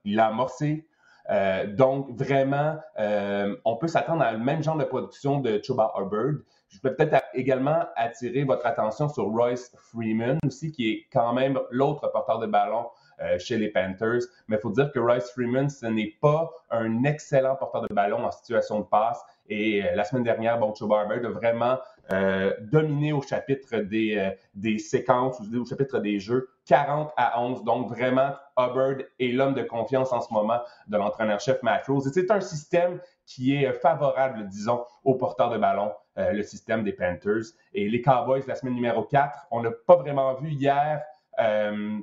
il 0.05 0.19
a, 0.19 0.25
a 0.25 0.29
amorcé. 0.29 0.87
Euh, 1.31 1.67
donc, 1.67 2.11
vraiment, 2.11 2.77
euh, 2.99 3.57
on 3.65 3.77
peut 3.77 3.89
s'attendre 3.89 4.23
à 4.23 4.33
le 4.33 4.39
même 4.39 4.63
genre 4.63 4.77
de 4.77 4.85
production 4.85 5.41
de 5.41 5.61
Chuba 5.63 5.93
Hubbard. 5.97 6.41
Je 6.75 6.81
peux 6.81 6.95
peut-être 6.95 7.22
également 7.35 7.85
attirer 7.95 8.43
votre 8.43 8.66
attention 8.66 9.09
sur 9.09 9.27
Royce 9.27 9.72
Freeman 9.77 10.39
aussi, 10.45 10.72
qui 10.72 10.91
est 10.91 11.07
quand 11.12 11.33
même 11.33 11.59
l'autre 11.70 12.09
porteur 12.09 12.41
de 12.41 12.47
ballon 12.47 12.87
euh, 13.20 13.39
chez 13.39 13.57
les 13.59 13.68
Panthers. 13.68 14.22
Mais 14.49 14.57
il 14.57 14.61
faut 14.61 14.70
dire 14.70 14.91
que 14.91 14.99
Rice 14.99 15.31
Freeman, 15.31 15.70
ce 15.70 15.87
n'est 15.87 16.16
pas 16.20 16.51
un 16.70 17.05
excellent 17.05 17.55
porteur 17.55 17.83
de 17.83 17.95
ballon 17.95 18.25
en 18.25 18.33
situation 18.33 18.81
de 18.81 18.85
passe. 18.85 19.22
Et 19.49 19.85
euh, 19.85 19.95
la 19.95 20.03
semaine 20.03 20.25
dernière, 20.25 20.59
bon, 20.59 20.75
Joe 20.75 20.89
Barber 20.89 21.25
a 21.25 21.31
vraiment 21.31 21.79
euh, 22.11 22.53
dominé 22.61 23.12
au 23.12 23.22
chapitre 23.22 23.77
des, 23.77 24.33
des 24.57 24.79
séquences, 24.79 25.41
au 25.41 25.64
chapitre 25.64 26.01
des 26.01 26.18
jeux, 26.18 26.51
40 26.66 27.12
à 27.16 27.41
11. 27.41 27.62
Donc, 27.62 27.89
vraiment, 27.89 28.33
Hubbard 28.59 28.97
est 29.20 29.29
l'homme 29.29 29.55
de 29.55 29.62
confiance 29.62 30.12
en 30.12 30.20
ce 30.20 30.33
moment 30.33 30.61
de 30.89 30.97
l'entraîneur-chef 30.97 31.62
Matt 31.62 31.87
Rose. 31.87 32.09
Et 32.09 32.12
c'est 32.12 32.33
un 32.33 32.41
système 32.41 32.99
qui 33.27 33.55
est 33.55 33.72
favorable, 33.75 34.49
disons, 34.49 34.85
aux 35.05 35.14
porteurs 35.14 35.51
de 35.51 35.59
ballon, 35.59 35.93
le 36.17 36.43
système 36.43 36.85
des 36.85 36.93
Panthers. 36.93 37.45
Et 37.73 37.89
les 37.89 38.01
Cowboys, 38.01 38.43
la 38.47 38.55
semaine 38.55 38.75
numéro 38.75 39.03
4, 39.03 39.49
on 39.51 39.62
n'a 39.62 39.71
pas 39.71 39.97
vraiment 39.97 40.35
vu 40.35 40.51
hier 40.51 41.03
euh, 41.41 41.99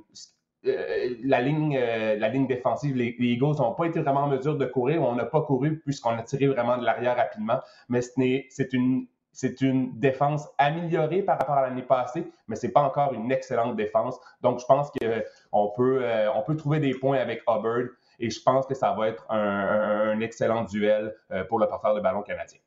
euh, 0.68 1.16
la, 1.24 1.41
ligne, 1.41 1.76
euh, 1.76 2.16
la 2.18 2.30
ligne 2.30 2.45
défensive, 2.45 2.95
les, 2.95 3.16
Eagles 3.18 3.55
n'ont 3.57 3.74
pas 3.74 3.86
été 3.86 3.99
vraiment 4.01 4.22
en 4.22 4.28
mesure 4.28 4.57
de 4.57 4.66
courir. 4.66 5.01
On 5.01 5.16
n'a 5.16 5.26
pas 5.26 5.41
couru 5.41 5.80
puisqu'on 5.80 6.12
a 6.12 6.24
tiré 6.24 6.47
vraiment 6.47 6.78
de 6.78 6.86
l'arrière 6.86 7.16
rapidement. 7.18 7.59
Mais 7.89 8.01
c'est 8.01 8.74
une, 8.74 9.07
c'est 9.32 9.62
une 9.62 9.97
défense 9.97 10.47
améliorée 10.57 11.24
par 11.24 11.39
rapport 11.39 11.55
à 11.55 11.64
l'année 11.64 11.82
passée, 11.82 12.32
mais 12.47 12.55
c'est 12.55 12.72
pas 12.72 12.82
encore 12.82 13.14
une 13.14 13.32
excellente 13.32 13.76
défense. 13.76 14.20
Donc, 14.41 14.59
je 14.59 14.66
pense 14.66 14.91
qu'on 14.91 15.70
peut, 15.76 16.01
euh, 16.03 16.30
peut 16.45 16.55
trouver 16.55 16.80
des 16.80 16.93
points 16.93 17.18
avec 17.18 17.41
Hubbard 17.47 17.89
et 18.20 18.30
je 18.30 18.41
pense 18.43 18.68
que 18.68 18.76
ça 18.76 18.93
va 18.93 19.07
être 19.07 19.26
un, 19.32 20.20
excellent 20.20 20.64
duel 20.66 21.16
pour 21.49 21.57
le 21.57 21.68
porteur 21.68 21.95
de 21.95 22.01
ballon 22.01 22.22
canadien. 22.22 22.59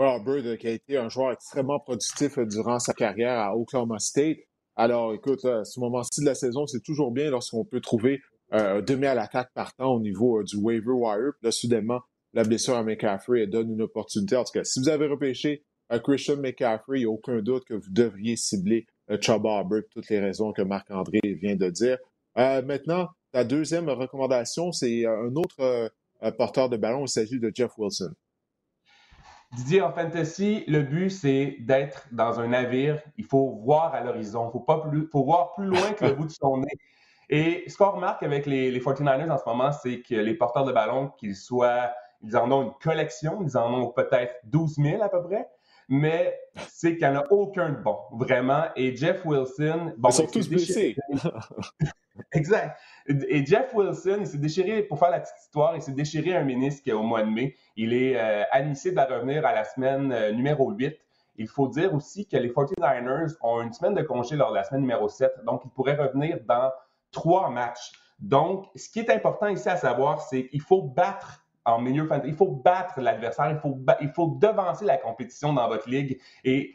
Ouais, 0.00 0.16
Hubbard 0.16 0.56
qui 0.56 0.66
a 0.66 0.70
été 0.70 0.96
un 0.96 1.10
joueur 1.10 1.32
extrêmement 1.32 1.78
productif 1.78 2.38
durant 2.38 2.78
sa 2.78 2.94
carrière 2.94 3.38
à 3.38 3.54
Oklahoma 3.54 3.98
State. 3.98 4.38
Alors, 4.74 5.12
écoute, 5.12 5.44
à 5.44 5.66
ce 5.66 5.78
moment-ci 5.78 6.22
de 6.22 6.24
la 6.24 6.34
saison, 6.34 6.66
c'est 6.66 6.82
toujours 6.82 7.12
bien 7.12 7.28
lorsqu'on 7.28 7.66
peut 7.66 7.82
trouver 7.82 8.22
euh, 8.54 8.80
demi 8.80 9.04
à 9.04 9.14
l'attaque 9.14 9.50
partant 9.52 9.92
au 9.92 10.00
niveau 10.00 10.38
euh, 10.38 10.44
du 10.44 10.56
waiver 10.56 10.92
wire. 10.92 11.32
Là, 11.42 11.50
soudainement, 11.50 12.00
la 12.32 12.44
blessure 12.44 12.76
à 12.76 12.82
McCaffrey 12.82 13.46
donne 13.46 13.72
une 13.72 13.82
opportunité. 13.82 14.36
En 14.36 14.44
tout 14.44 14.52
cas, 14.54 14.64
si 14.64 14.80
vous 14.80 14.88
avez 14.88 15.06
repêché 15.06 15.64
euh, 15.92 15.98
Christian 15.98 16.38
McCaffrey, 16.38 17.00
il 17.00 17.02
n'y 17.02 17.04
a 17.04 17.10
aucun 17.10 17.42
doute 17.42 17.66
que 17.66 17.74
vous 17.74 17.90
devriez 17.90 18.36
cibler 18.36 18.86
Chuba 19.20 19.60
Hubbard 19.60 19.82
toutes 19.90 20.08
les 20.08 20.20
raisons 20.20 20.54
que 20.54 20.62
Marc-André 20.62 21.20
vient 21.24 21.56
de 21.56 21.68
dire. 21.68 21.98
maintenant, 22.36 23.10
la 23.34 23.44
deuxième 23.44 23.90
recommandation, 23.90 24.72
c'est 24.72 25.04
un 25.04 25.36
autre 25.36 25.90
porteur 26.38 26.70
de 26.70 26.78
ballon. 26.78 27.04
Il 27.04 27.08
s'agit 27.08 27.38
de 27.38 27.52
Jeff 27.54 27.72
Wilson. 27.76 28.14
Didier, 29.52 29.82
en 29.82 29.92
fantasy, 29.92 30.64
le 30.68 30.82
but, 30.82 31.10
c'est 31.10 31.56
d'être 31.60 32.06
dans 32.12 32.38
un 32.38 32.48
navire. 32.48 33.02
Il 33.16 33.24
faut 33.24 33.60
voir 33.64 33.94
à 33.94 34.00
l'horizon. 34.00 34.48
Il 34.48 34.52
faut, 34.52 34.60
pas 34.60 34.78
plus, 34.80 35.08
faut 35.10 35.24
voir 35.24 35.54
plus 35.54 35.66
loin 35.66 35.92
que 35.92 36.04
le 36.04 36.12
bout 36.12 36.26
de 36.26 36.30
son 36.30 36.58
nez. 36.58 36.78
Et 37.28 37.64
ce 37.68 37.76
qu'on 37.76 37.90
remarque 37.90 38.22
avec 38.22 38.46
les, 38.46 38.70
les 38.70 38.80
49ers 38.80 39.30
en 39.30 39.38
ce 39.38 39.44
moment, 39.46 39.72
c'est 39.72 40.02
que 40.02 40.14
les 40.14 40.34
porteurs 40.34 40.64
de 40.64 40.72
ballon, 40.72 41.08
qu'ils 41.16 41.36
soient, 41.36 41.92
ils 42.22 42.36
en 42.36 42.50
ont 42.52 42.62
une 42.62 42.74
collection, 42.82 43.40
ils 43.42 43.56
en 43.56 43.72
ont 43.72 43.88
peut-être 43.90 44.34
12 44.44 44.76
000 44.76 45.02
à 45.02 45.08
peu 45.08 45.22
près, 45.22 45.48
mais 45.88 46.38
c'est 46.68 46.96
qu'il 46.96 47.08
n'y 47.08 47.16
en 47.16 47.20
a 47.20 47.24
aucun 47.30 47.70
de 47.70 47.76
bon, 47.76 47.98
vraiment. 48.12 48.64
Et 48.76 48.96
Jeff 48.96 49.24
Wilson. 49.24 49.94
Bon, 49.98 50.08
Ils 50.10 50.12
sont 50.12 50.26
tous 50.26 50.48
blessés. 50.48 50.96
exact. 52.32 52.78
Et 53.08 53.44
Jeff 53.46 53.74
Wilson, 53.74 54.18
il 54.20 54.26
s'est 54.26 54.38
déchiré, 54.38 54.82
pour 54.82 54.98
faire 54.98 55.10
la 55.10 55.20
petite 55.20 55.38
histoire, 55.40 55.74
il 55.74 55.82
s'est 55.82 55.92
déchiré 55.92 56.36
un 56.36 56.44
ministre 56.44 56.92
au 56.92 57.02
mois 57.02 57.22
de 57.22 57.30
mai. 57.30 57.56
Il 57.76 57.92
est 57.92 58.16
euh, 58.16 58.44
admissible 58.50 58.98
à 58.98 59.06
revenir 59.06 59.44
à 59.46 59.52
la 59.52 59.64
semaine 59.64 60.12
euh, 60.12 60.32
numéro 60.32 60.70
8. 60.70 60.96
Il 61.36 61.48
faut 61.48 61.68
dire 61.68 61.94
aussi 61.94 62.26
que 62.26 62.36
les 62.36 62.50
49ers 62.50 63.34
ont 63.42 63.62
une 63.62 63.72
semaine 63.72 63.94
de 63.94 64.02
congé 64.02 64.36
lors 64.36 64.50
de 64.50 64.56
la 64.56 64.64
semaine 64.64 64.82
numéro 64.82 65.08
7, 65.08 65.32
donc 65.46 65.62
ils 65.64 65.70
pourraient 65.70 65.96
revenir 65.96 66.38
dans 66.46 66.70
trois 67.10 67.48
matchs. 67.50 67.92
Donc, 68.18 68.66
ce 68.76 68.90
qui 68.90 69.00
est 69.00 69.10
important 69.10 69.48
ici 69.48 69.68
à 69.68 69.76
savoir, 69.76 70.20
c'est 70.20 70.48
qu'il 70.48 70.60
faut 70.60 70.82
battre 70.82 71.42
en 71.64 71.80
milieu 71.80 72.08
il 72.24 72.34
faut 72.34 72.48
battre 72.48 73.00
l'adversaire, 73.00 73.50
il 73.50 73.58
faut, 73.58 73.78
il 74.00 74.10
faut 74.10 74.38
devancer 74.40 74.84
la 74.84 74.96
compétition 74.96 75.52
dans 75.52 75.68
votre 75.68 75.88
ligue. 75.88 76.18
Et 76.44 76.74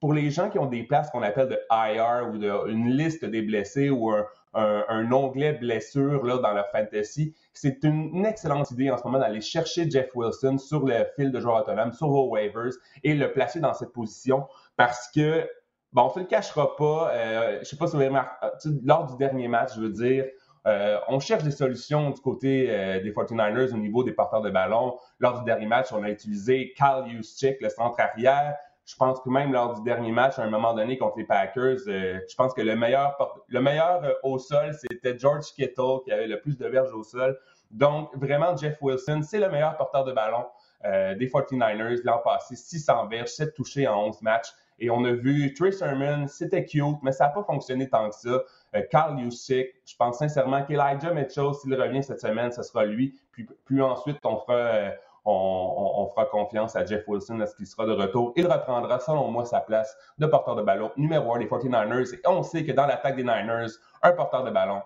pour 0.00 0.12
les 0.12 0.30
gens 0.30 0.48
qui 0.48 0.58
ont 0.58 0.66
des 0.66 0.84
places 0.84 1.10
qu'on 1.10 1.22
appelle 1.22 1.48
de 1.48 1.58
IR 1.70 2.28
ou 2.28 2.38
de, 2.38 2.70
une 2.70 2.90
liste 2.90 3.24
des 3.24 3.42
blessés 3.42 3.90
ou 3.90 4.10
un, 4.10 4.24
un, 4.54 5.10
onglet 5.12 5.52
blessure 5.52 6.24
là, 6.24 6.38
dans 6.38 6.52
leur 6.52 6.68
fantasy, 6.70 7.34
c'est 7.52 7.84
une, 7.84 8.24
excellente 8.26 8.70
idée 8.70 8.90
en 8.90 8.96
ce 8.96 9.04
moment 9.04 9.18
d'aller 9.18 9.40
chercher 9.40 9.90
Jeff 9.90 10.10
Wilson 10.14 10.58
sur 10.58 10.84
le 10.86 11.06
fil 11.16 11.30
de 11.30 11.40
joueurs 11.40 11.62
autonomes, 11.62 11.92
sur 11.92 12.08
vos 12.08 12.28
waivers 12.28 12.72
et 13.04 13.14
le 13.14 13.32
placer 13.32 13.60
dans 13.60 13.74
cette 13.74 13.92
position 13.92 14.46
parce 14.76 15.10
que, 15.14 15.48
bon, 15.92 16.02
on 16.02 16.06
ne 16.06 16.12
se 16.12 16.18
le 16.20 16.26
cachera 16.26 16.76
pas, 16.76 17.10
euh, 17.12 17.54
je 17.54 17.58
ne 17.60 17.64
sais 17.64 17.76
pas 17.76 17.86
si 17.86 17.92
vous 17.92 18.00
avez 18.00 18.08
remarqué, 18.08 18.46
lors 18.84 19.06
du 19.06 19.16
dernier 19.16 19.48
match, 19.48 19.74
je 19.76 19.80
veux 19.80 19.90
dire, 19.90 20.24
euh, 20.66 20.98
on 21.08 21.18
cherche 21.18 21.44
des 21.44 21.50
solutions 21.50 22.10
du 22.10 22.20
côté 22.20 22.66
euh, 22.68 23.00
des 23.00 23.12
49ers 23.12 23.72
au 23.72 23.78
niveau 23.78 24.04
des 24.04 24.12
porteurs 24.12 24.42
de 24.42 24.50
ballon. 24.50 24.96
Lors 25.18 25.38
du 25.38 25.44
dernier 25.44 25.66
match, 25.66 25.92
on 25.92 26.02
a 26.02 26.10
utilisé 26.10 26.74
Kyle 26.76 27.04
Juszczyk, 27.06 27.60
le 27.60 27.68
centre 27.70 27.98
arrière. 28.00 28.56
Je 28.88 28.96
pense 28.96 29.20
que 29.20 29.28
même 29.28 29.52
lors 29.52 29.74
du 29.74 29.82
dernier 29.82 30.12
match, 30.12 30.38
à 30.38 30.42
un 30.42 30.50
moment 30.50 30.72
donné 30.72 30.96
contre 30.96 31.18
les 31.18 31.24
Packers, 31.24 31.76
euh, 31.88 32.20
je 32.28 32.34
pense 32.36 32.54
que 32.54 32.62
le 32.62 32.74
meilleur, 32.74 33.18
le 33.48 33.60
meilleur 33.60 34.02
au 34.22 34.38
sol, 34.38 34.72
c'était 34.72 35.18
George 35.18 35.52
Kittle 35.54 36.00
qui 36.04 36.12
avait 36.12 36.26
le 36.26 36.40
plus 36.40 36.56
de 36.56 36.66
verges 36.66 36.92
au 36.94 37.02
sol. 37.02 37.38
Donc, 37.70 38.08
vraiment, 38.16 38.56
Jeff 38.56 38.78
Wilson, 38.80 39.20
c'est 39.22 39.40
le 39.40 39.50
meilleur 39.50 39.76
porteur 39.76 40.04
de 40.04 40.12
ballon 40.12 40.46
des 40.84 41.28
49ers 41.28 42.00
l'an 42.04 42.18
passé. 42.24 42.54
600 42.54 43.08
verges, 43.08 43.28
7 43.30 43.52
touchés 43.52 43.86
en 43.86 44.06
11 44.06 44.22
matchs. 44.22 44.54
Et 44.80 44.90
on 44.90 45.04
a 45.04 45.12
vu 45.12 45.52
Trey 45.54 45.72
Sermon, 45.72 46.26
c'était 46.28 46.64
cute, 46.64 47.02
mais 47.02 47.12
ça 47.12 47.26
n'a 47.26 47.30
pas 47.30 47.42
fonctionné 47.42 47.88
tant 47.88 48.08
que 48.08 48.14
ça. 48.14 48.42
Euh, 48.74 48.82
Carl 48.90 49.18
Yusick, 49.18 49.68
je 49.84 49.96
pense 49.96 50.18
sincèrement 50.18 50.62
qu'Elijah 50.62 51.12
Mitchell, 51.12 51.52
s'il 51.54 51.74
revient 51.74 52.02
cette 52.02 52.20
semaine, 52.20 52.52
ce 52.52 52.62
sera 52.62 52.84
lui. 52.84 53.18
Puis, 53.32 53.48
puis 53.64 53.82
ensuite, 53.82 54.18
on 54.24 54.38
fera, 54.38 54.92
on, 55.30 56.08
fera 56.10 56.26
confiance 56.26 56.76
à 56.76 56.84
Jeff 56.84 57.06
Wilson 57.06 57.36
lorsqu'il 57.36 57.66
sera 57.66 57.86
de 57.86 57.92
retour. 57.92 58.32
Il 58.36 58.46
reprendra, 58.46 58.98
selon 58.98 59.30
moi, 59.30 59.44
sa 59.44 59.60
place 59.60 59.96
de 60.18 60.26
porteur 60.26 60.56
de 60.56 60.62
ballon 60.62 60.90
numéro 60.96 61.34
un 61.34 61.38
des 61.38 61.46
49ers. 61.46 62.14
Et 62.14 62.26
on 62.26 62.42
sait 62.42 62.64
que 62.64 62.72
dans 62.72 62.86
l'attaque 62.86 63.16
des 63.16 63.22
Niners, 63.22 63.72
un 64.02 64.12
porteur 64.12 64.44
de 64.44 64.50
ballon, 64.50 64.80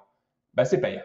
ben, 0.55 0.65
c'est 0.65 0.81
payant. 0.81 1.03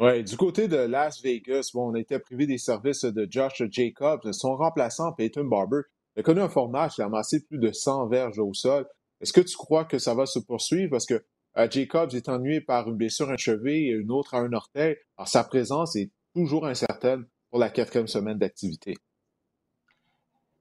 Oui, 0.00 0.24
du 0.24 0.36
côté 0.36 0.66
de 0.66 0.78
Las 0.78 1.22
Vegas, 1.22 1.70
bon, 1.72 1.90
on 1.90 1.94
était 1.94 2.18
privé 2.18 2.46
des 2.46 2.58
services 2.58 3.04
de 3.04 3.26
Josh 3.30 3.62
Jacobs. 3.70 4.32
Son 4.32 4.56
remplaçant, 4.56 5.12
Peyton 5.12 5.44
Barber, 5.44 5.82
a 6.16 6.22
connu 6.22 6.40
un 6.40 6.48
fort 6.48 6.70
il 6.70 7.02
a 7.02 7.04
amassé 7.04 7.44
plus 7.44 7.58
de 7.58 7.70
100 7.70 8.08
verges 8.08 8.38
au 8.38 8.52
sol. 8.52 8.86
Est-ce 9.20 9.32
que 9.32 9.40
tu 9.40 9.56
crois 9.56 9.84
que 9.84 9.98
ça 9.98 10.14
va 10.14 10.26
se 10.26 10.40
poursuivre? 10.40 10.90
Parce 10.90 11.06
que 11.06 11.24
euh, 11.56 11.68
Jacobs 11.70 12.14
est 12.14 12.28
ennuyé 12.28 12.60
par 12.60 12.88
une 12.88 12.96
blessure 12.96 13.30
achevée 13.30 13.86
et 13.86 13.90
une 13.90 14.10
autre 14.10 14.34
à 14.34 14.38
un 14.38 14.52
orteil. 14.52 14.96
Alors, 15.16 15.28
sa 15.28 15.44
présence 15.44 15.94
est 15.96 16.10
toujours 16.34 16.66
incertaine 16.66 17.24
pour 17.52 17.60
la 17.60 17.68
quatrième 17.68 18.08
semaine 18.08 18.38
d'activité. 18.38 18.96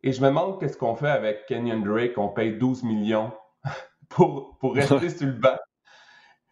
Et 0.03 0.11
je 0.11 0.19
me 0.19 0.27
demande 0.27 0.59
qu'est-ce 0.59 0.75
qu'on 0.75 0.97
fait 0.97 1.09
avec 1.09 1.45
Kenyon 1.45 1.79
Drake. 1.79 2.17
On 2.17 2.27
paye 2.27 2.57
12 2.57 2.83
millions 2.83 3.31
pour, 4.09 4.57
pour 4.59 4.75
rester 4.75 5.09
sur 5.09 5.27
le 5.27 5.33
banc. 5.33 5.57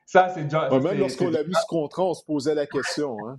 Ça, 0.05 0.29
c'est 0.29 0.43
déjà. 0.45 0.69
même 0.69 0.97
lorsqu'on 0.97 1.29
l'a 1.29 1.43
vu 1.43 1.51
ce 1.51 1.65
contrat, 1.67 2.03
on 2.03 2.13
se 2.13 2.23
posait 2.23 2.55
la 2.55 2.67
question. 2.67 3.17
Hein? 3.27 3.37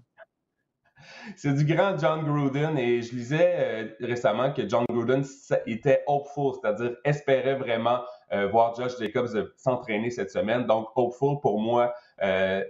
c'est 1.36 1.54
du 1.54 1.64
grand 1.64 1.96
John 1.98 2.22
Gruden 2.22 2.76
et 2.76 3.00
je 3.00 3.14
lisais 3.14 3.54
euh, 3.56 3.88
récemment 4.00 4.52
que 4.52 4.68
John 4.68 4.84
Gruden 4.90 5.24
était 5.64 6.04
hopeful, 6.06 6.52
c'est-à-dire 6.60 6.96
espérait 7.04 7.54
vraiment 7.54 8.00
euh, 8.32 8.46
voir 8.48 8.74
Josh 8.74 8.98
Jacobs 8.98 9.50
s'entraîner 9.56 10.10
cette 10.10 10.30
semaine. 10.30 10.66
Donc, 10.66 10.88
hopeful 10.96 11.40
pour 11.40 11.58
moi. 11.60 11.94
Euh, 12.20 12.62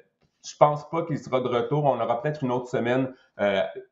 je 0.46 0.56
pense 0.58 0.88
pas 0.88 1.04
qu'il 1.04 1.18
sera 1.18 1.40
de 1.40 1.48
retour. 1.48 1.84
On 1.84 2.00
aura 2.00 2.22
peut-être 2.22 2.42
une 2.42 2.50
autre 2.50 2.68
semaine 2.68 3.12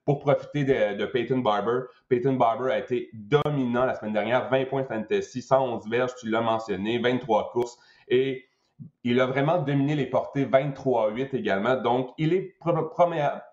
pour 0.05 0.21
profiter 0.21 0.65
de, 0.65 1.05
Peyton 1.07 1.39
Barber. 1.39 1.81
Peyton 2.09 2.35
Barber 2.35 2.71
a 2.71 2.79
été 2.79 3.11
dominant 3.13 3.85
la 3.85 3.95
semaine 3.95 4.13
dernière, 4.13 4.49
20 4.49 4.67
points 4.67 4.85
fantasy, 4.85 5.43
111 5.43 5.89
verges, 5.89 6.15
tu 6.21 6.29
l'as 6.29 6.41
mentionné, 6.41 6.99
23 6.99 7.51
courses. 7.53 7.79
Et 8.09 8.49
il 9.05 9.21
a 9.21 9.27
vraiment 9.27 9.59
dominé 9.59 9.95
les 9.95 10.07
portées 10.07 10.45
23-8 10.45 11.35
également. 11.35 11.77
Donc, 11.77 12.11
il 12.19 12.33
est 12.33 12.57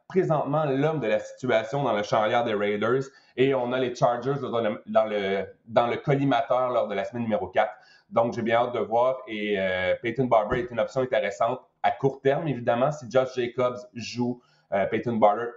présentement 0.07 0.65
l'homme 0.65 0.99
de 0.99 1.07
la 1.07 1.19
situation 1.19 1.83
dans 1.83 1.93
le 1.93 2.03
charnière 2.03 2.43
des 2.43 2.53
Raiders. 2.53 3.03
Et 3.37 3.53
on 3.53 3.71
a 3.71 3.79
les 3.79 3.95
Chargers 3.95 4.39
dans 4.41 4.61
le, 4.61 4.81
dans 4.85 5.87
le, 5.87 5.97
collimateur 5.97 6.69
lors 6.71 6.87
de 6.87 6.95
la 6.95 7.03
semaine 7.05 7.23
numéro 7.23 7.47
4. 7.47 7.71
Donc, 8.11 8.33
j'ai 8.33 8.41
bien 8.41 8.57
hâte 8.57 8.73
de 8.73 8.79
voir. 8.79 9.17
Et 9.27 9.55
euh, 9.57 9.95
Peyton 10.01 10.25
Barber 10.25 10.59
est 10.59 10.71
une 10.71 10.79
option 10.79 11.01
intéressante 11.01 11.59
à 11.85 11.91
court 11.91 12.19
terme, 12.19 12.47
évidemment. 12.47 12.91
Si 12.91 13.05
Josh 13.09 13.35
Jacobs 13.35 13.77
joue, 13.93 14.41
euh, 14.71 14.87
Peyton, 14.87 15.17
Barber, 15.17 15.51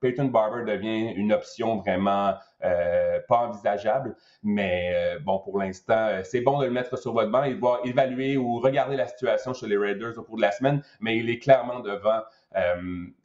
Peyton 0.00 0.24
Barber 0.24 0.64
devient 0.64 1.12
une 1.14 1.32
option 1.32 1.76
vraiment 1.76 2.34
euh, 2.64 3.20
pas 3.28 3.38
envisageable. 3.38 4.16
Mais 4.42 4.92
euh, 4.92 5.20
bon, 5.20 5.38
pour 5.38 5.58
l'instant, 5.58 6.22
c'est 6.24 6.40
bon 6.40 6.58
de 6.58 6.64
le 6.64 6.72
mettre 6.72 6.98
sur 6.98 7.12
votre 7.12 7.30
banc 7.30 7.44
et 7.44 7.54
de 7.54 7.60
voir 7.60 7.80
évaluer 7.84 8.36
ou 8.36 8.58
regarder 8.58 8.96
la 8.96 9.06
situation 9.06 9.54
chez 9.54 9.68
les 9.68 9.76
Raiders 9.76 10.18
au 10.18 10.22
cours 10.22 10.36
de 10.36 10.42
la 10.42 10.50
semaine, 10.50 10.82
mais 10.98 11.16
il 11.18 11.30
est 11.30 11.38
clairement 11.38 11.78
devant 11.78 12.20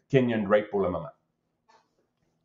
Kenyon 0.10 0.44
Drake 0.44 0.70
pour 0.70 0.82
le 0.82 0.92
moment. 0.92 1.10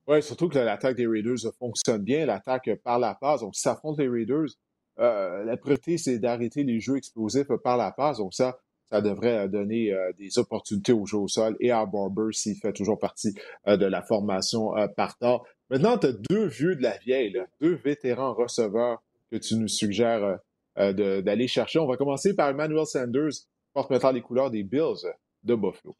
Oui, 0.07 0.23
surtout 0.23 0.49
que 0.49 0.59
l'attaque 0.59 0.97
des 0.97 1.07
Raiders 1.07 1.53
fonctionne 1.59 2.03
bien, 2.03 2.25
l'attaque 2.25 2.71
par 2.83 2.99
la 2.99 3.15
passe. 3.15 3.43
Donc, 3.43 3.55
si 3.55 3.61
ça 3.61 3.79
les 3.99 4.09
Raiders, 4.09 4.49
la 4.97 5.57
priorité, 5.59 5.99
c'est 5.99 6.19
d'arrêter 6.19 6.65
les 6.65 6.81
jeux 6.81 6.97
explosifs 6.97 7.53
par 7.63 7.77
la 7.77 7.93
passe. 7.93 8.17
Donc, 8.17 8.33
ça, 8.33 8.59
ça 8.91 9.01
devrait 9.01 9.49
donner 9.49 9.95
des 10.19 10.39
opportunités 10.39 10.93
au 10.93 11.07
jeu 11.07 11.19
au 11.19 11.29
sol 11.29 11.57
et 11.61 11.71
à 11.71 11.87
Barber 11.87 12.33
s'il 12.33 12.57
fait 12.57 12.73
toujours 12.73 12.99
partie 12.99 13.35
de 13.67 13.87
la 13.87 14.03
formation 14.03 14.73
par 14.97 15.17
temps. 15.17 15.43
Maintenant, 15.71 15.97
tu 15.99 16.09
as 16.09 16.13
deux 16.13 16.47
vieux 16.47 16.75
de 16.75 16.83
la 16.83 16.97
vieille, 16.99 17.41
deux 17.61 17.75
vétérans 17.75 18.35
receveurs 18.35 19.03
que 19.31 19.37
tu 19.37 19.55
nous 19.55 19.69
suggères 19.69 20.39
d'aller 20.77 21.47
chercher. 21.47 21.79
On 21.79 21.87
va 21.87 21.97
commencer 21.97 22.35
par 22.35 22.49
Emmanuel 22.49 22.87
Sanders, 22.87 23.47
porte 23.73 23.91
maintenant 23.91 24.11
les 24.11 24.23
couleurs 24.23 24.51
des 24.51 24.65
Bills 24.65 25.07
de 25.45 25.55
Buffalo. 25.55 25.95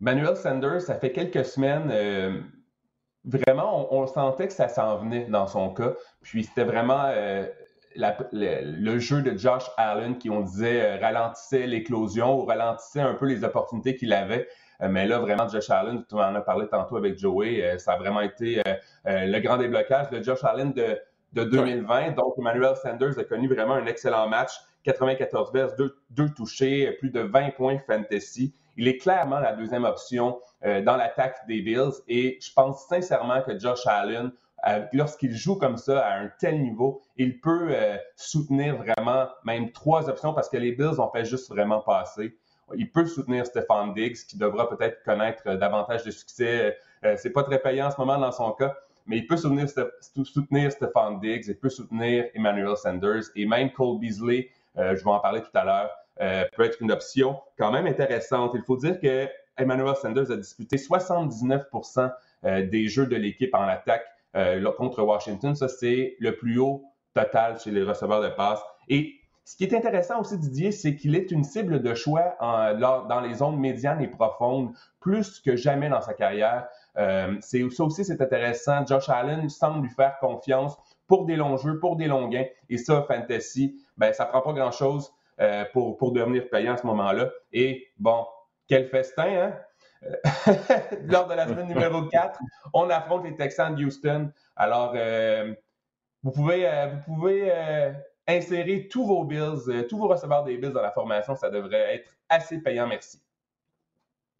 Emmanuel 0.00 0.36
Sanders, 0.36 0.82
ça 0.82 0.98
fait 0.98 1.12
quelques 1.12 1.44
semaines, 1.44 1.90
vraiment, 3.24 3.92
on, 3.94 4.06
sentait 4.06 4.46
que 4.46 4.52
ça 4.52 4.68
s'en 4.68 4.98
venait 4.98 5.26
dans 5.26 5.46
son 5.46 5.72
cas. 5.72 5.94
Puis 6.22 6.44
c'était 6.44 6.64
vraiment 6.64 7.10
le, 7.96 8.98
jeu 8.98 9.22
de 9.22 9.36
Josh 9.36 9.64
Allen 9.76 10.18
qui, 10.18 10.30
on 10.30 10.40
disait, 10.40 10.82
euh, 10.82 11.00
ralentissait 11.00 11.66
l'éclosion 11.66 12.40
ou 12.40 12.44
ralentissait 12.44 13.00
un 13.00 13.14
peu 13.14 13.26
les 13.26 13.44
opportunités 13.44 13.96
qu'il 13.96 14.12
avait. 14.12 14.48
Euh, 14.82 14.88
mais 14.88 15.06
là, 15.06 15.18
vraiment, 15.18 15.48
Josh 15.48 15.70
Allen, 15.70 16.04
tu 16.08 16.14
en 16.14 16.34
as 16.34 16.40
parlé 16.40 16.68
tantôt 16.68 16.96
avec 16.96 17.18
Joey, 17.18 17.62
euh, 17.62 17.78
ça 17.78 17.92
a 17.92 17.98
vraiment 17.98 18.20
été 18.20 18.62
le 19.04 19.38
grand 19.40 19.56
déblocage 19.56 20.10
de 20.10 20.22
Josh 20.22 20.44
Allen 20.44 20.72
de, 20.72 20.98
2020. 21.32 22.12
Donc, 22.12 22.34
Emmanuel 22.38 22.74
Sanders 22.76 23.18
a 23.18 23.24
connu 23.24 23.48
vraiment 23.48 23.74
un 23.74 23.86
excellent 23.86 24.28
match. 24.28 24.52
94 24.84 25.52
verses, 25.52 25.74
deux, 25.76 26.28
touchés, 26.30 26.92
plus 27.00 27.10
de 27.10 27.20
20 27.20 27.50
points 27.56 27.78
fantasy. 27.86 28.54
Il 28.76 28.86
est 28.86 28.98
clairement 28.98 29.40
la 29.40 29.52
deuxième 29.52 29.84
option 29.84 30.38
dans 30.62 30.96
l'attaque 30.96 31.38
des 31.48 31.60
Bills 31.60 31.92
et 32.08 32.38
je 32.40 32.52
pense 32.54 32.86
sincèrement 32.86 33.42
que 33.42 33.58
Josh 33.58 33.84
Allen 33.86 34.30
lorsqu'il 34.92 35.34
joue 35.34 35.56
comme 35.56 35.76
ça 35.76 36.04
à 36.06 36.18
un 36.18 36.30
tel 36.38 36.60
niveau, 36.60 37.02
il 37.16 37.40
peut 37.40 37.68
euh, 37.70 37.96
soutenir 38.16 38.76
vraiment 38.76 39.28
même 39.44 39.70
trois 39.72 40.08
options 40.08 40.32
parce 40.32 40.48
que 40.48 40.56
les 40.56 40.72
Bills 40.72 40.98
ont 41.00 41.10
fait 41.10 41.24
juste 41.24 41.48
vraiment 41.48 41.80
passer. 41.80 42.36
Il 42.74 42.90
peut 42.90 43.06
soutenir 43.06 43.46
Stephon 43.46 43.88
Diggs, 43.88 44.16
qui 44.28 44.36
devra 44.36 44.68
peut-être 44.68 45.02
connaître 45.04 45.54
davantage 45.54 46.02
de 46.02 46.10
succès. 46.10 46.76
Euh, 47.04 47.14
c'est 47.16 47.30
pas 47.30 47.44
très 47.44 47.60
payant 47.60 47.86
en 47.86 47.90
ce 47.90 47.96
moment 47.98 48.18
dans 48.18 48.32
son 48.32 48.50
cas, 48.52 48.76
mais 49.06 49.18
il 49.18 49.26
peut 49.26 49.36
soutenir, 49.36 49.68
soutenir 50.24 50.72
Stephon 50.72 51.18
Diggs, 51.18 51.44
il 51.46 51.58
peut 51.58 51.68
soutenir 51.68 52.24
Emmanuel 52.34 52.76
Sanders 52.76 53.24
et 53.36 53.46
même 53.46 53.70
Cole 53.70 54.00
Beasley, 54.00 54.50
euh, 54.78 54.96
je 54.96 55.04
vais 55.04 55.10
en 55.10 55.20
parler 55.20 55.42
tout 55.42 55.56
à 55.56 55.64
l'heure, 55.64 55.90
peut 56.56 56.64
être 56.64 56.80
une 56.80 56.90
option 56.90 57.38
quand 57.58 57.70
même 57.70 57.86
intéressante. 57.86 58.52
Il 58.54 58.62
faut 58.62 58.78
dire 58.78 58.98
que 58.98 59.28
Emmanuel 59.58 59.94
Sanders 59.94 60.30
a 60.30 60.36
disputé 60.36 60.76
79% 60.76 62.10
des 62.42 62.88
jeux 62.88 63.06
de 63.06 63.16
l'équipe 63.16 63.54
en 63.54 63.68
attaque 63.68 64.06
euh, 64.36 64.72
contre 64.72 65.02
Washington. 65.02 65.54
Ça, 65.54 65.68
c'est 65.68 66.16
le 66.20 66.36
plus 66.36 66.58
haut 66.58 66.84
total 67.14 67.58
chez 67.58 67.70
les 67.70 67.82
receveurs 67.82 68.22
de 68.22 68.28
passe. 68.28 68.62
Et 68.88 69.14
ce 69.44 69.56
qui 69.56 69.64
est 69.64 69.74
intéressant 69.74 70.20
aussi, 70.20 70.36
Didier, 70.38 70.72
c'est 70.72 70.96
qu'il 70.96 71.14
est 71.14 71.30
une 71.30 71.44
cible 71.44 71.80
de 71.80 71.94
choix 71.94 72.36
dans 72.40 73.20
les 73.20 73.34
zones 73.34 73.58
médianes 73.58 74.02
et 74.02 74.08
profondes 74.08 74.72
plus 75.00 75.38
que 75.40 75.54
jamais 75.54 75.88
dans 75.88 76.00
sa 76.00 76.14
carrière. 76.14 76.66
Euh, 76.98 77.36
ça 77.40 77.84
aussi, 77.84 78.04
c'est 78.04 78.20
intéressant. 78.20 78.84
Josh 78.84 79.08
Allen 79.08 79.48
semble 79.48 79.82
lui 79.86 79.90
faire 79.90 80.18
confiance 80.18 80.76
pour 81.06 81.26
des 81.26 81.36
longs 81.36 81.56
jeux, 81.56 81.78
pour 81.78 81.94
des 81.94 82.06
longs 82.06 82.28
gains. 82.28 82.46
Et 82.68 82.76
ça, 82.76 83.02
Fantasy, 83.06 83.80
ben, 83.96 84.12
ça 84.12 84.26
prend 84.26 84.40
pas 84.40 84.52
grand-chose 84.52 85.12
euh, 85.40 85.64
pour, 85.72 85.96
pour 85.96 86.10
devenir 86.10 86.48
payant 86.50 86.74
à 86.74 86.76
ce 86.76 86.86
moment-là. 86.88 87.30
Et 87.52 87.86
bon, 87.98 88.26
quel 88.66 88.88
festin, 88.88 89.28
hein? 89.28 89.52
Lors 91.04 91.26
de 91.28 91.34
la 91.34 91.46
semaine 91.48 91.68
numéro 91.74 92.02
4, 92.06 92.40
on 92.72 92.88
affronte 92.90 93.24
les 93.24 93.34
Texans 93.34 93.74
de 93.74 93.84
Houston. 93.84 94.30
Alors, 94.54 94.92
euh, 94.96 95.54
vous 96.22 96.32
pouvez, 96.32 96.68
euh, 96.68 96.86
vous 96.86 97.14
pouvez 97.14 97.52
insérer 98.26 98.88
tous 98.88 99.06
vos 99.06 99.24
bills, 99.24 99.86
tous 99.88 99.98
vos 99.98 100.08
receveurs 100.08 100.44
des 100.44 100.56
bills 100.56 100.72
dans 100.72 100.82
la 100.82 100.92
formation. 100.92 101.36
Ça 101.36 101.50
devrait 101.50 101.96
être 101.96 102.10
assez 102.28 102.58
payant, 102.60 102.86
merci. 102.86 103.20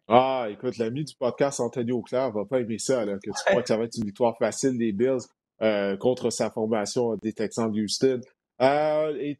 Ah, 0.09 0.47
écoute, 0.49 0.77
l'ami 0.77 1.03
du 1.03 1.15
podcast 1.15 1.59
Anthony 1.59 1.91
Auclair 1.91 2.31
va 2.31 2.45
pas 2.45 2.61
aimer 2.61 2.79
ça, 2.79 3.03
là, 3.03 3.15
que 3.15 3.29
tu 3.29 3.43
crois 3.45 3.61
que 3.61 3.67
ça 3.67 3.75
va 3.75 3.83
être 3.83 3.97
une 3.97 4.05
victoire 4.05 4.37
facile 4.37 4.77
des 4.77 4.93
Bills 4.93 5.19
euh, 5.61 5.97
contre 5.97 6.29
sa 6.29 6.49
formation 6.49 7.15
des 7.17 7.33
Texans 7.33 7.69
de 7.69 7.81
Houston. 7.81 8.21
Euh, 8.61 9.15
et 9.19 9.37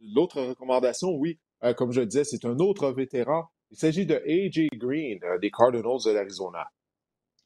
l'autre 0.00 0.42
recommandation, 0.42 1.10
oui, 1.10 1.38
euh, 1.62 1.72
comme 1.72 1.92
je 1.92 2.00
le 2.00 2.06
disais, 2.06 2.24
c'est 2.24 2.44
un 2.44 2.58
autre 2.58 2.90
vétéran. 2.90 3.44
Il 3.70 3.76
s'agit 3.76 4.06
de 4.06 4.16
A.J. 4.16 4.68
Green 4.74 5.18
des 5.40 5.50
Cardinals 5.50 6.04
de 6.04 6.12
l'Arizona. 6.12 6.66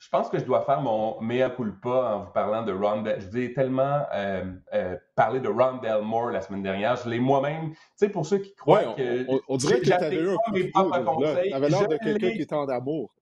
Je 0.01 0.09
pense 0.09 0.31
que 0.31 0.39
je 0.39 0.45
dois 0.45 0.63
faire 0.63 0.81
mon 0.81 1.21
mea 1.21 1.51
culpa 1.51 2.15
en 2.15 2.25
vous 2.25 2.33
parlant 2.33 2.63
de 2.63 2.73
Rondell. 2.73 3.21
Je 3.21 3.29
vous 3.29 3.37
ai 3.37 3.53
tellement 3.53 4.03
euh, 4.15 4.45
euh, 4.73 4.97
parlé 5.15 5.41
de 5.41 5.49
Rondell 5.49 6.01
Moore 6.03 6.31
la 6.31 6.41
semaine 6.41 6.63
dernière. 6.63 6.97
Je 6.97 7.11
l'ai 7.11 7.21
moi-même, 7.21 7.73
tu 7.73 7.79
sais, 7.97 8.09
pour 8.09 8.25
ceux 8.25 8.39
qui 8.39 8.55
croient 8.55 8.95
que. 8.95 9.27
On, 9.29 9.41
on, 9.47 9.57
dirait 9.59 9.79
que 9.79 9.85
tu 9.85 9.93
avais 9.93 10.17
eu 10.17 10.31
un 10.31 10.37
coup 10.37 10.53
de 10.53 11.55
avais 11.55 11.69
l'air 11.69 11.87
de 11.87 11.97
quelqu'un 11.99 12.31
qui 12.31 12.41
est 12.41 12.53
en 12.55 12.67
amour. 12.69 13.15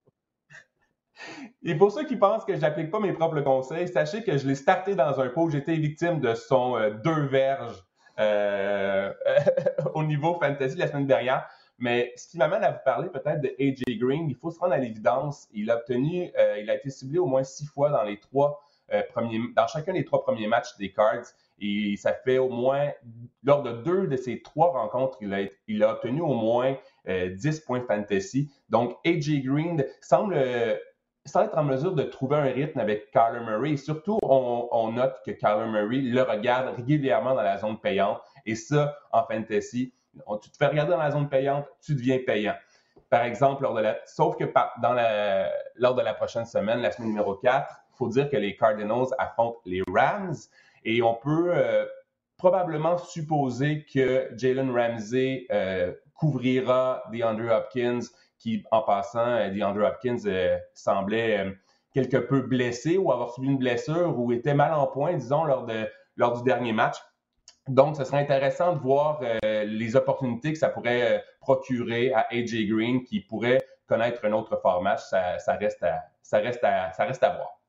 Et 1.64 1.74
pour 1.74 1.90
ceux 1.90 2.06
qui 2.06 2.14
pensent 2.14 2.44
que 2.44 2.54
je 2.54 2.60
n'applique 2.60 2.92
pas 2.92 3.00
mes 3.00 3.12
propres 3.12 3.40
conseils, 3.40 3.88
sachez 3.88 4.22
que 4.22 4.38
je 4.38 4.46
l'ai 4.46 4.54
starté 4.54 4.94
dans 4.94 5.18
un 5.20 5.28
pot. 5.30 5.50
J'étais 5.50 5.74
victime 5.74 6.20
de 6.20 6.34
son 6.34 6.76
euh, 6.76 6.90
deux 6.90 7.26
verges 7.26 7.84
au 9.94 10.02
niveau 10.04 10.34
fantasy 10.40 10.76
la 10.76 10.86
semaine 10.86 11.06
dernière. 11.06 11.48
Mais 11.78 12.12
ce 12.16 12.28
qui 12.28 12.38
m'amène 12.38 12.64
à 12.64 12.72
vous 12.72 12.78
parler 12.84 13.08
peut-être 13.08 13.40
de 13.40 13.54
AJ 13.60 13.98
Green, 13.98 14.28
il 14.28 14.34
faut 14.34 14.50
se 14.50 14.58
rendre 14.58 14.72
à 14.72 14.78
l'évidence. 14.78 15.48
Il 15.52 15.70
a 15.70 15.76
obtenu, 15.76 16.30
euh, 16.36 16.58
il 16.60 16.68
a 16.70 16.74
été 16.74 16.90
ciblé 16.90 17.18
au 17.18 17.26
moins 17.26 17.44
six 17.44 17.66
fois 17.66 17.90
dans 17.90 18.02
les 18.02 18.18
trois 18.18 18.60
euh, 18.92 19.02
premiers, 19.10 19.40
dans 19.54 19.66
chacun 19.68 19.92
des 19.92 20.04
trois 20.04 20.22
premiers 20.22 20.48
matchs 20.48 20.76
des 20.78 20.92
Cards. 20.92 21.26
Et 21.60 21.96
ça 21.96 22.12
fait 22.12 22.38
au 22.38 22.48
moins, 22.48 22.90
lors 23.44 23.62
de 23.62 23.72
deux 23.72 24.06
de 24.08 24.16
ces 24.16 24.42
trois 24.42 24.72
rencontres, 24.72 25.18
il 25.20 25.32
a, 25.34 25.42
il 25.68 25.82
a 25.84 25.92
obtenu 25.92 26.20
au 26.20 26.34
moins 26.34 26.76
10 27.06 27.08
euh, 27.08 27.64
points 27.64 27.82
fantasy. 27.86 28.50
Donc, 28.68 28.96
AJ 29.04 29.42
Green 29.44 29.84
semble 30.00 30.36
sans 31.28 31.42
être 31.42 31.58
en 31.58 31.64
mesure 31.64 31.92
de 31.92 32.02
trouver 32.02 32.36
un 32.36 32.44
rythme 32.44 32.80
avec 32.80 33.10
Kyler 33.10 33.44
Murray. 33.44 33.72
Et 33.72 33.76
surtout, 33.76 34.18
on, 34.22 34.68
on, 34.72 34.92
note 34.92 35.16
que 35.24 35.30
Kyler 35.30 35.66
Murray 35.66 35.98
le 35.98 36.22
regarde 36.22 36.74
régulièrement 36.76 37.34
dans 37.34 37.42
la 37.42 37.58
zone 37.58 37.78
payante. 37.78 38.20
Et 38.46 38.54
ça, 38.54 38.96
en 39.12 39.24
fantasy, 39.24 39.92
tu 40.42 40.50
te 40.50 40.56
fais 40.56 40.66
regarder 40.66 40.92
dans 40.92 40.98
la 40.98 41.10
zone 41.10 41.28
payante, 41.28 41.66
tu 41.82 41.94
deviens 41.94 42.18
payant. 42.26 42.54
Par 43.10 43.22
exemple, 43.22 43.62
lors 43.62 43.74
de 43.74 43.80
la, 43.80 43.98
sauf 44.04 44.36
que 44.36 44.44
dans 44.82 44.92
la, 44.92 45.50
lors 45.76 45.94
de 45.94 46.02
la 46.02 46.14
prochaine 46.14 46.44
semaine, 46.44 46.80
la 46.80 46.90
semaine 46.90 47.08
numéro 47.08 47.34
4, 47.34 47.66
il 47.94 47.96
faut 47.96 48.08
dire 48.08 48.28
que 48.28 48.36
les 48.36 48.54
Cardinals 48.56 49.08
affrontent 49.18 49.60
les 49.64 49.82
Rams 49.92 50.36
et 50.84 51.02
on 51.02 51.14
peut 51.14 51.52
euh, 51.54 51.86
probablement 52.36 52.98
supposer 52.98 53.86
que 53.92 54.28
Jalen 54.36 54.70
Ramsey 54.70 55.46
euh, 55.50 55.92
couvrira 56.14 57.02
DeAndre 57.12 57.50
Hopkins, 57.50 58.00
qui 58.38 58.62
en 58.70 58.82
passant, 58.82 59.26
euh, 59.26 59.50
DeAndre 59.50 59.84
Hopkins 59.86 60.18
semblait 60.74 61.56
quelque 61.94 62.18
peu 62.18 62.42
blessé 62.42 62.98
ou 62.98 63.10
avoir 63.10 63.32
subi 63.32 63.48
une 63.48 63.58
blessure 63.58 64.18
ou 64.18 64.32
était 64.32 64.54
mal 64.54 64.74
en 64.74 64.86
point, 64.86 65.14
disons, 65.14 65.44
lors, 65.44 65.64
de, 65.64 65.88
lors 66.16 66.36
du 66.36 66.44
dernier 66.44 66.72
match. 66.72 66.96
Donc, 67.68 67.96
ce 67.96 68.04
serait 68.04 68.22
intéressant 68.22 68.74
de 68.74 68.78
voir 68.78 69.20
euh, 69.22 69.64
les 69.64 69.94
opportunités 69.94 70.52
que 70.52 70.58
ça 70.58 70.70
pourrait 70.70 71.16
euh, 71.16 71.18
procurer 71.40 72.12
à 72.12 72.26
AJ 72.30 72.66
Green 72.66 73.04
qui 73.04 73.20
pourrait 73.20 73.60
connaître 73.86 74.24
un 74.24 74.32
autre 74.32 74.58
format. 74.60 74.96
Ça, 74.96 75.36
reste, 75.60 75.82
à, 75.82 77.36
voir. 77.36 77.60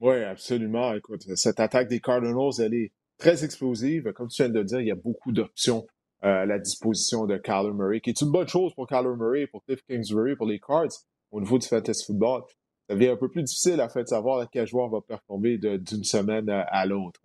Oui, 0.00 0.22
absolument. 0.24 0.94
Écoute, 0.94 1.22
cette 1.36 1.60
attaque 1.60 1.88
des 1.88 2.00
Cardinals, 2.00 2.52
elle 2.60 2.74
est 2.74 2.92
très 3.18 3.44
explosive. 3.44 4.12
Comme 4.12 4.28
tu 4.28 4.42
viens 4.42 4.50
de 4.50 4.58
le 4.58 4.64
dire, 4.64 4.80
il 4.80 4.86
y 4.86 4.92
a 4.92 4.96
beaucoup 4.96 5.32
d'options 5.32 5.86
euh, 6.24 6.42
à 6.42 6.46
la 6.46 6.58
disposition 6.58 7.26
de 7.26 7.36
Kyler 7.36 7.72
Murray, 7.72 8.00
qui 8.00 8.10
est 8.10 8.20
une 8.22 8.30
bonne 8.30 8.48
chose 8.48 8.74
pour 8.74 8.86
Kyler 8.86 9.16
Murray, 9.18 9.46
pour 9.46 9.62
Cliff 9.64 9.82
Kingsbury, 9.86 10.34
pour 10.34 10.46
les 10.46 10.60
Cards 10.60 10.88
au 11.30 11.40
niveau 11.40 11.58
du 11.58 11.66
fantasy 11.66 12.06
football. 12.06 12.42
Ça 12.88 12.94
devient 12.94 13.08
un 13.08 13.16
peu 13.16 13.28
plus 13.28 13.42
difficile, 13.42 13.86
fait, 13.92 14.04
de 14.04 14.08
savoir 14.08 14.48
quel 14.50 14.66
joueur 14.66 14.88
va 14.88 15.02
performer 15.02 15.58
d'une 15.58 16.04
semaine 16.04 16.48
à 16.48 16.86
l'autre. 16.86 17.20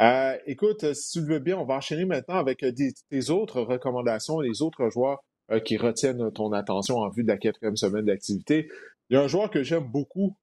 Euh, 0.00 0.36
écoute, 0.46 0.84
euh, 0.84 0.94
si 0.94 1.12
tu 1.12 1.26
le 1.26 1.34
veux 1.34 1.38
bien, 1.38 1.56
on 1.56 1.64
va 1.64 1.74
enchaîner 1.74 2.04
maintenant 2.04 2.36
avec 2.36 2.62
euh, 2.64 2.72
tes 3.10 3.30
autres 3.30 3.60
recommandations, 3.60 4.40
les 4.40 4.62
autres 4.62 4.90
joueurs 4.90 5.22
qui 5.66 5.76
retiennent 5.76 6.32
ton 6.32 6.52
attention 6.52 6.96
en 6.96 7.10
vue 7.10 7.22
de 7.22 7.28
la 7.28 7.36
quatrième 7.36 7.76
semaine 7.76 8.06
d'activité. 8.06 8.66
Il 9.10 9.14
y 9.14 9.16
a 9.18 9.22
un 9.22 9.28
joueur 9.28 9.50
que 9.50 9.62
j'aime 9.62 9.84
beaucoup 9.84 10.34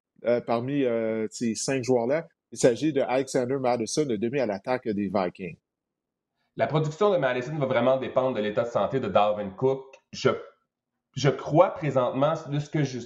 parmi 0.46 0.84
ces 1.28 1.56
cinq 1.56 1.82
joueurs-là. 1.82 2.28
Il 2.52 2.58
s'agit 2.58 2.92
de 2.92 3.00
Alexander 3.00 3.56
Madison, 3.58 4.04
le 4.08 4.16
demi 4.16 4.38
à 4.38 4.46
l'attaque 4.46 4.88
des 4.88 5.10
Vikings. 5.12 5.56
La 6.54 6.68
production 6.68 7.10
de 7.10 7.16
Madison 7.16 7.58
va 7.58 7.66
vraiment 7.66 7.96
dépendre 7.96 8.36
de 8.36 8.42
l'état 8.42 8.62
de 8.62 8.68
santé 8.68 9.00
de 9.00 9.08
Darwin 9.08 9.50
Cook. 9.56 9.82
Je 10.12 10.30
je 11.14 11.28
crois 11.28 11.74
présentement, 11.74 12.34
de 12.48 12.58
ce 12.58 12.70
que, 12.70 12.84
j'ai 12.84 13.00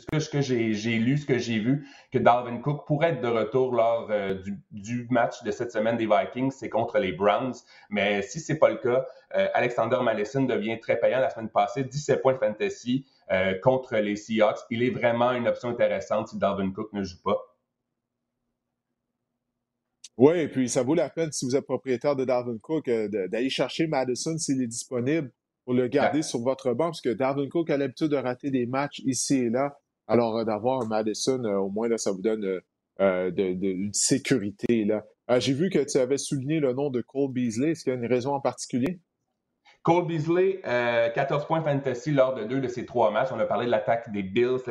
lu, 0.98 1.18
ce 1.18 1.26
que 1.26 1.38
j'ai 1.38 1.58
vu, 1.58 1.88
que 2.12 2.18
Dalvin 2.18 2.58
Cook 2.58 2.86
pourrait 2.86 3.10
être 3.10 3.20
de 3.20 3.28
retour 3.28 3.74
lors 3.74 4.08
euh, 4.10 4.40
du, 4.70 5.08
match 5.10 5.42
de 5.42 5.50
cette 5.50 5.72
semaine 5.72 5.96
des 5.96 6.06
Vikings, 6.06 6.52
c'est 6.52 6.68
contre 6.68 6.98
les 6.98 7.12
Browns. 7.12 7.54
Mais 7.90 8.22
si 8.22 8.38
c'est 8.38 8.58
pas 8.58 8.70
le 8.70 8.76
cas, 8.76 9.04
euh, 9.34 9.48
Alexander 9.54 9.98
Madison 10.04 10.42
devient 10.42 10.78
très 10.78 11.00
payant 11.00 11.18
la 11.18 11.30
semaine 11.30 11.48
passée, 11.48 11.82
17 11.82 12.22
points 12.22 12.34
de 12.34 12.38
fantasy 12.38 13.06
euh, 13.32 13.58
contre 13.58 13.96
les 13.96 14.14
Seahawks. 14.14 14.60
Il 14.70 14.84
est 14.84 14.90
vraiment 14.90 15.32
une 15.32 15.48
option 15.48 15.70
intéressante 15.70 16.28
si 16.28 16.38
Dalvin 16.38 16.70
Cook 16.70 16.92
ne 16.92 17.02
joue 17.02 17.20
pas. 17.24 17.40
Oui, 20.16 20.38
et 20.38 20.48
puis 20.48 20.68
ça 20.68 20.82
vaut 20.82 20.94
la 20.94 21.10
peine 21.10 21.32
si 21.32 21.44
vous 21.44 21.56
êtes 21.56 21.66
propriétaire 21.66 22.14
de 22.14 22.24
Dalvin 22.24 22.56
Cook 22.58 22.88
d'aller 22.88 23.50
chercher 23.50 23.88
Madison 23.88 24.38
s'il 24.38 24.62
est 24.62 24.68
disponible 24.68 25.32
pour 25.66 25.74
le 25.74 25.88
garder 25.88 26.22
sur 26.22 26.38
votre 26.40 26.72
banc, 26.74 26.86
parce 26.86 27.00
que 27.00 27.08
Darwin 27.08 27.48
Cook 27.48 27.70
a 27.70 27.76
l'habitude 27.76 28.06
de 28.06 28.16
rater 28.16 28.50
des 28.52 28.66
matchs 28.66 29.00
ici 29.04 29.34
et 29.34 29.50
là. 29.50 29.76
Alors, 30.06 30.38
euh, 30.38 30.44
d'avoir 30.44 30.86
Madison, 30.86 31.42
euh, 31.44 31.56
au 31.56 31.68
moins, 31.68 31.88
là, 31.88 31.98
ça 31.98 32.12
vous 32.12 32.22
donne 32.22 32.60
euh, 33.00 33.30
de, 33.32 33.42
une 33.42 33.92
sécurité. 33.92 34.84
là. 34.84 35.02
J'ai 35.40 35.54
vu 35.54 35.68
que 35.68 35.80
tu 35.80 35.98
avais 35.98 36.18
souligné 36.18 36.60
le 36.60 36.72
nom 36.72 36.88
de 36.88 37.00
Cole 37.00 37.32
Beasley. 37.32 37.72
Est-ce 37.72 37.82
qu'il 37.82 37.92
y 37.92 37.96
a 37.96 37.98
une 37.98 38.06
raison 38.06 38.32
en 38.32 38.40
particulier? 38.40 39.00
Cole 39.82 40.06
Beasley, 40.06 40.60
14 40.62 41.46
points 41.46 41.62
fantasy 41.62 42.12
lors 42.12 42.34
de 42.34 42.44
deux 42.44 42.60
de 42.60 42.68
ces 42.68 42.86
trois 42.86 43.10
matchs. 43.10 43.30
On 43.32 43.40
a 43.40 43.44
parlé 43.44 43.66
de 43.66 43.72
l'attaque 43.72 44.12
des 44.12 44.22
Bills 44.22 44.62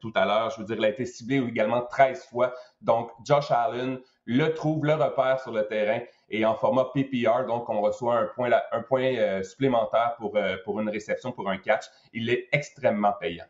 tout 0.00 0.12
à 0.14 0.24
l'heure. 0.24 0.50
Je 0.50 0.60
veux 0.60 0.66
dire, 0.66 0.76
il 0.76 0.84
a 0.86 0.88
été 0.88 1.04
ciblé 1.04 1.36
également 1.36 1.82
13 1.82 2.24
fois. 2.24 2.54
Donc, 2.80 3.10
Josh 3.26 3.50
Allen 3.50 3.98
le 4.24 4.54
trouve, 4.54 4.86
le 4.86 4.94
repère 4.94 5.40
sur 5.40 5.52
le 5.52 5.66
terrain 5.66 6.00
et 6.30 6.44
en 6.44 6.54
format 6.54 6.90
PPR, 6.94 7.44
donc 7.46 7.68
on 7.68 7.80
reçoit 7.80 8.30
un 8.72 8.82
point, 8.82 9.16
euh, 9.16 9.42
supplémentaire 9.42 10.14
pour, 10.18 10.36
euh, 10.36 10.56
pour 10.64 10.80
une 10.80 10.88
réception, 10.88 11.32
pour 11.32 11.50
un 11.50 11.58
catch. 11.58 11.86
Il 12.12 12.30
est 12.30 12.48
extrêmement 12.52 13.12
payant. 13.20 13.44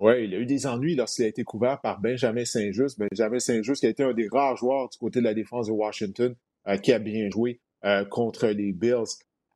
Oui, 0.00 0.24
il 0.24 0.34
a 0.34 0.38
eu 0.38 0.46
des 0.46 0.66
ennuis 0.66 0.96
lorsqu'il 0.96 1.26
a 1.26 1.28
été 1.28 1.44
couvert 1.44 1.80
par 1.80 2.00
Benjamin 2.00 2.44
Saint-Just. 2.44 2.98
Benjamin 2.98 3.38
Saint-Just 3.38 3.80
qui 3.80 3.86
a 3.86 3.90
été 3.90 4.02
un 4.02 4.14
des 4.14 4.28
rares 4.32 4.56
joueurs 4.56 4.88
du 4.88 4.98
côté 4.98 5.20
de 5.20 5.24
la 5.24 5.34
défense 5.34 5.66
de 5.66 5.72
Washington 5.72 6.34
euh, 6.66 6.76
qui 6.78 6.92
a 6.92 6.98
bien 6.98 7.28
joué 7.30 7.60
contre 8.10 8.46
les 8.46 8.72
Bills. 8.72 9.08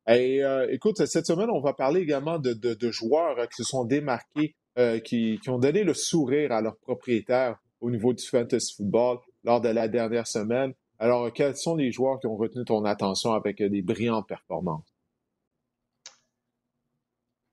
Et 0.08 0.40
écoute, 0.70 1.06
cette 1.06 1.26
semaine, 1.26 1.48
on 1.48 1.60
va 1.60 1.74
parler 1.74 2.00
également 2.00 2.40
de, 2.40 2.90
joueurs 2.90 3.36
qui 3.48 3.62
se 3.62 3.62
sont 3.62 3.84
démarqués, 3.84 4.56
qui, 5.04 5.38
ont 5.46 5.60
donné 5.60 5.84
le 5.84 5.94
sourire 5.94 6.50
à 6.50 6.60
leurs 6.60 6.76
propriétaires 6.76 7.56
au 7.80 7.88
niveau 7.88 8.12
du 8.12 8.26
fantasy 8.26 8.74
football 8.74 9.18
lors 9.44 9.60
de 9.60 9.68
la 9.68 9.86
dernière 9.86 10.26
semaine. 10.26 10.72
Alors, 10.98 11.32
quels 11.32 11.56
sont 11.56 11.76
les 11.76 11.92
joueurs 11.92 12.18
qui 12.20 12.26
ont 12.26 12.36
retenu 12.36 12.64
ton 12.64 12.84
attention 12.84 13.32
avec 13.32 13.60
euh, 13.60 13.68
des 13.68 13.82
brillantes 13.82 14.26
performances? 14.26 14.96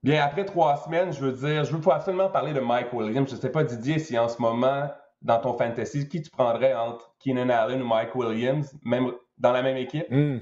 Bien, 0.01 0.23
après 0.23 0.45
trois 0.45 0.77
semaines, 0.77 1.13
je 1.13 1.25
veux 1.25 1.31
dire, 1.31 1.63
je 1.63 1.75
veux 1.75 1.91
absolument 1.91 2.29
parler 2.29 2.53
de 2.53 2.59
Mike 2.59 2.91
Williams. 2.93 3.29
Je 3.29 3.35
ne 3.35 3.39
sais 3.39 3.51
pas, 3.51 3.63
Didier, 3.63 3.99
si 3.99 4.17
en 4.17 4.27
ce 4.27 4.41
moment, 4.41 4.89
dans 5.21 5.39
ton 5.39 5.57
fantasy, 5.57 6.09
qui 6.09 6.21
tu 6.21 6.29
prendrais 6.29 6.73
entre 6.73 7.15
Keenan 7.19 7.49
Allen 7.49 7.81
ou 7.81 7.87
Mike 7.87 8.13
Williams, 8.15 8.73
même 8.83 9.13
dans 9.37 9.53
la 9.53 9.63
même 9.63 9.77
équipe? 9.77 10.05
Hmm. 10.09 10.39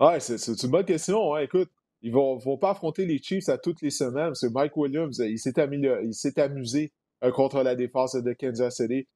Ouais, 0.00 0.18
c'est 0.18 0.62
une 0.62 0.70
bonne 0.70 0.84
question. 0.84 1.34
Hein. 1.34 1.40
Écoute, 1.42 1.70
ils 2.02 2.10
ne 2.10 2.16
vont, 2.16 2.36
vont, 2.36 2.58
pas 2.58 2.70
affronter 2.70 3.06
les 3.06 3.18
Chiefs 3.18 3.48
à 3.48 3.58
toutes 3.58 3.80
les 3.80 3.90
semaines. 3.90 4.34
C'est 4.34 4.50
Mike 4.50 4.76
Williams, 4.76 5.20
il 5.20 5.38
s'est 5.38 6.40
amusé 6.40 6.92
euh, 7.22 7.30
contre 7.30 7.62
la 7.62 7.76
défense 7.76 8.16
de 8.16 8.32
Kansas 8.32 8.76
City. 8.76 9.06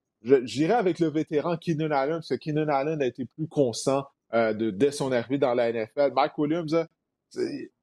J'irai 0.44 0.74
avec 0.74 0.98
le 0.98 1.08
vétéran 1.08 1.56
Keenan 1.56 1.90
Allen, 1.90 2.16
parce 2.16 2.28
que 2.28 2.34
Keenan 2.34 2.68
Allen 2.68 3.00
a 3.00 3.06
été 3.06 3.26
plus 3.36 3.46
constant 3.46 4.06
euh, 4.34 4.52
de, 4.52 4.70
dès 4.70 4.90
son 4.90 5.12
arrivée 5.12 5.38
dans 5.38 5.54
la 5.54 5.72
NFL. 5.72 6.12
Mike 6.14 6.36
Williams, 6.36 6.86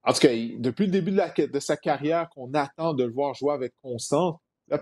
en 0.03 0.13
tout 0.13 0.19
cas, 0.19 0.33
depuis 0.57 0.85
le 0.85 0.91
début 0.91 1.11
de, 1.11 1.59
sa 1.59 1.77
carrière, 1.77 2.29
qu'on 2.29 2.53
attend 2.53 2.93
de 2.93 3.05
le 3.05 3.13
voir 3.13 3.33
jouer 3.33 3.53
avec 3.53 3.73
constance, 3.81 4.35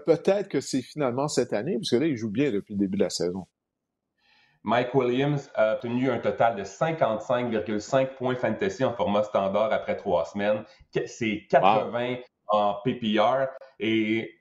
peut-être 0.05 0.47
que 0.47 0.61
c'est 0.61 0.81
finalement 0.81 1.27
cette 1.27 1.53
année, 1.53 1.75
parce 1.75 1.89
que 1.89 1.97
là, 1.97 2.07
il 2.07 2.17
joue 2.17 2.31
bien 2.31 2.51
depuis 2.51 2.73
le 2.73 2.79
début 2.79 2.97
de 2.97 3.03
la 3.03 3.09
saison. 3.09 3.45
Mike 4.63 4.93
Williams 4.93 5.49
a 5.55 5.73
obtenu 5.73 6.11
un 6.11 6.19
total 6.19 6.55
de 6.55 6.63
55,5 6.63 8.15
points 8.15 8.35
fantasy 8.35 8.83
en 8.83 8.93
format 8.93 9.23
standard 9.23 9.73
après 9.73 9.97
trois 9.97 10.25
semaines. 10.25 10.63
C'est 11.05 11.47
80 11.49 12.17
en 12.47 12.75
PPR. 12.83 13.47
Et 13.79 14.40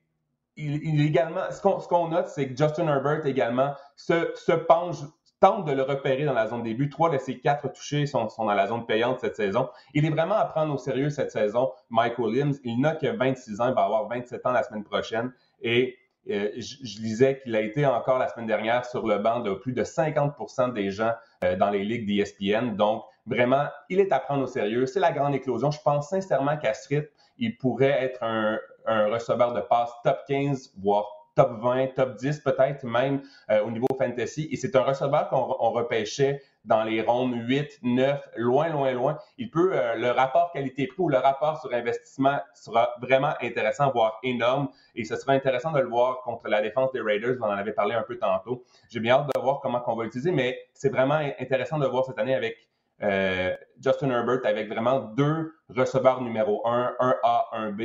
il, 0.61 1.06
également, 1.06 1.42
ce 1.50 1.88
qu'on 1.88 2.08
note, 2.08 2.28
c'est 2.28 2.48
que 2.48 2.56
Justin 2.56 2.88
Herbert 2.88 3.26
également 3.26 3.74
se, 3.96 4.52
penche 4.52 4.98
tente 5.40 5.64
de 5.64 5.72
le 5.72 5.82
repérer 5.82 6.24
dans 6.24 6.34
la 6.34 6.46
zone 6.46 6.62
début. 6.62 6.90
Trois 6.90 7.08
de 7.08 7.16
ses 7.16 7.40
quatre 7.40 7.72
touchés 7.72 8.06
sont, 8.06 8.28
dans 8.38 8.44
la 8.44 8.66
zone 8.66 8.84
payante 8.84 9.20
cette 9.20 9.36
saison. 9.36 9.70
Il 9.94 10.04
est 10.04 10.11
vraiment 10.11 10.36
à 10.36 10.44
prendre 10.44 10.74
au 10.74 10.78
sérieux 10.78 11.08
cette 11.08 11.30
saison, 11.30 11.70
Mike 11.88 12.18
Williams. 12.18 12.61
Il 12.62 12.80
n'a 12.80 12.94
que 12.94 13.06
26 13.06 13.61
ans, 13.61 13.68
il 13.68 13.74
va 13.74 13.84
avoir 13.84 14.06
27 14.08 14.44
ans 14.44 14.52
la 14.52 14.62
semaine 14.62 14.84
prochaine. 14.84 15.32
Et 15.62 15.96
euh, 16.28 16.50
je, 16.58 17.00
lisais 17.00 17.40
qu'il 17.40 17.56
a 17.56 17.62
été 17.62 17.86
encore 17.86 18.18
la 18.18 18.28
semaine 18.28 18.46
dernière 18.46 18.84
sur 18.84 19.06
le 19.06 19.18
banc 19.18 19.40
de 19.40 19.54
plus 19.54 19.72
de 19.72 19.82
50% 19.82 20.74
des 20.74 20.90
gens 20.90 21.12
euh, 21.42 21.56
dans 21.56 21.70
les 21.70 21.84
ligues 21.84 22.06
d'ESPN. 22.06 22.76
Donc, 22.76 23.04
vraiment, 23.24 23.64
il 23.88 23.98
est 23.98 24.12
à 24.12 24.20
prendre 24.20 24.42
au 24.42 24.46
sérieux. 24.46 24.84
C'est 24.84 25.00
la 25.00 25.12
grande 25.12 25.34
éclosion. 25.34 25.70
Je 25.70 25.80
pense 25.82 26.11
sincèrement 26.11 26.58
qu'à 26.58 26.74
ce 26.74 27.02
il 27.38 27.56
pourrait 27.56 28.04
être 28.04 28.22
un, 28.22 28.58
un 28.87 29.07
receveur 29.09 29.53
de 29.53 29.61
passe 29.61 29.93
top 30.05 30.18
15, 30.26 30.74
voire 30.78 31.07
top 31.35 31.61
20, 31.61 31.95
top 31.95 32.16
10 32.16 32.41
peut-être 32.41 32.85
même 32.85 33.22
euh, 33.51 33.62
au 33.62 33.70
niveau 33.70 33.87
fantasy. 33.99 34.49
Et 34.51 34.57
c'est 34.57 34.74
un 34.76 34.83
receveur 34.83 35.28
qu'on 35.28 35.70
repêchait 35.70 36.43
dans 36.64 36.85
les 36.85 37.01
rondes 37.01 37.35
8, 37.35 37.78
9, 37.83 38.28
loin, 38.37 38.68
loin, 38.68 38.93
loin. 38.93 39.18
Il 39.39 39.51
peut, 39.51 39.70
euh, 39.72 39.95
le 39.95 40.11
rapport 40.11 40.53
qualité-prix 40.53 41.01
ou 41.01 41.09
le 41.09 41.16
rapport 41.16 41.61
sur 41.61 41.72
investissement 41.72 42.39
sera 42.55 42.95
vraiment 43.01 43.33
intéressant, 43.41 43.91
voire 43.91 44.18
énorme. 44.22 44.68
Et 44.95 45.05
ce 45.05 45.16
sera 45.16 45.33
intéressant 45.33 45.72
de 45.72 45.81
le 45.81 45.89
voir 45.89 46.20
contre 46.22 46.49
la 46.49 46.61
défense 46.61 46.93
des 46.93 47.01
Raiders. 47.01 47.37
On 47.41 47.45
en 47.45 47.51
avait 47.51 47.72
parlé 47.72 47.95
un 47.95 48.03
peu 48.03 48.18
tantôt. 48.18 48.64
J'ai 48.91 49.01
bien 49.01 49.14
hâte 49.14 49.31
de 49.35 49.41
voir 49.41 49.61
comment 49.61 49.83
on 49.87 49.97
va 49.97 50.05
l'utiliser, 50.05 50.33
mais 50.33 50.59
c'est 50.74 50.91
vraiment 50.91 51.20
intéressant 51.39 51.78
de 51.78 51.87
voir 51.87 52.05
cette 52.05 52.18
année 52.18 52.35
avec 52.35 52.57
euh, 53.03 53.57
Justin 53.83 54.11
Herbert 54.11 54.41
avec 54.45 54.68
vraiment 54.68 55.01
deux 55.01 55.55
receveurs 55.70 56.20
numéro 56.20 56.61
1, 56.66 56.97
un 56.99 57.14
A, 57.22 57.49
un 57.53 57.70
B 57.70 57.83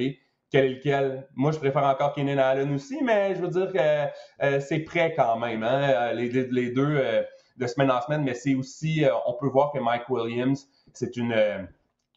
quel 0.51 0.65
est 0.65 0.69
lequel? 0.75 1.27
Moi, 1.35 1.51
je 1.51 1.59
préfère 1.59 1.83
encore 1.83 2.13
Keenan 2.13 2.37
Allen 2.37 2.73
aussi, 2.73 3.03
mais 3.03 3.35
je 3.35 3.41
veux 3.41 3.49
dire 3.49 3.71
que 3.71 4.43
euh, 4.45 4.59
c'est 4.59 4.79
prêt 4.79 5.13
quand 5.15 5.37
même, 5.37 5.63
hein, 5.63 6.13
les, 6.13 6.29
deux 6.29 6.95
euh, 6.97 7.23
de 7.57 7.67
semaine 7.67 7.91
en 7.91 8.01
semaine, 8.01 8.23
mais 8.23 8.33
c'est 8.33 8.55
aussi, 8.55 9.05
euh, 9.05 9.11
on 9.25 9.33
peut 9.33 9.47
voir 9.47 9.71
que 9.71 9.79
Mike 9.79 10.09
Williams, 10.09 10.67
c'est 10.93 11.17
une, 11.17 11.35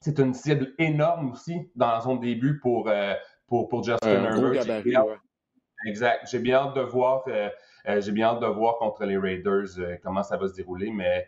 c'est 0.01 0.19
une 0.19 0.35
cible 0.35 0.73
énorme 0.79 1.33
aussi 1.33 1.71
dans 1.75 2.01
zone 2.01 2.21
début 2.21 2.59
pour, 2.61 2.91
pour, 3.47 3.69
pour 3.69 3.83
Justin 3.83 4.25
Herbert. 4.25 5.21
Exact. 5.87 6.27
J'ai 6.29 6.41
bien 6.41 6.57
hâte 6.57 6.75
de 6.75 6.81
voir, 6.81 7.25
j'ai 7.87 8.13
bien 8.13 8.29
hâte 8.29 8.41
de 8.41 8.47
voir 8.47 8.79
contre 8.79 9.05
les 9.05 9.17
Raiders 9.17 9.99
comment 10.03 10.23
ça 10.23 10.37
va 10.37 10.49
se 10.49 10.55
dérouler, 10.55 10.91
mais 10.91 11.27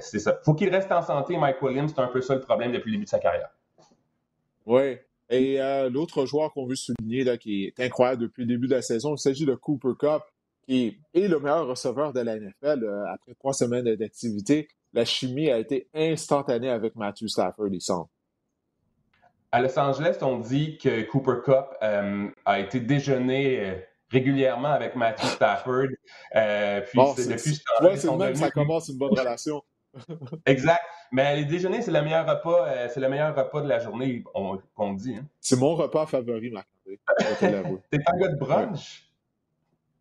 c'est 0.00 0.18
ça. 0.18 0.38
Faut 0.44 0.54
qu'il 0.54 0.70
reste 0.70 0.90
en 0.90 1.02
santé, 1.02 1.36
Mike 1.36 1.60
Williams. 1.62 1.92
C'est 1.94 2.00
un 2.00 2.08
peu 2.08 2.20
ça 2.20 2.34
le 2.34 2.40
problème 2.40 2.72
depuis 2.72 2.90
le 2.90 2.96
début 2.96 3.04
de 3.04 3.10
sa 3.10 3.18
carrière. 3.18 3.50
Oui, 4.66 4.98
et 5.30 5.60
euh, 5.60 5.88
l'autre 5.88 6.26
joueur 6.26 6.52
qu'on 6.52 6.66
veut 6.66 6.74
souligner, 6.74 7.22
là, 7.22 7.38
qui 7.38 7.64
est 7.64 7.80
incroyable 7.80 8.22
depuis 8.22 8.42
le 8.42 8.48
début 8.48 8.66
de 8.66 8.74
la 8.74 8.82
saison, 8.82 9.14
il 9.14 9.18
s'agit 9.18 9.46
de 9.46 9.54
Cooper 9.54 9.92
Cup, 9.98 10.22
qui 10.66 10.98
est 11.14 11.28
le 11.28 11.38
meilleur 11.38 11.68
receveur 11.68 12.12
de 12.12 12.20
la 12.20 12.36
NFL 12.36 12.82
euh, 12.82 13.04
après 13.06 13.34
trois 13.34 13.52
semaines 13.52 13.94
d'activité. 13.94 14.68
La 14.92 15.04
chimie 15.04 15.48
a 15.50 15.58
été 15.58 15.88
instantanée 15.94 16.68
avec 16.68 16.96
Matthew 16.96 17.28
Stafford, 17.28 17.68
il 17.70 17.80
semble. 17.80 18.08
À 19.52 19.62
Los 19.62 19.78
Angeles, 19.78 20.18
on 20.22 20.38
dit 20.38 20.78
que 20.78 21.02
Cooper 21.02 21.42
Cup 21.44 21.66
euh, 21.82 22.28
a 22.44 22.58
été 22.58 22.80
déjeuné 22.80 23.84
régulièrement 24.10 24.68
avec 24.68 24.96
Matthew 24.96 25.26
Stafford. 25.26 25.88
puis 26.32 27.00
c'est 27.16 27.28
depuis 27.28 27.54
ce 27.54 27.62
c'est 27.96 28.16
même 28.16 28.34
ça 28.34 28.50
commence 28.50 28.88
une 28.88 28.98
bonne 28.98 29.16
relation. 29.16 29.62
exact. 30.46 30.82
Mais 31.12 31.36
les 31.36 31.44
déjeuners, 31.44 31.82
c'est 31.82 31.90
le 31.90 32.02
meilleur 32.02 32.26
repas, 32.26 32.68
euh, 32.68 32.88
c'est 32.92 33.00
le 33.00 33.08
meilleur 33.08 33.34
repas 33.34 33.62
de 33.62 33.68
la 33.68 33.80
journée, 33.80 34.22
qu'on 34.22 34.92
dit. 34.94 35.16
Hein. 35.16 35.26
C'est 35.40 35.58
mon 35.58 35.74
repas 35.74 36.06
favori, 36.06 36.50
marc 36.50 36.68
T'es 37.38 37.98
un 38.06 38.18
gars 38.18 38.28
de 38.28 38.38
brunch? 38.38 39.10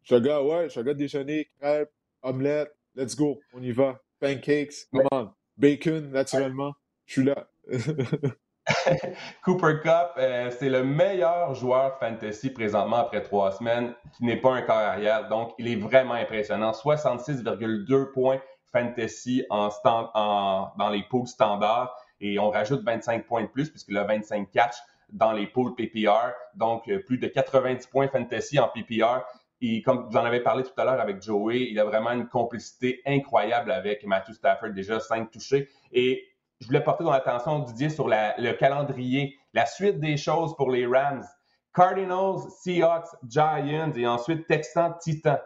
Je 0.03 0.07
suis 0.07 0.15
un 0.15 0.21
gars, 0.21 0.41
ouais, 0.41 0.65
je 0.65 0.69
suis 0.69 0.79
un 0.79 0.83
gars 0.83 0.93
de 0.93 0.99
déjeuner, 0.99 1.49
crêpes, 1.59 1.91
omelette, 2.21 2.75
let's 2.95 3.15
go, 3.15 3.39
on 3.53 3.61
y 3.61 3.71
va. 3.71 3.99
Pancakes, 4.19 4.87
come 4.91 5.07
on. 5.11 5.29
Bacon, 5.57 6.11
naturellement, 6.11 6.73
je 7.05 7.13
suis 7.13 7.23
là. 7.23 7.47
Cooper 9.43 9.79
Cup, 9.83 10.11
euh, 10.17 10.51
c'est 10.51 10.69
le 10.69 10.83
meilleur 10.83 11.53
joueur 11.55 11.97
fantasy 11.99 12.51
présentement 12.51 12.97
après 12.97 13.21
trois 13.21 13.51
semaines 13.51 13.93
qui 14.15 14.25
n'est 14.25 14.39
pas 14.39 14.53
un 14.53 14.61
corps 14.61 14.75
arrière. 14.75 15.27
Donc, 15.27 15.53
il 15.57 15.67
est 15.67 15.75
vraiment 15.75 16.13
impressionnant. 16.13 16.71
66,2 16.71 18.11
points 18.11 18.39
fantasy 18.71 19.43
en 19.49 19.69
stand, 19.69 20.09
dans 20.13 20.89
les 20.89 21.03
poules 21.03 21.27
standards 21.27 21.95
et 22.21 22.39
on 22.39 22.49
rajoute 22.49 22.83
25 22.83 23.25
points 23.25 23.43
de 23.43 23.47
plus 23.47 23.69
puisqu'il 23.69 23.97
a 23.97 24.03
25 24.03 24.51
catch 24.51 24.75
dans 25.11 25.31
les 25.31 25.47
poules 25.47 25.75
PPR. 25.75 26.33
Donc, 26.55 26.87
euh, 26.87 26.99
plus 26.99 27.17
de 27.17 27.27
90 27.27 27.87
points 27.87 28.07
fantasy 28.07 28.59
en 28.59 28.67
PPR. 28.67 29.21
Et 29.61 29.81
comme 29.81 30.07
vous 30.09 30.17
en 30.17 30.23
avez 30.23 30.39
parlé 30.39 30.63
tout 30.63 30.71
à 30.77 30.85
l'heure 30.85 31.01
avec 31.01 31.21
Joey, 31.21 31.67
il 31.69 31.79
a 31.79 31.83
vraiment 31.83 32.11
une 32.11 32.27
complicité 32.27 33.01
incroyable 33.05 33.71
avec 33.71 34.05
Matthew 34.05 34.33
Stafford, 34.33 34.69
déjà 34.69 34.99
5 34.99 35.31
touchés. 35.31 35.67
Et 35.91 36.25
je 36.59 36.67
voulais 36.67 36.83
porter 36.83 37.03
ton 37.03 37.11
attention, 37.11 37.59
Didier, 37.59 37.89
sur 37.89 38.07
le 38.07 38.51
calendrier, 38.53 39.37
la 39.53 39.65
suite 39.65 39.99
des 39.99 40.17
choses 40.17 40.55
pour 40.55 40.71
les 40.71 40.85
Rams. 40.85 41.25
Cardinals, 41.73 42.49
Seahawks, 42.61 43.09
Giants 43.27 43.93
et 43.95 44.07
ensuite 44.07 44.47
Texans, 44.47 44.95
Titans. 44.99 45.39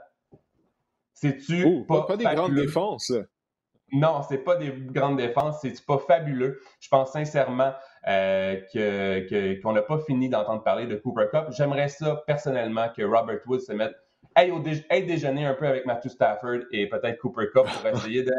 C'est-tu 1.23 1.85
pas, 1.87 2.05
pas, 2.05 2.17
des 2.17 2.25
grandes 2.25 2.53
défenses? 2.53 3.13
Non, 3.93 4.21
c'est 4.27 4.39
pas 4.39 4.57
des 4.57 4.71
grandes 4.71 5.17
défenses. 5.17 5.59
C'est 5.61 5.85
pas 5.85 5.99
fabuleux. 5.99 6.59
Je 6.81 6.89
pense 6.89 7.13
sincèrement 7.13 7.71
euh, 8.07 8.59
qu'on 9.61 9.71
n'a 9.71 9.81
pas 9.83 9.99
fini 9.99 10.27
d'entendre 10.27 10.63
parler 10.63 10.85
de 10.85 10.97
Cooper 10.97 11.27
Cup. 11.31 11.45
J'aimerais 11.51 11.87
ça 11.87 12.21
personnellement 12.27 12.89
que 12.89 13.03
Robert 13.03 13.39
Woods 13.47 13.61
se 13.61 13.71
mette 13.71 13.95
hey, 14.35 14.51
au 14.51 14.59
déjeuner 14.59 15.45
un 15.45 15.53
peu 15.53 15.65
avec 15.65 15.85
Matthew 15.85 16.09
Stafford 16.09 16.59
et 16.71 16.89
peut-être 16.89 17.17
Cooper 17.19 17.45
Cup 17.53 17.67
pour 17.67 17.87
essayer 17.93 18.23
de, 18.23 18.33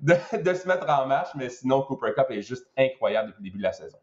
de, 0.00 0.54
se 0.54 0.68
mettre 0.68 0.88
en 0.88 1.06
marche. 1.06 1.30
Mais 1.34 1.48
sinon, 1.48 1.82
Cooper 1.82 2.12
Cup 2.14 2.26
est 2.30 2.42
juste 2.42 2.66
incroyable 2.76 3.30
depuis 3.30 3.40
le 3.40 3.44
début 3.44 3.58
de 3.58 3.64
la 3.64 3.72
saison. 3.72 3.98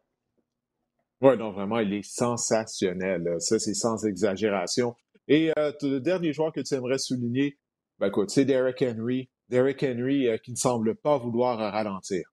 Oui, 1.22 1.38
non, 1.38 1.52
vraiment, 1.52 1.80
il 1.80 1.94
est 1.94 2.06
sensationnel. 2.06 3.38
Ça, 3.40 3.58
c'est 3.58 3.74
sans 3.74 4.06
exagération. 4.06 4.96
Et 5.28 5.52
euh, 5.58 5.72
le 5.82 6.00
dernier 6.00 6.34
joueur 6.34 6.52
que 6.52 6.62
tu 6.62 6.74
aimerais 6.74 7.00
souligner, 7.00 7.58
ben 8.00 8.08
écoute, 8.08 8.30
c'est 8.30 8.46
Derrick 8.46 8.84
Henry. 8.84 9.30
Derrick 9.50 9.84
Henry 9.84 10.28
euh, 10.28 10.38
qui 10.38 10.52
ne 10.52 10.58
semble 10.58 10.96
pas 10.96 11.18
vouloir 11.18 11.58
ralentir. 11.58 12.28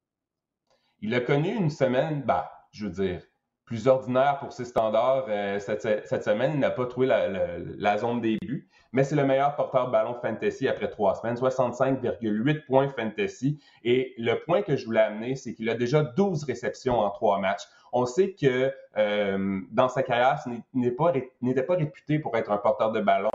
Il 1.00 1.14
a 1.14 1.20
connu 1.20 1.54
une 1.54 1.70
semaine, 1.70 2.22
bah, 2.22 2.50
je 2.70 2.86
veux 2.86 2.92
dire, 2.92 3.22
plus 3.64 3.88
ordinaire 3.88 4.38
pour 4.40 4.52
ses 4.52 4.66
standards 4.66 5.24
euh, 5.28 5.58
cette, 5.58 6.22
semaine. 6.22 6.52
Il 6.54 6.60
n'a 6.60 6.70
pas 6.70 6.86
trouvé 6.86 7.06
la, 7.06 7.98
zone 7.98 8.20
début, 8.20 8.68
mais 8.92 9.04
c'est 9.04 9.16
le 9.16 9.24
meilleur 9.24 9.56
porteur 9.56 9.90
ballon 9.90 10.14
fantasy 10.20 10.68
après 10.68 10.90
trois 10.90 11.14
semaines, 11.14 11.36
65,8 11.36 12.66
points 12.66 12.92
fantasy. 12.94 13.58
Et 13.82 14.14
le 14.18 14.34
point 14.44 14.62
que 14.62 14.76
je 14.76 14.84
voulais 14.84 15.00
amener, 15.00 15.34
c'est 15.34 15.54
qu'il 15.54 15.70
a 15.70 15.74
déjà 15.74 16.02
12 16.02 16.44
réceptions 16.44 16.98
en 16.98 17.10
trois 17.10 17.38
matchs. 17.38 17.62
On 17.92 18.04
sait 18.04 18.34
que 18.34 18.72
euh, 18.96 19.60
dans 19.70 19.88
sa 19.88 20.02
carrière, 20.02 20.40
il 20.46 20.62
n'était 20.74 21.62
pas, 21.62 21.76
réputé 21.76 22.18
pour 22.18 22.36
être 22.36 22.50
un 22.50 22.58
porteur 22.58 22.92
de 22.92 23.00
ballon. 23.00 23.30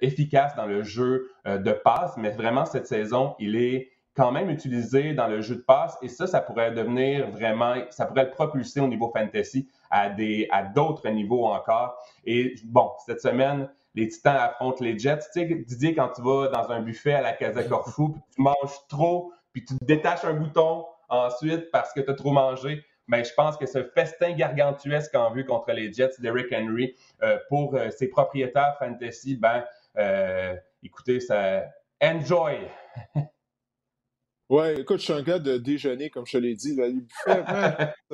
Efficace 0.00 0.54
dans 0.56 0.66
le 0.66 0.82
jeu 0.82 1.30
euh, 1.46 1.58
de 1.58 1.72
passe, 1.72 2.16
mais 2.16 2.30
vraiment 2.30 2.66
cette 2.66 2.86
saison, 2.86 3.34
il 3.38 3.56
est 3.56 3.90
quand 4.14 4.32
même 4.32 4.50
utilisé 4.50 5.14
dans 5.14 5.28
le 5.28 5.40
jeu 5.40 5.56
de 5.56 5.60
passe 5.60 5.96
et 6.02 6.08
ça, 6.08 6.26
ça 6.26 6.40
pourrait 6.40 6.72
devenir 6.72 7.30
vraiment, 7.30 7.74
ça 7.90 8.06
pourrait 8.06 8.24
le 8.24 8.30
propulser 8.30 8.80
au 8.80 8.88
niveau 8.88 9.10
fantasy 9.16 9.68
à 9.90 10.10
des, 10.10 10.48
à 10.50 10.64
d'autres 10.64 11.08
niveaux 11.08 11.46
encore. 11.46 11.96
Et 12.24 12.54
bon, 12.64 12.90
cette 13.06 13.20
semaine, 13.20 13.68
les 13.94 14.08
Titans 14.08 14.36
affrontent 14.36 14.84
les 14.84 14.98
Jets. 14.98 15.18
Tu 15.32 15.40
sais, 15.40 15.46
Didier, 15.46 15.94
quand 15.94 16.08
tu 16.14 16.22
vas 16.22 16.48
dans 16.48 16.70
un 16.70 16.80
buffet 16.80 17.14
à 17.14 17.22
la 17.22 17.32
Casa 17.32 17.62
Corfu, 17.64 18.12
puis 18.12 18.22
tu 18.34 18.42
manges 18.42 18.86
trop, 18.88 19.32
puis 19.52 19.64
tu 19.64 19.74
détaches 19.82 20.24
un 20.24 20.34
bouton 20.34 20.84
ensuite 21.08 21.70
parce 21.70 21.92
que 21.92 22.00
tu 22.00 22.10
as 22.10 22.14
trop 22.14 22.32
mangé, 22.32 22.84
mais 23.10 23.24
je 23.24 23.34
pense 23.34 23.56
que 23.56 23.66
ce 23.66 23.82
festin 23.82 24.32
gargantuesque 24.32 25.14
en 25.16 25.32
vue 25.32 25.44
contre 25.44 25.72
les 25.72 25.92
Jets 25.92 26.20
d'Eric 26.20 26.46
Henry 26.52 26.94
euh, 27.22 27.38
pour 27.48 27.74
euh, 27.74 27.90
ses 27.90 28.08
propriétaires 28.08 28.76
fantasy, 28.78 29.36
ben, 29.36 29.64
euh, 29.98 30.54
écoutez, 30.82 31.20
ça. 31.20 31.64
Enjoy! 32.00 32.56
Ouais, 34.48 34.80
écoute, 34.80 34.98
je 34.98 35.04
suis 35.04 35.12
un 35.12 35.22
gars 35.22 35.38
de 35.38 35.58
déjeuner, 35.58 36.10
comme 36.10 36.26
je 36.26 36.32
te 36.32 36.38
l'ai 36.38 36.56
dit. 36.56 36.74
les 36.74 36.92
buffets, 36.92 37.44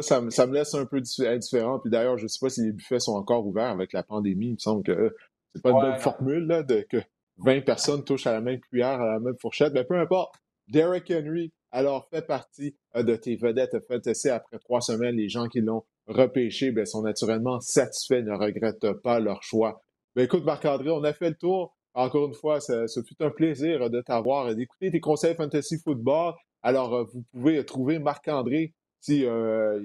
ça, 0.01 0.21
me 0.21 0.53
laisse 0.53 0.75
un 0.75 0.85
peu 0.85 1.01
indifférent. 1.21 1.79
Puis 1.79 1.91
d'ailleurs, 1.91 2.19
je 2.19 2.25
ne 2.25 2.29
sais 2.29 2.39
pas 2.39 2.51
si 2.51 2.61
les 2.63 2.73
buffets 2.73 3.01
sont 3.01 3.15
encore 3.15 3.47
ouverts 3.47 3.71
avec 3.71 3.95
la 3.95 4.03
pandémie. 4.03 4.49
Il 4.49 4.53
me 4.53 4.59
semble 4.59 4.83
que 4.83 5.17
c'est 5.55 5.63
pas 5.63 5.71
une 5.71 5.81
bonne 5.81 5.99
formule 5.99 6.47
là, 6.47 6.63
de 6.63 6.87
que 6.91 6.99
20 7.39 7.65
personnes 7.65 8.05
touchent 8.05 8.27
à 8.27 8.33
la 8.33 8.43
même 8.43 8.61
cuillère, 8.61 9.01
à 9.01 9.13
la 9.15 9.19
même 9.19 9.39
fourchette. 9.41 9.73
Mais 9.73 9.85
peu 9.85 9.99
importe. 9.99 10.35
Derek 10.69 11.11
Henry, 11.11 11.55
alors 11.77 12.09
fait 12.09 12.27
partie 12.27 12.75
euh, 12.97 13.03
de 13.03 13.15
tes 13.17 13.37
vedettes 13.37 13.77
fantasy 13.87 14.31
après 14.31 14.59
trois 14.59 14.81
semaines. 14.81 15.17
Les 15.17 15.29
gens 15.29 15.47
qui 15.47 15.61
l'ont 15.61 15.85
repêché 16.07 16.71
ben, 16.71 16.87
sont 16.87 17.03
naturellement 17.03 17.61
satisfaits, 17.61 18.23
ne 18.23 18.33
regrettent 18.33 18.93
pas 19.03 19.21
leur 19.21 19.43
choix. 19.43 19.83
Ben, 20.15 20.25
écoute, 20.25 20.45
Marc-André, 20.45 20.89
on 20.89 21.05
a 21.05 21.13
fait 21.13 21.29
le 21.29 21.37
tour. 21.37 21.77
encore 21.93 22.29
une 22.29 22.35
fois, 22.35 22.61
ce 22.61 23.03
fut 23.07 23.23
un 23.23 23.29
plaisir 23.29 23.91
de 23.91 24.01
t'avoir, 24.01 24.55
d'écouter 24.55 24.91
tes 24.91 25.01
conseils 25.01 25.35
fantasy 25.35 25.77
football. 25.85 26.33
Alors, 26.63 27.07
vous 27.13 27.23
pouvez 27.33 27.63
trouver 27.67 27.99
Marc-André 27.99 28.73
si 29.01 29.27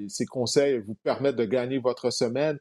ces 0.07 0.25
conseils 0.25 0.79
vous 0.79 0.95
permettent 1.03 1.35
de 1.35 1.45
gagner 1.45 1.77
votre 1.77 2.09
semaine 2.09 2.57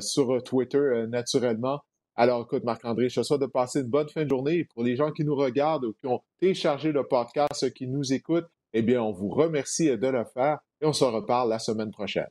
sur 0.00 0.42
Twitter 0.44 1.06
naturellement. 1.08 1.80
Alors, 2.14 2.42
écoute, 2.42 2.64
Marc-André, 2.64 3.08
je 3.08 3.20
te 3.20 3.24
souhaite 3.24 3.40
de 3.40 3.46
passer 3.46 3.80
une 3.80 3.88
bonne 3.88 4.08
fin 4.08 4.24
de 4.24 4.28
journée. 4.28 4.64
Pour 4.74 4.84
les 4.84 4.94
gens 4.94 5.10
qui 5.10 5.24
nous 5.24 5.34
regardent 5.34 5.86
ou 5.86 5.92
qui 5.94 6.06
ont 6.06 6.20
téléchargé 6.38 6.92
le 6.92 7.04
podcast, 7.04 7.72
qui 7.74 7.86
nous 7.86 8.12
écoutent, 8.12 8.48
eh 8.72 8.82
bien, 8.82 9.02
on 9.02 9.12
vous 9.12 9.28
remercie 9.28 9.88
de 9.96 10.06
le 10.06 10.24
faire 10.24 10.58
et 10.80 10.86
on 10.86 10.92
se 10.92 11.04
reparle 11.04 11.50
la 11.50 11.58
semaine 11.58 11.90
prochaine. 11.90 12.28